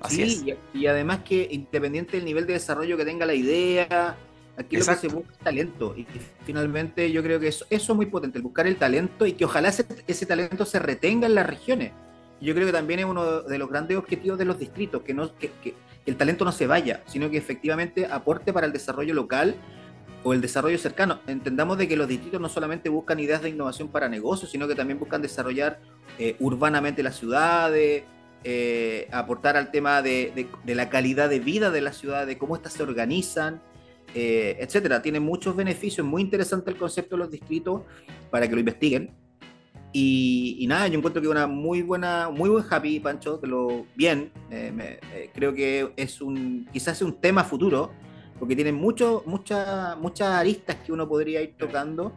Así 0.00 0.28
sí, 0.28 0.54
Y, 0.74 0.86
además 0.86 1.20
que 1.24 1.46
independiente 1.50 2.16
del 2.16 2.24
nivel 2.24 2.46
de 2.46 2.54
desarrollo 2.54 2.96
que 2.96 3.04
tenga 3.04 3.26
la 3.26 3.34
idea, 3.34 4.16
aquí 4.60 4.76
lo 4.76 4.84
que 4.84 4.94
se 4.94 5.08
busca 5.08 5.32
es 5.32 5.38
talento. 5.38 5.94
Y, 5.96 6.06
finalmente 6.44 7.10
yo 7.12 7.22
creo 7.22 7.40
que 7.40 7.48
eso, 7.48 7.64
eso 7.70 7.92
es 7.92 7.96
muy 7.96 8.06
potente, 8.06 8.38
el 8.38 8.42
buscar 8.42 8.66
el 8.66 8.76
talento 8.76 9.26
y 9.26 9.32
que 9.32 9.44
ojalá 9.44 9.68
ese, 9.68 10.26
talento 10.26 10.64
se 10.64 10.78
retenga 10.78 11.26
en 11.26 11.34
las 11.34 11.46
regiones. 11.46 11.92
Yo 12.40 12.54
creo 12.54 12.66
que 12.66 12.72
también 12.72 13.00
es 13.00 13.06
uno 13.06 13.42
de 13.42 13.58
los 13.58 13.68
grandes 13.68 13.98
objetivos 13.98 14.38
de 14.38 14.46
los 14.46 14.58
distritos, 14.58 15.02
que, 15.02 15.12
no, 15.12 15.36
que, 15.36 15.52
el 16.06 16.16
talento 16.16 16.44
no 16.44 16.52
se 16.52 16.66
vaya, 16.66 17.02
sino 17.06 17.28
que 17.30 17.36
efectivamente 17.36 18.06
aporte 18.06 18.52
para 18.52 18.66
el 18.66 18.72
desarrollo 18.72 19.12
local 19.12 19.56
o 20.22 20.32
el 20.32 20.40
desarrollo 20.40 20.78
cercano. 20.78 21.20
Entendamos 21.26 21.76
de 21.76 21.86
que 21.86 21.96
los 21.96 22.08
distritos 22.08 22.40
no 22.40 22.48
solamente 22.48 22.88
buscan 22.88 23.20
ideas 23.20 23.42
de 23.42 23.50
innovación 23.50 23.88
para 23.88 24.08
negocios, 24.08 24.50
sino 24.50 24.66
que 24.68 24.74
también 24.74 24.98
buscan 24.98 25.20
desarrollar 25.20 25.80
eh, 26.18 26.36
urbanamente 26.40 27.02
las 27.02 27.16
ciudades, 27.16 28.04
eh, 28.42 29.06
aportar 29.12 29.58
al 29.58 29.70
tema 29.70 30.00
de, 30.00 30.48
la 30.64 30.88
calidad 30.88 31.28
de 31.28 31.40
vida 31.40 31.70
de 31.70 31.82
la 31.82 31.92
ciudad, 31.92 32.26
de 32.26 32.38
cómo 32.38 32.56
éstas 32.56 32.72
se 32.72 32.82
organizan, 32.82 33.60
eh, 34.14 34.56
etcétera. 34.58 35.00
Tiene 35.02 35.20
muchos 35.20 35.54
beneficios, 35.54 36.06
muy 36.06 36.22
interesante 36.22 36.70
el 36.70 36.76
concepto 36.76 37.16
de 37.16 37.20
los 37.20 37.30
distritos 37.30 37.82
para 38.30 38.48
que 38.48 38.54
lo 38.54 38.60
investiguen. 38.60 39.10
Y, 39.92 40.64
nada, 40.68 40.86
yo 40.86 40.98
encuentro 40.98 41.20
que 41.20 41.28
una 41.28 41.46
muy 41.48 41.82
buena, 41.82 42.30
muy 42.30 42.48
buen 42.48 42.64
happy, 42.68 43.00
Pancho, 43.00 43.40
que 43.40 43.46
lo 43.46 43.86
bien. 43.96 44.30
Eh, 44.50 45.00
eh, 45.12 45.30
creo 45.34 45.52
que 45.52 45.92
es 45.96 46.20
un, 46.20 46.68
quizás 46.72 46.96
es 46.98 47.02
un 47.02 47.20
tema 47.20 47.42
futuro, 47.42 47.90
porque 48.38 48.54
tiene 48.54 48.72
mucho, 48.72 49.24
muchas 49.26 49.98
muchas 49.98 50.28
aristas 50.28 50.76
que 50.76 50.92
uno 50.92 51.08
podría 51.08 51.42
ir 51.42 51.54
tocando. 51.56 52.12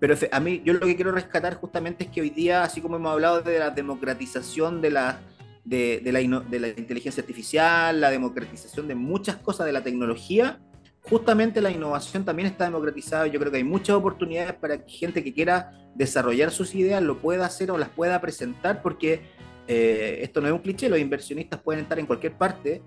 Pero 0.00 0.14
a 0.30 0.40
mí, 0.40 0.62
yo 0.64 0.74
lo 0.74 0.86
que 0.86 0.96
quiero 0.96 1.12
rescatar 1.12 1.56
justamente 1.56 2.04
es 2.04 2.10
que 2.10 2.20
hoy 2.20 2.30
día, 2.30 2.62
así 2.62 2.80
como 2.80 2.96
hemos 2.96 3.12
hablado 3.12 3.42
de 3.42 3.58
la 3.58 3.70
democratización 3.70 4.80
de 4.80 4.90
la, 4.90 5.20
de, 5.64 6.00
de 6.02 6.12
la, 6.12 6.20
de 6.20 6.60
la 6.60 6.68
inteligencia 6.68 7.20
artificial, 7.20 8.00
la 8.00 8.10
democratización 8.10 8.88
de 8.88 8.94
muchas 8.94 9.36
cosas 9.36 9.66
de 9.66 9.72
la 9.72 9.82
tecnología, 9.82 10.60
justamente 11.08 11.60
la 11.60 11.70
innovación 11.70 12.24
también 12.24 12.48
está 12.48 12.64
democratizada. 12.64 13.26
Yo 13.26 13.38
creo 13.40 13.50
que 13.50 13.58
hay 13.58 13.64
muchas 13.64 13.96
oportunidades 13.96 14.54
para 14.54 14.84
que 14.84 14.90
gente 14.90 15.24
que 15.24 15.32
quiera 15.32 15.72
desarrollar 15.94 16.50
sus 16.50 16.74
ideas 16.74 17.02
lo 17.02 17.18
pueda 17.18 17.46
hacer 17.46 17.70
o 17.70 17.78
las 17.78 17.88
pueda 17.88 18.20
presentar, 18.20 18.82
porque 18.82 19.22
eh, 19.66 20.20
esto 20.22 20.40
no 20.40 20.48
es 20.48 20.52
un 20.52 20.60
cliché, 20.60 20.88
los 20.88 20.98
inversionistas 20.98 21.60
pueden 21.60 21.82
estar 21.82 21.98
en 21.98 22.06
cualquier 22.06 22.34
parte 22.34 22.82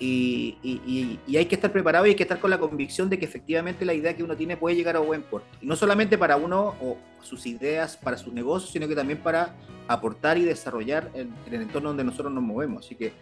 y, 0.00 1.18
hay 1.36 1.44
que 1.46 1.54
estar 1.54 1.70
preparado 1.70 2.06
y 2.06 2.10
hay 2.10 2.14
que 2.14 2.22
estar 2.22 2.40
con 2.40 2.50
la 2.50 2.58
convicción 2.58 3.10
de 3.10 3.18
que 3.18 3.26
efectivamente 3.26 3.84
la 3.84 3.92
idea 3.92 4.16
que 4.16 4.22
uno 4.22 4.34
tiene 4.34 4.56
puede 4.56 4.74
llegar 4.74 4.96
a 4.96 5.00
buen 5.00 5.22
puerto. 5.22 5.48
Y 5.60 5.66
no 5.66 5.76
solamente 5.76 6.16
para 6.16 6.36
uno 6.36 6.74
o 6.80 6.96
sus 7.22 7.46
ideas, 7.46 7.96
para 7.96 8.16
sus 8.16 8.32
negocios, 8.32 8.72
sino 8.72 8.88
que 8.88 8.94
también 8.94 9.18
para 9.18 9.54
aportar 9.88 10.38
y 10.38 10.44
desarrollar 10.44 11.10
en 11.14 11.34
el 11.46 11.62
entorno 11.62 11.90
donde 11.90 12.04
nosotros 12.04 12.32
nos 12.32 12.42
movemos. 12.42 12.86
Así 12.86 12.94
que, 12.94 13.12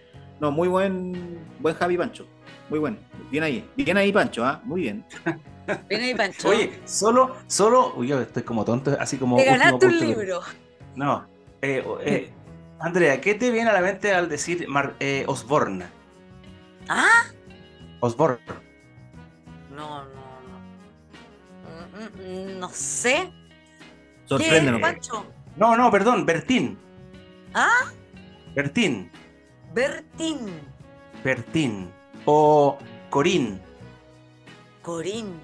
no, 0.40 0.50
muy 0.50 0.68
buen, 0.68 1.38
buen 1.60 1.74
Javi 1.74 1.96
Pancho. 1.96 2.26
Muy 2.70 2.78
bueno. 2.78 2.96
Bien 3.30 3.44
ahí. 3.44 3.68
Bien 3.76 3.96
ahí, 3.96 4.12
Pancho, 4.12 4.44
¿ah? 4.44 4.60
Muy 4.64 4.82
bien. 4.82 5.04
Bien 5.88 6.00
ahí, 6.02 6.14
Pancho. 6.14 6.48
Oye, 6.48 6.80
solo, 6.84 7.36
solo. 7.46 7.94
Uy, 7.96 8.08
yo 8.08 8.20
estoy 8.20 8.42
como 8.42 8.64
tonto, 8.64 8.96
así 8.98 9.16
como. 9.16 9.36
Te 9.36 9.44
ganaste 9.44 9.86
un 9.86 9.98
libro. 9.98 10.40
No. 10.94 11.26
Eh, 11.60 11.84
eh, 12.02 12.30
Andrea, 12.80 13.20
¿qué 13.20 13.34
te 13.34 13.50
viene 13.50 13.70
a 13.70 13.72
la 13.72 13.80
mente 13.80 14.12
al 14.12 14.28
decir 14.28 14.66
eh, 15.00 15.24
Osborne? 15.26 15.86
¿Ah? 16.88 17.24
Osborne. 18.00 18.38
No, 19.74 20.04
no, 20.04 20.10
no. 20.44 21.98
Mm, 21.98 22.54
mm, 22.54 22.60
no 22.60 22.68
sé. 22.68 23.32
Sorpréndenos. 24.26 24.80
Pancho? 24.80 25.26
No, 25.56 25.76
no, 25.76 25.90
perdón, 25.90 26.24
Bertín. 26.24 26.78
¿Ah? 27.54 27.90
Bertín. 28.54 29.10
Bertín. 29.74 30.60
Bertín 31.22 31.90
o 32.24 32.78
Corín. 33.10 33.60
Corín. 34.82 35.40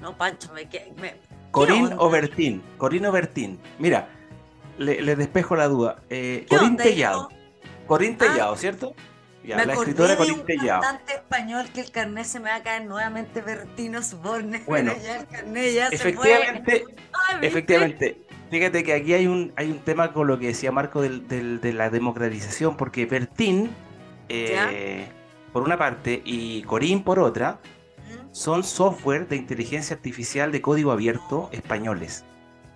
No, 0.00 0.16
Pancho, 0.16 0.52
me, 0.52 0.68
me 1.00 1.14
Corín 1.50 1.90
o 1.98 2.10
Bertín. 2.10 2.62
Corín 2.78 3.06
o 3.06 3.12
Bertín. 3.12 3.60
Mira, 3.78 4.08
le, 4.78 5.16
despejo 5.16 5.54
la 5.54 5.68
duda. 5.68 6.02
Eh, 6.08 6.46
Corín 6.48 6.76
Tellado. 6.76 7.28
Corín 7.86 8.14
ah. 8.14 8.18
Tellado, 8.18 8.56
¿cierto? 8.56 8.94
Ya, 9.44 9.64
la 9.64 9.74
escritora 9.74 10.16
Corín 10.16 10.44
Tellado. 10.44 10.82
cantante 10.82 11.14
español 11.14 11.68
que 11.74 11.80
el 11.80 11.90
carnet 11.90 12.24
se 12.24 12.38
me 12.40 12.48
va 12.48 12.56
a 12.56 12.62
caer 12.62 12.84
nuevamente 12.84 13.40
Bertín 13.40 13.96
Osborne. 13.96 14.62
Bueno, 14.66 14.94
ya 15.02 15.20
el 15.20 15.26
carnet 15.26 15.74
ya 15.74 15.88
efectivamente, 15.88 16.84
se 17.40 17.46
efectivamente. 17.46 18.22
Fíjate 18.52 18.84
que 18.84 18.92
aquí 18.92 19.14
hay 19.14 19.26
un, 19.26 19.50
hay 19.56 19.70
un 19.70 19.78
tema 19.78 20.12
con 20.12 20.26
lo 20.26 20.38
que 20.38 20.48
decía 20.48 20.70
Marco 20.70 21.00
del, 21.00 21.26
de 21.26 21.72
la 21.72 21.88
democratización, 21.88 22.76
porque 22.76 23.06
Bertín 23.06 23.70
eh, 24.28 25.06
por 25.54 25.62
una 25.62 25.78
parte 25.78 26.20
y 26.22 26.60
Corín 26.64 27.02
por 27.02 27.18
otra, 27.18 27.60
son 28.30 28.62
software 28.62 29.26
de 29.26 29.36
inteligencia 29.36 29.96
artificial 29.96 30.52
de 30.52 30.60
código 30.60 30.92
abierto 30.92 31.48
españoles. 31.52 32.26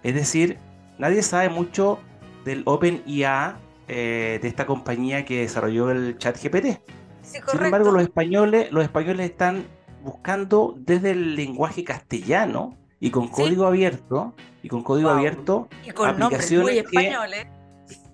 Es 0.02 0.14
decir, 0.14 0.56
nadie 0.96 1.22
sabe 1.22 1.50
mucho 1.50 1.98
del 2.46 2.62
OpenIA 2.64 3.58
eh, 3.86 4.38
de 4.40 4.48
esta 4.48 4.64
compañía 4.64 5.26
que 5.26 5.40
desarrolló 5.40 5.90
el 5.90 6.16
chat 6.16 6.42
GPT. 6.42 6.80
Sin 7.20 7.62
embargo, 7.62 7.92
los 7.92 8.02
españoles, 8.02 8.72
los 8.72 8.82
españoles 8.82 9.28
están 9.28 9.66
buscando 10.02 10.74
desde 10.78 11.10
el 11.10 11.36
lenguaje 11.36 11.84
castellano 11.84 12.78
y 13.06 13.10
con 13.10 13.28
código 13.28 13.66
abierto 13.66 14.34
y 14.64 14.68
con 14.68 14.82
código 14.82 15.10
abierto 15.10 15.68
aplicaciones 16.04 16.78
españoles. 16.78 17.46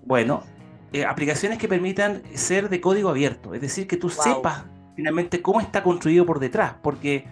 bueno, 0.05 0.43
eh, 0.91 1.03
aplicaciones 1.03 1.57
que 1.57 1.67
permitan 1.67 2.21
ser 2.35 2.69
de 2.69 2.79
código 2.79 3.09
abierto, 3.09 3.55
es 3.55 3.61
decir, 3.61 3.87
que 3.87 3.97
tú 3.97 4.09
sepas 4.09 4.65
finalmente 4.95 5.41
cómo 5.41 5.59
está 5.59 5.81
construido 5.81 6.27
por 6.27 6.39
detrás, 6.39 6.75
porque, 6.83 7.25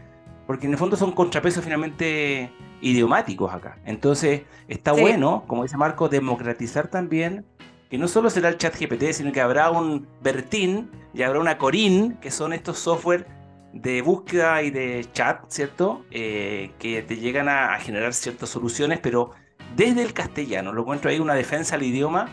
porque 0.47 0.65
en 0.65 0.71
el 0.71 0.79
fondo 0.79 0.97
son 0.97 1.11
contrapesos 1.11 1.63
finalmente 1.63 2.51
idiomáticos 2.81 3.53
acá. 3.53 3.77
Entonces 3.85 4.41
está 4.67 4.93
bueno, 4.93 5.43
como 5.45 5.61
dice 5.61 5.77
Marco, 5.77 6.09
democratizar 6.09 6.87
también 6.87 7.45
que 7.91 7.99
no 7.99 8.07
solo 8.07 8.31
será 8.31 8.49
el 8.49 8.57
chat 8.57 8.75
GPT, 8.75 9.13
sino 9.13 9.31
que 9.31 9.41
habrá 9.41 9.69
un 9.69 10.07
Bertín 10.23 10.89
y 11.13 11.21
habrá 11.21 11.39
una 11.39 11.59
Corín, 11.59 12.17
que 12.21 12.31
son 12.31 12.53
estos 12.53 12.79
software 12.79 13.27
de 13.73 14.01
búsqueda 14.01 14.61
y 14.63 14.71
de 14.71 15.05
chat, 15.13 15.45
¿cierto? 15.49 16.05
Eh, 16.11 16.71
que 16.79 17.01
te 17.03 17.17
llegan 17.17 17.47
a, 17.49 17.73
a, 17.73 17.79
generar 17.79 18.13
ciertas 18.13 18.49
soluciones, 18.49 18.99
pero 18.99 19.31
desde 19.75 20.03
el 20.03 20.13
castellano. 20.13 20.73
Lo 20.73 20.81
encuentro 20.81 21.09
ahí 21.09 21.19
una 21.19 21.33
defensa 21.33 21.75
al 21.75 21.83
idioma 21.83 22.27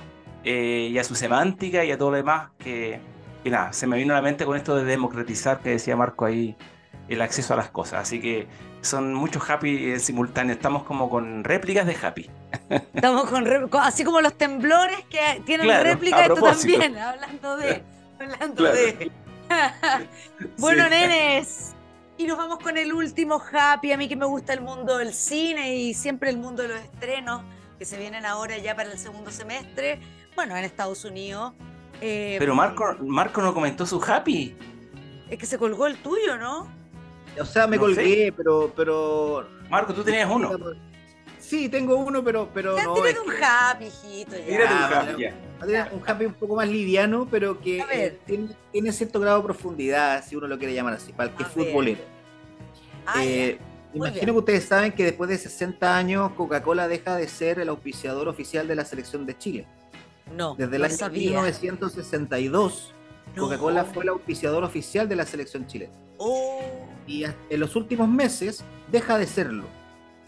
eh, 0.45 0.89
y 0.91 0.99
a 0.99 1.05
su 1.05 1.14
semántica 1.14 1.84
y 1.84 1.91
a 1.91 1.99
todo 1.99 2.11
lo 2.11 2.16
demás 2.16 2.51
que, 2.59 3.01
nada, 3.45 3.72
se 3.72 3.86
me 3.86 3.97
vino 3.97 4.14
a 4.14 4.16
la 4.16 4.22
mente 4.22 4.45
con 4.45 4.57
esto 4.57 4.76
de 4.76 4.84
democratizar 4.84 5.61
que 5.61 5.70
decía 5.70 5.97
Marco 5.97 6.24
ahí 6.24 6.57
el 7.09 7.22
acceso 7.22 7.55
a 7.55 7.57
las 7.57 7.70
cosas. 7.70 8.03
Así 8.03 8.20
que 8.20 8.47
son 8.80 9.14
muchos 9.14 9.49
happy 9.49 9.93
en 9.93 10.01
simultáneo. 10.01 10.55
Estamos 10.55 10.84
como 10.84 11.11
con 11.11 11.45
réplicas 11.45 11.86
de 11.86 11.97
happy. 12.01 12.30
Estamos 12.70 13.28
con 13.28 13.47
así 13.80 14.05
como 14.05 14.20
los 14.20 14.34
temblores 14.34 15.05
que 15.11 15.43
tienen 15.45 15.68
réplicas, 15.82 16.28
esto 16.28 16.34
también, 16.36 16.97
hablando 16.99 17.57
de. 17.57 17.82
Hablando 18.20 18.64
de. 18.64 19.11
bueno, 20.59 20.89
nenes. 20.89 21.75
Y 22.17 22.27
nos 22.27 22.37
vamos 22.37 22.59
con 22.59 22.77
el 22.77 22.93
último 22.93 23.41
happy. 23.53 23.93
A 23.93 23.97
mí 23.97 24.09
que 24.09 24.17
me 24.17 24.27
gusta 24.27 24.53
el 24.53 24.61
mundo 24.61 24.99
del 24.99 25.15
cine 25.15 25.77
y 25.77 25.95
siempre 25.95 26.31
el 26.31 26.39
mundo 26.39 26.63
de 26.63 26.69
los 26.69 26.81
estrenos 26.81 27.43
que 27.79 27.85
se 27.85 27.97
vienen 27.97 28.27
ahora 28.27 28.59
ya 28.59 28.75
para 28.75 28.91
el 28.91 28.99
segundo 28.99 29.31
semestre. 29.31 30.01
Bueno, 30.35 30.57
en 30.57 30.65
Estados 30.65 31.05
Unidos. 31.05 31.53
Eh, 32.01 32.37
Pero 32.39 32.55
Marco, 32.55 32.97
Marco 33.01 33.41
no 33.41 33.55
comentó 33.55 33.87
su 33.87 34.03
happy. 34.03 34.57
Es 35.31 35.39
que 35.39 35.47
se 35.47 35.59
colgó 35.59 35.87
el 35.87 35.97
tuyo, 35.99 36.37
¿no? 36.39 36.69
O 37.41 37.45
sea, 37.45 37.67
me 37.67 37.79
colgué, 37.79 38.33
pero, 38.37 38.73
pero. 38.75 39.49
Marco, 39.71 39.95
tú 39.95 40.03
tenías 40.03 40.29
uno. 40.31 40.51
Sí, 41.49 41.71
tengo 41.71 41.97
uno, 41.97 42.23
pero, 42.23 42.51
pero 42.53 42.77
ya, 42.77 42.85
no. 42.85 42.93
un 42.93 43.43
happy, 43.43 43.87
hijito. 43.87 44.37
Ya. 44.37 45.09
un 45.63 45.65
happy, 45.65 45.95
Un 45.95 46.03
happy 46.07 46.27
un 46.27 46.35
poco 46.35 46.57
más 46.57 46.69
liviano, 46.69 47.27
pero 47.31 47.59
que 47.59 47.83
eh, 47.91 48.19
tiene, 48.71 48.93
cierto 48.93 49.19
grado 49.19 49.39
de 49.39 49.45
profundidad, 49.45 50.23
si 50.27 50.37
uno 50.37 50.47
lo 50.47 50.59
quiere 50.59 50.75
llamar 50.75 50.93
así, 50.93 51.15
para 51.15 51.31
el 51.31 51.37
que 51.37 51.45
es 51.45 51.49
futbolero. 51.49 52.01
Ah, 53.07 53.25
eh, 53.25 53.59
imagino 53.95 54.35
que 54.35 54.39
ustedes 54.41 54.65
saben 54.65 54.93
que 54.93 55.05
después 55.05 55.31
de 55.31 55.39
60 55.39 55.97
años 55.97 56.33
Coca-Cola 56.33 56.87
deja 56.87 57.17
de 57.17 57.27
ser 57.27 57.61
el 57.61 57.71
auspiciador 57.71 58.29
oficial 58.29 58.69
de 58.69 58.75
la 58.75 58.85
selección 58.85 59.25
de 59.25 59.39
Chile. 59.39 59.67
No. 60.37 60.55
Desde 60.55 60.77
el 60.77 60.85
año 60.85 61.09
1962, 61.11 62.93
Coca-Cola 63.39 63.87
fue 63.87 64.03
el 64.03 64.11
auspiciador 64.11 64.65
oficial 64.65 65.09
de 65.09 65.17
la 65.17 65.25
selección 65.25 65.67
chilena. 65.67 65.95
Oh. 66.19 66.61
Y 67.07 67.25
en 67.25 67.61
los 67.61 67.75
últimos 67.75 68.07
meses 68.07 68.63
deja 68.93 69.17
de 69.17 69.27
serlo 69.27 69.65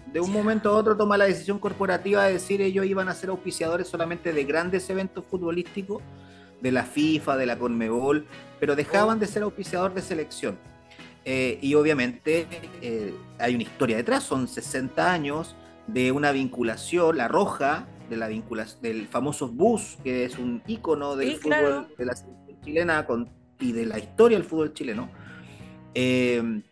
de 0.06 0.20
un 0.20 0.32
momento 0.32 0.70
a 0.70 0.72
otro 0.72 0.96
toma 0.96 1.16
la 1.16 1.26
decisión 1.26 1.58
corporativa 1.58 2.24
de 2.24 2.34
decir 2.34 2.60
ellos 2.60 2.86
iban 2.86 3.08
a 3.08 3.14
ser 3.14 3.30
auspiciadores 3.30 3.88
solamente 3.88 4.32
de 4.32 4.44
grandes 4.44 4.88
eventos 4.90 5.24
futbolísticos, 5.24 6.02
de 6.60 6.72
la 6.72 6.84
FIFA, 6.84 7.36
de 7.36 7.46
la 7.46 7.58
Conmebol, 7.58 8.26
pero 8.58 8.76
dejaban 8.76 9.18
de 9.18 9.26
ser 9.26 9.42
auspiciador 9.42 9.94
de 9.94 10.02
selección. 10.02 10.58
Eh, 11.24 11.58
y 11.62 11.74
obviamente 11.74 12.46
eh, 12.82 13.14
hay 13.38 13.54
una 13.54 13.62
historia 13.62 13.96
detrás, 13.96 14.24
son 14.24 14.48
60 14.48 15.12
años 15.12 15.54
de 15.86 16.12
una 16.12 16.32
vinculación, 16.32 17.16
la 17.16 17.28
roja, 17.28 17.86
de 18.08 18.16
la 18.16 18.28
vinculación, 18.28 18.82
del 18.82 19.06
famoso 19.06 19.48
bus, 19.48 19.98
que 20.02 20.24
es 20.24 20.38
un 20.38 20.62
ícono 20.66 21.16
del 21.16 21.36
fútbol 21.36 21.88
de 21.96 22.04
la 22.04 22.14
selección 22.14 22.60
chilena 22.62 23.06
y 23.58 23.72
de 23.72 23.86
la 23.86 23.98
historia 23.98 24.38
del 24.38 24.46
fútbol 24.46 24.72
chileno. 24.72 25.08
Eh, 25.94 26.62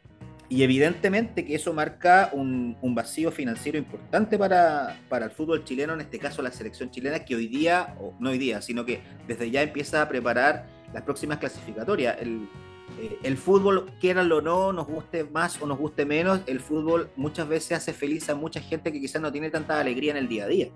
y 0.49 0.63
evidentemente 0.63 1.45
que 1.45 1.55
eso 1.55 1.73
marca 1.73 2.31
un, 2.33 2.77
vacío 2.83 3.31
financiero 3.31 3.79
importante 3.79 4.39
para, 4.39 4.97
el 5.11 5.31
fútbol 5.31 5.65
chileno, 5.65 5.95
en 5.95 6.01
este 6.01 6.19
caso 6.19 6.43
la 6.43 6.51
selección 6.51 6.91
chilena, 6.91 7.25
que 7.25 7.37
hoy 7.37 7.49
día, 7.49 7.95
o 8.01 8.15
no 8.19 8.31
hoy 8.31 8.39
día, 8.39 8.63
sino 8.63 8.85
que 8.85 9.01
desde 9.27 9.51
ya 9.51 9.63
empieza 9.63 10.03
a 10.03 10.09
preparar 10.09 10.67
las 10.93 11.03
próximas 11.03 11.39
clasificatorias. 11.39 12.17
El, 12.21 12.49
eh, 13.01 13.19
el 13.23 13.37
fútbol, 13.37 13.93
quieranlo 14.01 14.39
o 14.39 14.41
no, 14.41 14.73
nos 14.73 14.87
guste 14.87 15.25
más 15.25 15.61
o 15.61 15.67
nos 15.67 15.79
guste 15.79 16.07
menos, 16.07 16.41
el 16.47 16.61
fútbol 16.61 17.11
muchas 17.17 17.47
veces 17.47 17.73
hace 17.73 17.93
feliz 17.93 18.29
a 18.31 18.35
mucha 18.35 18.61
gente 18.61 18.91
que 18.91 19.01
quizás 19.01 19.21
no 19.21 19.31
tiene 19.31 19.51
tanta 19.51 19.79
alegría 19.79 20.13
en 20.13 20.17
el 20.17 20.29
día 20.29 20.45
a 20.45 20.49
día. 20.49 20.69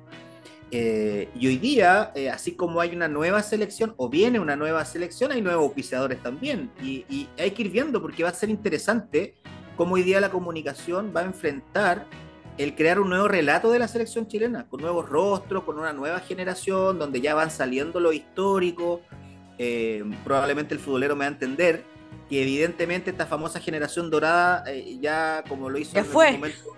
Eh, 0.75 1.29
y 1.39 1.49
hoy 1.49 1.59
día, 1.59 2.13
eh, 2.15 2.31
así 2.31 2.53
como 2.53 2.81
hay 2.81 2.97
una 2.97 3.07
nueva 3.07 3.43
selección, 3.43 3.93
o 3.99 4.09
viene 4.09 4.41
una 4.41 4.57
nueva 4.57 4.83
selección, 4.87 5.31
hay 5.31 5.43
nuevos 5.43 5.71
oficiadores 5.71 6.23
también. 6.23 6.71
Y, 6.83 7.29
hay 7.39 7.51
que 7.51 7.63
ir 7.63 7.71
viendo 7.71 8.01
porque 8.01 8.23
va 8.23 8.31
a 8.31 8.35
ser 8.35 8.49
interesante 8.49 9.35
cómo 9.83 9.97
hoy 9.97 10.05
día 10.05 10.21
la 10.21 10.31
comunicación 10.31 11.13
va 11.13 11.23
a 11.23 11.25
enfrentar 11.25 12.07
el 12.57 12.77
crear 12.77 13.01
un 13.01 13.09
nuevo 13.09 13.27
relato 13.27 13.73
de 13.73 13.81
la 13.81 13.89
selección 13.89 14.29
chilena, 14.29 14.69
con 14.69 14.81
nuevos 14.81 15.09
rostros, 15.09 15.65
con 15.65 15.77
una 15.77 15.93
nueva 15.93 16.21
generación, 16.21 17.01
donde 17.01 17.21
ya 17.21 17.35
van 17.35 17.51
saliendo 17.51 17.99
lo 17.99 18.13
histórico. 18.13 19.01
Eh, 19.59 20.05
probablemente 20.23 20.73
el 20.73 20.79
futbolero 20.79 21.17
me 21.17 21.25
va 21.25 21.31
a 21.31 21.33
entender 21.33 21.83
que 22.31 22.41
evidentemente 22.41 23.11
esta 23.11 23.27
famosa 23.27 23.59
generación 23.59 24.09
dorada, 24.09 24.63
eh, 24.69 24.99
ya 25.01 25.43
como 25.49 25.69
lo 25.69 25.77
hizo 25.79 25.99
en 25.99 26.05
fue. 26.05 26.31
momento, 26.31 26.77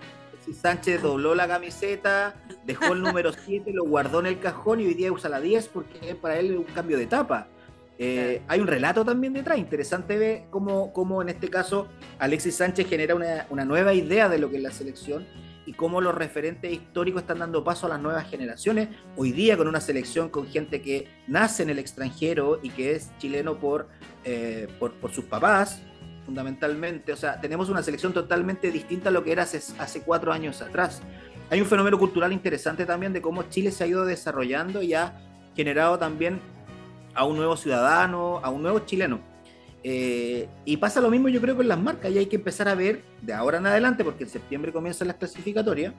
Sánchez 0.59 1.03
dobló 1.03 1.35
la 1.35 1.47
camiseta, 1.47 2.33
dejó 2.65 2.93
el 2.93 3.03
número 3.03 3.33
7, 3.33 3.71
lo 3.71 3.85
guardó 3.85 4.19
en 4.21 4.25
el 4.25 4.39
cajón 4.39 4.81
y 4.81 4.87
hoy 4.87 4.95
día 4.95 5.11
usa 5.11 5.29
la 5.29 5.39
10 5.39 5.67
porque 5.67 6.09
es 6.09 6.15
para 6.15 6.39
él 6.39 6.57
un 6.57 6.63
cambio 6.63 6.97
de 6.97 7.03
etapa. 7.03 7.49
Eh, 7.97 8.41
hay 8.47 8.59
un 8.59 8.67
relato 8.67 9.05
también 9.05 9.31
detrás, 9.33 9.57
interesante 9.57 10.17
ver 10.17 10.43
cómo, 10.49 10.91
cómo 10.91 11.21
en 11.21 11.29
este 11.29 11.49
caso 11.49 11.87
Alexis 12.19 12.57
Sánchez 12.57 12.89
genera 12.89 13.15
una, 13.15 13.65
nueva 13.65 13.93
idea 13.93 14.27
de 14.27 14.37
lo 14.37 14.49
que 14.49 14.57
es 14.57 14.63
la 14.63 14.71
selección 14.71 15.25
y 15.65 15.73
cómo 15.73 16.01
los 16.01 16.13
referentes 16.13 16.71
históricos 16.71 17.21
están 17.21 17.39
dando 17.39 17.63
paso 17.63 17.85
a 17.85 17.89
las 17.89 18.01
nuevas 18.01 18.29
generaciones, 18.29 18.89
hoy 19.15 19.31
día 19.31 19.55
con 19.55 19.67
una 19.67 19.79
selección 19.79 20.29
con 20.29 20.47
gente 20.47 20.81
que 20.81 21.07
nace 21.27 21.63
en 21.63 21.69
el 21.69 21.79
extranjero 21.79 22.59
y 22.61 22.69
que 22.69 22.91
es 22.91 23.11
chileno 23.17 23.57
por, 23.57 23.87
eh, 24.25 24.67
por, 24.77 25.11
sus 25.11 25.25
papás, 25.25 25.81
fundamentalmente, 26.25 27.13
o 27.13 27.15
sea, 27.15 27.39
tenemos 27.39 27.69
una 27.69 27.81
selección 27.81 28.13
totalmente 28.13 28.71
distinta 28.71 29.09
a 29.09 29.11
lo 29.11 29.23
que 29.23 29.31
era 29.31 29.43
hace, 29.43 29.61
hace 29.79 30.01
cuatro 30.01 30.33
años 30.33 30.61
atrás. 30.61 31.01
Hay 31.49 31.61
un 31.61 31.67
fenómeno 31.67 31.97
cultural 31.97 32.33
interesante 32.33 32.85
también 32.85 33.13
de 33.13 33.21
cómo 33.21 33.43
Chile 33.43 33.71
se 33.71 33.83
ha 33.83 33.87
ido 33.87 34.03
desarrollando 34.05 34.81
y 34.81 34.93
ha 34.93 35.15
generado 35.55 35.97
también 35.97 36.41
a 37.15 37.25
un 37.25 37.37
nuevo 37.37 37.57
ciudadano, 37.57 38.39
a 38.43 38.49
un 38.49 38.61
nuevo 38.61 38.79
chileno. 38.79 39.19
Eh, 39.83 40.49
y 40.65 40.77
pasa 40.77 40.99
lo 40.99 41.09
mismo 41.09 41.29
yo 41.29 41.39
creo 41.41 41.55
con 41.55 41.67
las 41.67 41.79
marcas, 41.79 42.11
y 42.11 42.17
hay 42.17 42.25
que 42.25 42.35
empezar 42.35 42.67
a 42.67 42.75
ver 42.75 43.03
de 43.21 43.33
ahora 43.33 43.57
en 43.57 43.67
adelante, 43.67 44.03
porque 44.03 44.23
en 44.23 44.29
septiembre 44.29 44.71
comienzan 44.71 45.07
las 45.07 45.17
clasificatorias, 45.17 45.93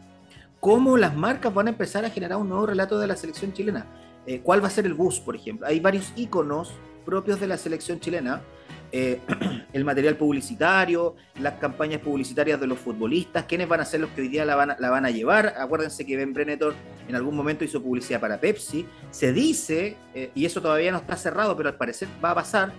cómo 0.60 0.96
las 0.96 1.14
marcas 1.16 1.52
van 1.54 1.68
a 1.68 1.70
empezar 1.70 2.04
a 2.04 2.10
generar 2.10 2.38
un 2.38 2.48
nuevo 2.48 2.66
relato 2.66 2.98
de 2.98 3.06
la 3.06 3.16
selección 3.16 3.52
chilena. 3.52 3.86
Eh, 4.26 4.40
¿Cuál 4.42 4.62
va 4.62 4.66
a 4.66 4.70
ser 4.70 4.86
el 4.86 4.94
bus, 4.94 5.20
por 5.20 5.36
ejemplo? 5.36 5.66
Hay 5.66 5.80
varios 5.80 6.12
iconos 6.16 6.72
propios 7.04 7.38
de 7.38 7.46
la 7.46 7.56
selección 7.56 8.00
chilena 8.00 8.42
eh, 8.98 9.20
el 9.74 9.84
material 9.84 10.16
publicitario, 10.16 11.16
las 11.38 11.54
campañas 11.54 12.00
publicitarias 12.00 12.58
de 12.58 12.66
los 12.66 12.78
futbolistas, 12.78 13.44
quiénes 13.44 13.68
van 13.68 13.80
a 13.80 13.84
ser 13.84 14.00
los 14.00 14.08
que 14.10 14.22
hoy 14.22 14.28
día 14.28 14.46
la 14.46 14.56
van 14.56 14.70
a, 14.70 14.76
la 14.78 14.88
van 14.88 15.04
a 15.04 15.10
llevar. 15.10 15.52
Acuérdense 15.58 16.06
que 16.06 16.16
Ben 16.16 16.32
Brenetor 16.32 16.74
en 17.06 17.14
algún 17.14 17.36
momento 17.36 17.62
hizo 17.62 17.82
publicidad 17.82 18.20
para 18.20 18.40
Pepsi. 18.40 18.86
Se 19.10 19.34
dice, 19.34 19.98
eh, 20.14 20.30
y 20.34 20.46
eso 20.46 20.62
todavía 20.62 20.92
no 20.92 20.96
está 20.96 21.14
cerrado, 21.14 21.54
pero 21.58 21.68
al 21.68 21.76
parecer 21.76 22.08
va 22.24 22.30
a 22.30 22.36
pasar, 22.36 22.72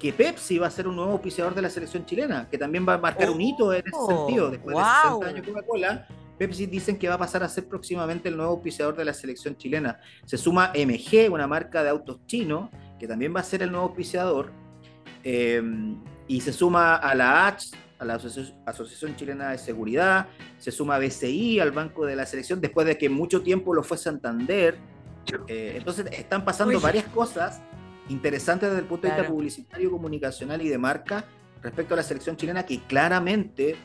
que 0.00 0.12
Pepsi 0.12 0.58
va 0.58 0.66
a 0.66 0.70
ser 0.72 0.88
un 0.88 0.96
nuevo 0.96 1.12
auspiciador 1.12 1.54
de 1.54 1.62
la 1.62 1.70
selección 1.70 2.04
chilena, 2.04 2.48
que 2.50 2.58
también 2.58 2.84
va 2.88 2.94
a 2.94 2.98
marcar 2.98 3.30
un 3.30 3.40
hito 3.40 3.72
en 3.72 3.86
ese 3.86 3.96
oh, 3.96 4.26
sentido. 4.26 4.50
Después 4.50 4.76
de 4.76 4.82
60 4.82 5.26
años 5.28 5.46
Coca-Cola, 5.46 6.08
Pepsi 6.36 6.66
dicen 6.66 6.98
que 6.98 7.06
va 7.06 7.14
a 7.14 7.18
pasar 7.18 7.44
a 7.44 7.48
ser 7.48 7.68
próximamente 7.68 8.28
el 8.28 8.36
nuevo 8.36 8.52
auspiciador 8.52 8.96
de 8.96 9.04
la 9.04 9.12
selección 9.12 9.56
chilena. 9.56 10.00
Se 10.24 10.36
suma 10.36 10.72
MG, 10.74 11.30
una 11.30 11.46
marca 11.46 11.84
de 11.84 11.90
autos 11.90 12.26
chino, 12.26 12.70
que 12.98 13.06
también 13.06 13.32
va 13.36 13.38
a 13.38 13.44
ser 13.44 13.62
el 13.62 13.70
nuevo 13.70 13.86
auspiciador. 13.86 14.50
Em, 15.22 16.02
y 16.26 16.40
se 16.40 16.52
suma 16.52 16.96
a 16.96 17.14
la 17.14 17.46
H, 17.46 17.76
a 17.98 18.04
la 18.04 18.14
Asociación 18.14 19.16
Chilena 19.16 19.50
de 19.50 19.58
Seguridad, 19.58 20.28
se 20.58 20.70
suma 20.70 20.96
a 20.96 20.98
BCI, 20.98 21.60
al 21.60 21.72
Banco 21.72 22.06
de 22.06 22.16
la 22.16 22.24
Selección, 22.24 22.60
después 22.60 22.86
de 22.86 22.96
que 22.96 23.08
mucho 23.08 23.42
tiempo 23.42 23.74
lo 23.74 23.82
fue 23.82 23.98
Santander. 23.98 24.78
Eh, 25.48 25.74
entonces 25.76 26.06
están 26.12 26.44
pasando 26.44 26.80
varias 26.80 27.04
cosas 27.06 27.60
interesantes 28.08 28.70
desde 28.70 28.82
el 28.82 28.88
punto 28.88 29.06
de 29.06 29.14
vista 29.14 29.28
publicitario, 29.28 29.90
comunicacional 29.90 30.62
y 30.62 30.68
de 30.68 30.78
marca 30.78 31.24
respecto 31.62 31.94
a 31.94 31.98
la 31.98 32.02
selección 32.02 32.36
chilena, 32.36 32.64
que 32.64 32.80
claramente 32.84 33.76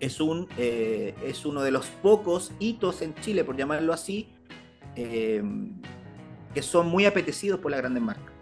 es, 0.00 0.20
un, 0.20 0.48
eh, 0.56 1.14
es 1.24 1.44
uno 1.44 1.62
de 1.62 1.70
los 1.70 1.86
pocos 1.86 2.52
hitos 2.58 3.02
en 3.02 3.14
Chile, 3.16 3.44
por 3.44 3.56
llamarlo 3.56 3.92
así, 3.92 4.30
em, 4.96 5.82
que 6.54 6.62
son 6.62 6.88
muy 6.88 7.04
apetecidos 7.04 7.60
por 7.60 7.70
las 7.70 7.80
grandes 7.80 8.02
marcas 8.02 8.33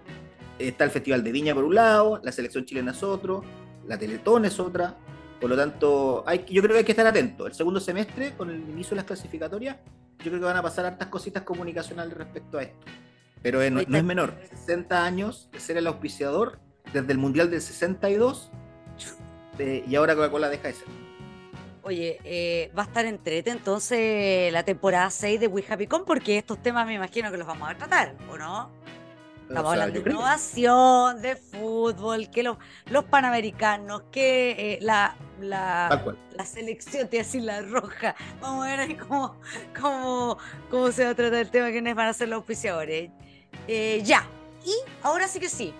está 0.58 0.84
el 0.84 0.90
Festival 0.90 1.22
de 1.24 1.32
Viña 1.32 1.54
por 1.54 1.64
un 1.64 1.74
lado, 1.74 2.20
la 2.22 2.32
selección 2.32 2.64
chilena 2.64 2.92
es 2.92 3.02
otro, 3.02 3.42
la 3.86 3.98
Teletón 3.98 4.44
es 4.44 4.58
otra. 4.58 4.96
Por 5.40 5.50
lo 5.50 5.56
tanto, 5.56 6.22
hay, 6.26 6.44
yo 6.48 6.62
creo 6.62 6.74
que 6.74 6.78
hay 6.78 6.84
que 6.84 6.92
estar 6.92 7.06
atento. 7.06 7.46
El 7.46 7.54
segundo 7.54 7.80
semestre, 7.80 8.32
con 8.36 8.48
el 8.48 8.60
inicio 8.60 8.90
de 8.90 8.96
las 8.96 9.06
clasificatorias, 9.06 9.76
yo 10.18 10.30
creo 10.30 10.38
que 10.38 10.46
van 10.46 10.56
a 10.56 10.62
pasar 10.62 10.86
hartas 10.86 11.08
cositas 11.08 11.42
comunicacionales 11.42 12.16
respecto 12.16 12.58
a 12.58 12.62
esto. 12.62 12.86
Pero 13.42 13.58
no, 13.70 13.80
es 13.80 14.04
menor. 14.04 14.36
60 14.50 15.04
años 15.04 15.48
de 15.52 15.58
ser 15.58 15.76
el 15.76 15.88
auspiciador 15.88 16.60
desde 16.92 17.10
el 17.10 17.18
Mundial 17.18 17.50
del 17.50 17.60
62 17.60 18.52
y 19.58 19.94
ahora 19.96 20.14
Coca-Cola 20.14 20.48
deja 20.48 20.68
de 20.68 20.74
ser. 20.74 20.86
Oye, 21.82 22.20
eh, 22.24 22.70
va 22.78 22.84
a 22.84 22.86
estar 22.86 23.04
entrete 23.04 23.50
entonces 23.50 24.52
la 24.52 24.64
temporada 24.64 25.10
6 25.10 25.40
de 25.40 25.48
We 25.48 25.64
Happy 25.68 25.88
Con 25.88 26.04
porque 26.04 26.38
estos 26.38 26.62
temas 26.62 26.86
me 26.86 26.94
imagino 26.94 27.30
que 27.32 27.36
los 27.36 27.46
vamos 27.46 27.68
a 27.68 27.76
tratar, 27.76 28.14
¿o 28.30 28.38
no? 28.38 28.70
Estamos 29.48 29.72
hablando 29.72 30.00
de 30.00 30.10
innovación, 30.10 31.22
de 31.22 31.36
fútbol, 31.36 32.30
que 32.30 32.42
los, 32.42 32.56
los 32.86 33.04
panamericanos, 33.04 34.04
que 34.10 34.50
eh, 34.74 34.78
la, 34.80 35.16
la, 35.40 36.14
la, 36.36 36.44
selección, 36.46 37.08
te 37.08 37.16
voy 37.16 37.20
a 37.20 37.22
decir 37.24 37.42
la 37.42 37.60
roja. 37.62 38.14
Vamos 38.40 38.66
a 38.66 38.76
ver 38.76 38.96
cómo, 38.96 39.36
cómo, 39.78 40.38
cómo 40.70 40.92
se 40.92 41.04
va 41.04 41.10
a 41.10 41.14
tratar 41.14 41.40
el 41.40 41.50
tema, 41.50 41.70
quiénes 41.70 41.94
van 41.94 42.08
a 42.08 42.12
ser 42.12 42.28
los 42.28 42.38
auspiciadores. 42.38 43.10
Eh, 43.68 44.00
ya, 44.04 44.26
y 44.64 44.74
ahora 45.02 45.28
sí 45.28 45.38
que 45.38 45.48
sí. 45.48 45.74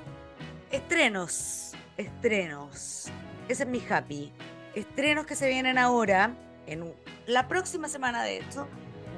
Estrenos, 0.71 1.73
estrenos. 1.97 3.11
Ese 3.49 3.63
es 3.63 3.69
mi 3.69 3.83
happy. 3.89 4.33
Estrenos 4.75 5.27
que 5.27 5.35
se 5.35 5.49
vienen 5.49 5.79
ahora, 5.79 6.35
en 6.67 6.95
la 7.27 7.49
próxima 7.49 7.89
semana 7.89 8.23
de 8.23 8.39
hecho, 8.39 8.67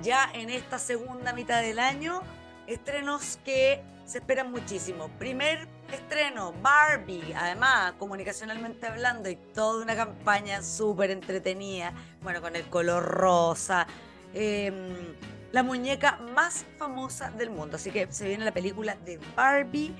ya 0.03 0.31
en 0.35 0.51
esta 0.51 0.79
segunda 0.79 1.33
mitad 1.33 1.63
del 1.63 1.79
año 1.79 2.23
estrenos 2.67 3.39
que 3.45 3.83
se 4.05 4.19
esperan 4.19 4.51
muchísimo. 4.51 5.09
Primer 5.19 5.67
estreno 5.93 6.53
Barbie, 6.61 7.35
además 7.35 7.95
comunicacionalmente 7.99 8.87
hablando 8.87 9.29
y 9.29 9.37
toda 9.37 9.83
una 9.83 9.97
campaña 9.97 10.63
súper 10.63 11.11
entretenida, 11.11 11.93
bueno, 12.23 12.41
con 12.41 12.57
el 12.57 12.65
color 12.65 13.05
rosa, 13.05 13.87
em, 14.35 15.15
la 15.53 15.63
muñeca 15.63 16.19
más 16.35 16.67
famosa 16.79 17.31
del 17.31 17.51
mundo. 17.51 17.77
Así 17.77 17.91
que 17.91 18.11
se 18.11 18.27
viene 18.29 18.45
la 18.45 18.53
película 18.53 18.97
de 19.05 19.19
Barbie 19.37 19.95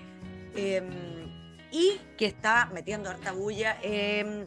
em, 0.57 0.89
y 1.71 2.01
que 2.17 2.27
está 2.27 2.67
metiendo 2.73 3.11
harta 3.11 3.33
bulla 3.33 3.79
em, 3.83 4.47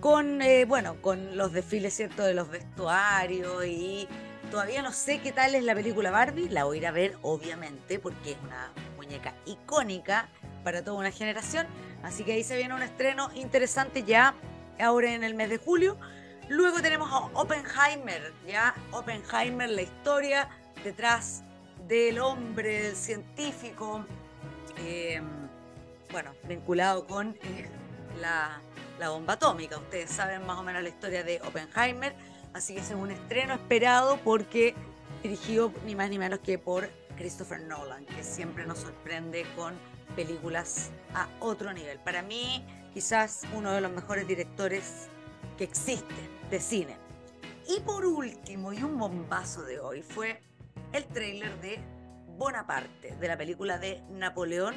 con, 0.00 0.42
eh, 0.42 0.64
bueno, 0.64 1.00
con 1.00 1.36
los 1.36 1.52
desfiles, 1.52 1.94
¿cierto?, 1.94 2.24
de 2.24 2.34
los 2.34 2.48
vestuarios 2.48 3.64
y 3.64 4.08
todavía 4.52 4.82
no 4.82 4.92
sé 4.92 5.18
qué 5.22 5.32
tal 5.32 5.54
es 5.54 5.64
la 5.64 5.74
película 5.74 6.10
Barbie, 6.10 6.50
la 6.50 6.64
voy 6.64 6.76
a 6.76 6.80
ir 6.80 6.86
a 6.86 6.90
ver, 6.90 7.16
obviamente, 7.22 7.98
porque 7.98 8.32
es 8.32 8.36
una 8.44 8.70
muñeca 8.98 9.34
icónica 9.46 10.28
para 10.62 10.84
toda 10.84 10.98
una 10.98 11.10
generación. 11.10 11.66
Así 12.02 12.22
que 12.22 12.34
ahí 12.34 12.44
se 12.44 12.58
viene 12.58 12.74
un 12.74 12.82
estreno 12.82 13.30
interesante 13.34 14.04
ya 14.04 14.34
ahora 14.78 15.14
en 15.14 15.24
el 15.24 15.34
mes 15.34 15.48
de 15.48 15.56
julio. 15.56 15.96
Luego 16.50 16.82
tenemos 16.82 17.10
a 17.10 17.30
Oppenheimer, 17.32 18.34
ya 18.46 18.74
Oppenheimer, 18.90 19.70
la 19.70 19.80
historia 19.80 20.50
detrás 20.84 21.44
del 21.88 22.18
hombre, 22.18 22.82
del 22.82 22.96
científico, 22.96 24.04
em, 24.76 25.48
bueno, 26.10 26.34
vinculado 26.46 27.06
con 27.06 27.38
eh, 27.42 27.70
la, 28.20 28.60
la 28.98 29.08
bomba 29.08 29.32
atómica. 29.32 29.78
Ustedes 29.78 30.10
saben 30.10 30.44
más 30.44 30.58
o 30.58 30.62
menos 30.62 30.82
la 30.82 30.90
historia 30.90 31.24
de 31.24 31.40
Oppenheimer, 31.40 32.14
así 32.54 32.74
que 32.74 32.80
es 32.80 32.90
un 32.90 33.10
estreno 33.10 33.54
esperado 33.54 34.18
porque 34.24 34.74
dirigido 35.22 35.72
ni 35.86 35.94
más 35.94 36.10
ni 36.10 36.18
menos 36.18 36.40
que 36.40 36.58
por 36.58 36.88
Christopher 37.16 37.60
Nolan, 37.62 38.04
que 38.06 38.22
siempre 38.22 38.66
nos 38.66 38.78
sorprende 38.78 39.46
con 39.56 39.74
películas 40.16 40.90
a 41.14 41.28
otro 41.40 41.72
nivel. 41.72 41.98
Para 42.00 42.22
mí, 42.22 42.64
quizás 42.92 43.42
uno 43.54 43.72
de 43.72 43.80
los 43.80 43.92
mejores 43.92 44.26
directores 44.26 45.08
que 45.56 45.64
existen 45.64 46.28
de 46.50 46.60
cine. 46.60 46.96
Y 47.68 47.80
por 47.80 48.04
último, 48.04 48.72
y 48.72 48.82
un 48.82 48.98
bombazo 48.98 49.62
de 49.62 49.78
hoy, 49.78 50.02
fue 50.02 50.40
el 50.92 51.04
tráiler 51.06 51.60
de 51.60 51.78
Bonaparte, 52.36 53.14
de 53.16 53.28
la 53.28 53.36
película 53.36 53.78
de 53.78 54.02
Napoleón, 54.10 54.74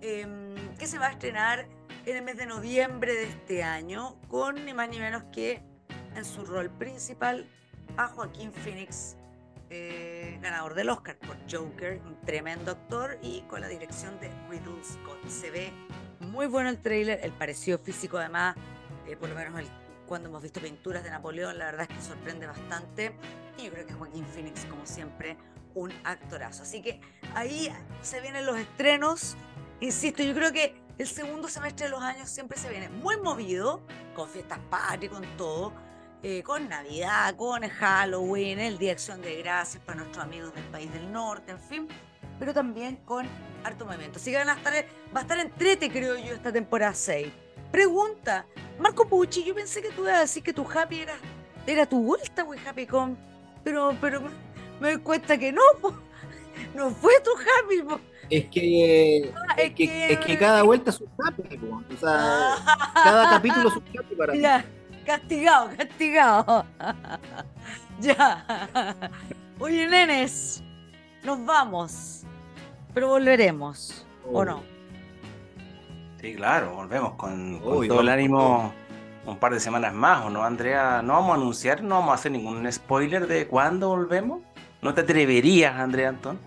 em, 0.00 0.54
que 0.78 0.86
se 0.86 0.98
va 0.98 1.08
a 1.08 1.10
estrenar 1.10 1.66
en 2.06 2.16
el 2.16 2.22
mes 2.22 2.36
de 2.36 2.46
noviembre 2.46 3.14
de 3.14 3.24
este 3.24 3.62
año, 3.62 4.16
con 4.28 4.64
ni 4.64 4.74
más 4.74 4.88
ni 4.88 4.98
menos 4.98 5.24
que 5.32 5.62
en 6.14 6.24
su 6.24 6.44
rol 6.44 6.70
principal 6.70 7.46
a 7.96 8.08
Joaquín 8.08 8.52
Phoenix 8.52 9.16
eh, 9.70 10.38
ganador 10.40 10.74
del 10.74 10.90
Oscar 10.90 11.16
por 11.18 11.36
Joker, 11.50 12.00
un 12.04 12.20
tremendo 12.20 12.72
actor 12.72 13.18
y 13.22 13.40
con 13.42 13.60
la 13.60 13.68
dirección 13.68 14.18
de 14.20 14.30
Ridley 14.48 14.84
Scott. 14.84 15.26
Se 15.28 15.50
ve 15.50 15.72
muy 16.20 16.46
bueno 16.46 16.68
el 16.70 16.78
trailer, 16.80 17.20
el 17.22 17.32
parecido 17.32 17.78
físico 17.78 18.18
además, 18.18 18.56
eh, 19.06 19.16
por 19.16 19.28
lo 19.28 19.34
menos 19.34 19.60
cuando 20.06 20.28
hemos 20.28 20.42
visto 20.42 20.60
pinturas 20.60 21.02
de 21.02 21.10
Napoleón, 21.10 21.58
la 21.58 21.66
verdad 21.66 21.88
es 21.90 21.96
que 21.96 22.02
sorprende 22.02 22.46
bastante 22.46 23.16
y 23.58 23.64
yo 23.64 23.72
creo 23.72 23.86
que 23.86 23.94
Joaquín 23.94 24.26
Phoenix, 24.26 24.64
como 24.66 24.84
siempre, 24.86 25.36
un 25.74 25.92
actorazo. 26.04 26.62
Así 26.62 26.82
que 26.82 27.00
ahí 27.34 27.72
se 28.02 28.20
vienen 28.20 28.46
los 28.46 28.56
estrenos. 28.56 29.36
Insisto, 29.80 30.22
yo 30.22 30.34
creo 30.34 30.52
que 30.52 30.76
el 30.98 31.08
segundo 31.08 31.48
semestre 31.48 31.86
de 31.86 31.90
los 31.90 32.02
años 32.02 32.28
siempre 32.28 32.58
se 32.58 32.68
viene 32.68 32.90
muy 32.90 33.16
movido, 33.16 33.82
con 34.14 34.28
fiestas 34.28 34.60
patrias, 34.70 35.12
con 35.12 35.24
todo 35.36 35.72
eh, 36.26 36.42
con 36.42 36.70
Navidad, 36.70 37.36
con 37.36 37.68
Halloween, 37.68 38.58
el 38.58 38.78
Día 38.78 38.88
de 38.88 38.92
Acción 38.92 39.20
de 39.20 39.42
Gracias 39.42 39.82
para 39.84 39.98
nuestros 39.98 40.24
amigos 40.24 40.54
del 40.54 40.64
país 40.64 40.90
del 40.90 41.12
norte, 41.12 41.52
en 41.52 41.60
fin, 41.60 41.86
pero 42.38 42.54
también 42.54 42.96
con 43.04 43.26
harto 43.62 43.84
movimiento. 43.84 44.18
Así 44.18 44.30
que 44.30 44.38
van 44.38 44.48
a 44.48 44.54
estar, 44.54 44.72
va 45.14 45.18
a 45.18 45.20
estar 45.20 45.38
entrete, 45.38 45.90
creo 45.90 46.16
yo, 46.16 46.32
esta 46.32 46.50
temporada 46.50 46.94
6. 46.94 47.28
Pregunta, 47.70 48.46
Marco 48.78 49.06
Pucci, 49.06 49.44
yo 49.44 49.54
pensé 49.54 49.82
que 49.82 49.90
tú 49.90 50.04
ibas 50.04 50.14
a 50.14 50.20
decir 50.20 50.42
que 50.42 50.54
tu 50.54 50.66
happy 50.66 51.00
era, 51.00 51.14
era 51.66 51.84
tu 51.84 52.02
vuelta, 52.02 52.42
güey, 52.42 52.58
Happy 52.66 52.86
Con, 52.86 53.18
pero, 53.62 53.94
pero 54.00 54.22
me 54.80 54.92
doy 54.92 55.02
cuenta 55.02 55.36
que 55.36 55.52
no, 55.52 55.60
no 56.74 56.90
fue 56.90 57.12
tu 57.22 57.32
happy. 57.32 58.02
Es 58.30 58.46
que, 58.46 59.30
ah, 59.36 59.56
es, 59.58 59.74
que, 59.74 60.12
es 60.14 60.18
que 60.20 60.38
cada 60.38 60.62
vuelta 60.62 60.88
es 60.88 61.02
un 61.02 61.10
happy, 61.22 61.42
o 61.94 61.98
sea, 61.98 62.56
cada 62.94 63.28
capítulo 63.28 63.68
es 63.68 63.76
un 63.76 63.84
happy 63.98 64.14
para 64.14 64.32
mí. 64.32 64.42
Castigado, 65.04 65.70
castigado. 65.76 66.64
ya. 68.00 68.44
Oye, 69.58 69.86
nenes, 69.86 70.62
nos 71.22 71.44
vamos. 71.44 72.22
Pero 72.92 73.08
volveremos, 73.08 74.06
¿o 74.32 74.44
no? 74.44 74.62
Sí, 76.20 76.34
claro, 76.34 76.76
volvemos 76.76 77.14
con, 77.14 77.60
todo 77.60 78.00
el 78.00 78.08
ánimo 78.08 78.72
un 79.26 79.36
par 79.38 79.52
de 79.52 79.60
semanas 79.60 79.92
más, 79.92 80.24
¿o 80.24 80.30
no, 80.30 80.44
Andrea? 80.44 81.02
No 81.02 81.14
vamos 81.14 81.30
a 81.32 81.34
anunciar, 81.34 81.82
no 81.82 81.96
vamos 81.96 82.12
a 82.12 82.14
hacer 82.14 82.32
ningún 82.32 82.70
spoiler 82.70 83.26
de 83.26 83.46
cuándo 83.46 83.88
volvemos. 83.88 84.42
¿No 84.80 84.94
te 84.94 85.00
atreverías, 85.00 85.74
Andrea 85.76 86.10
Antón? 86.10 86.38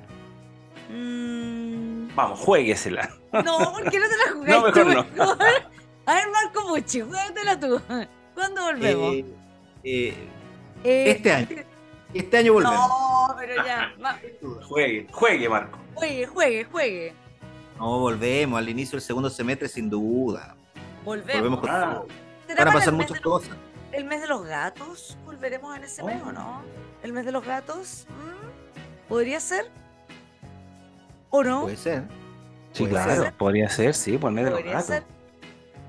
Mm. 0.89 2.15
Vamos, 2.15 2.39
jueguesela. 2.39 3.09
No, 3.31 3.73
¿por 3.73 3.89
qué 3.89 3.99
no 3.99 4.05
te 4.07 4.17
la 4.17 4.33
jugué? 4.33 4.49
no, 4.51 4.61
mejor 4.61 4.85
no. 5.15 5.23
A 6.05 6.13
ver, 6.13 6.29
Marco 6.31 6.69
Muchi, 6.69 7.01
juégatela 7.01 7.59
tú. 7.59 7.81
¿Cuándo 8.37 8.65
volvemos? 8.65 9.15
Eh, 9.15 9.25
eh, 9.83 10.13
eh, 10.83 11.11
este 11.11 11.31
año. 11.31 11.47
Este 12.13 12.37
año 12.37 12.53
volvemos. 12.53 12.87
No, 12.87 13.35
pero 13.35 13.65
ya. 13.65 13.95
juegue, 14.67 15.07
juegue, 15.11 15.49
Marco. 15.49 15.79
Juegue, 15.95 16.27
juegue, 16.27 16.63
juegue. 16.65 17.13
No, 17.79 17.97
volvemos 17.97 18.59
al 18.59 18.69
inicio 18.69 18.91
del 18.91 19.01
segundo 19.01 19.31
semestre 19.31 19.67
sin 19.67 19.89
duda. 19.89 20.55
Volvemos. 21.03 21.33
Volvemos 21.33 21.61
con 21.61 21.69
ah. 21.71 22.03
Van 22.55 22.67
a 22.67 22.73
pasar 22.73 22.93
muchas 22.93 23.19
cosas. 23.21 23.57
¿El 23.91 24.05
mes 24.05 24.21
de 24.21 24.27
los 24.27 24.45
gatos? 24.45 25.17
¿Volveremos 25.25 25.75
en 25.75 25.83
ese 25.85 26.03
mes 26.03 26.21
o 26.21 26.31
no? 26.31 26.61
¿El 27.01 27.13
mes 27.13 27.25
de 27.25 27.31
los 27.31 27.43
gatos? 27.43 28.05
¿Mm? 28.07 29.09
¿Podría 29.09 29.39
ser? 29.39 29.65
¿O 31.31 31.43
no? 31.43 31.63
Puede 31.63 31.77
ser. 31.77 32.03
Sí, 32.71 32.85
claro, 32.85 33.33
podría 33.35 33.67
ser, 33.67 33.95
sí, 33.95 34.15
por 34.19 34.29
el 34.29 34.35
mes 34.35 34.45
de 34.45 34.51
los 34.51 34.63
gatos. 34.63 34.85
Ser? 34.85 35.03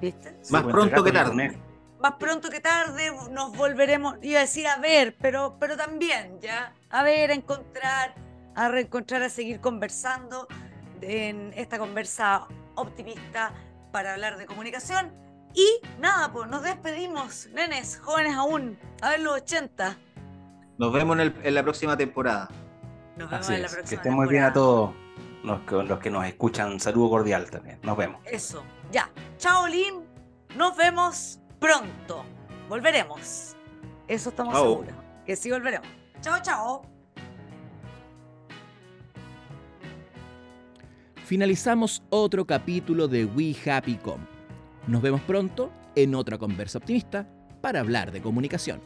¿Viste? 0.01 0.35
Más 0.49 0.63
pronto 0.63 1.05
que 1.05 1.13
tarde 1.13 1.59
más 2.01 2.15
pronto 2.15 2.49
que 2.51 2.61
tarde 2.61 3.11
nos 3.31 3.57
volveremos, 3.57 4.17
iba 4.23 4.39
a 4.39 4.43
decir 4.43 4.67
a 4.67 4.79
ver, 4.79 5.17
pero, 5.21 5.57
pero 5.59 5.77
también, 5.77 6.41
¿ya? 6.41 6.73
A 6.91 7.03
ver, 7.03 7.31
a 7.31 7.35
encontrar, 7.35 8.15
a 8.55 8.69
reencontrar, 8.69 9.23
a 9.23 9.29
seguir 9.29 9.61
conversando 9.61 10.47
en 11.01 11.53
esta 11.57 11.79
conversa 11.79 12.47
optimista 12.75 13.53
para 13.93 14.15
hablar 14.15 14.39
de 14.39 14.47
comunicación. 14.47 15.13
Y 15.55 15.81
nada, 15.99 16.33
pues 16.33 16.49
nos 16.49 16.63
despedimos, 16.63 17.49
nenes, 17.53 17.99
jóvenes 17.99 18.35
aún, 18.35 18.79
a 19.01 19.11
ver 19.11 19.21
los 19.21 19.35
80. 19.35 19.97
Nos 20.79 20.93
vemos 20.93 21.19
en, 21.19 21.55
la 21.55 21.63
próxima 21.63 21.97
temporada. 21.97 22.49
Nos 23.17 23.31
vemos 23.31 23.51
en 23.51 23.63
la 23.63 23.69
próxima 23.69 23.89
Que 23.89 23.95
estén 23.97 24.15
muy 24.15 24.29
bien 24.29 24.45
a 24.45 24.53
todos 24.53 24.95
los 25.43 25.61
que, 25.63 25.75
los 25.75 25.99
que 25.99 26.11
nos 26.11 26.25
escuchan. 26.27 26.71
Un 26.71 26.79
saludo 26.79 27.11
cordial 27.11 27.51
también. 27.51 27.81
Nos 27.83 27.97
vemos. 27.97 28.21
Eso, 28.25 28.63
ya. 28.93 29.11
Chao, 29.39 29.67
Lin. 29.67 30.07
Nos 30.57 30.77
vemos 30.77 31.41
pronto. 31.59 32.25
Volveremos. 32.69 33.57
Eso 34.07 34.31
estamos 34.31 34.55
seguros. 34.55 34.95
Que 35.25 35.37
sí 35.37 35.51
volveremos. 35.51 35.89
Chao, 36.21 36.41
chao. 36.43 36.83
Finalizamos 41.25 42.03
otro 42.09 42.47
capítulo 42.47 43.07
de 43.07 43.27
We 43.27 43.55
Happy 43.71 43.97
Com. 43.97 44.21
Nos 44.87 45.03
vemos 45.03 45.21
pronto 45.21 45.71
en 45.95 46.15
otra 46.15 46.39
conversa 46.39 46.79
optimista 46.79 47.29
para 47.61 47.81
hablar 47.81 48.13
de 48.13 48.23
comunicación. 48.23 48.81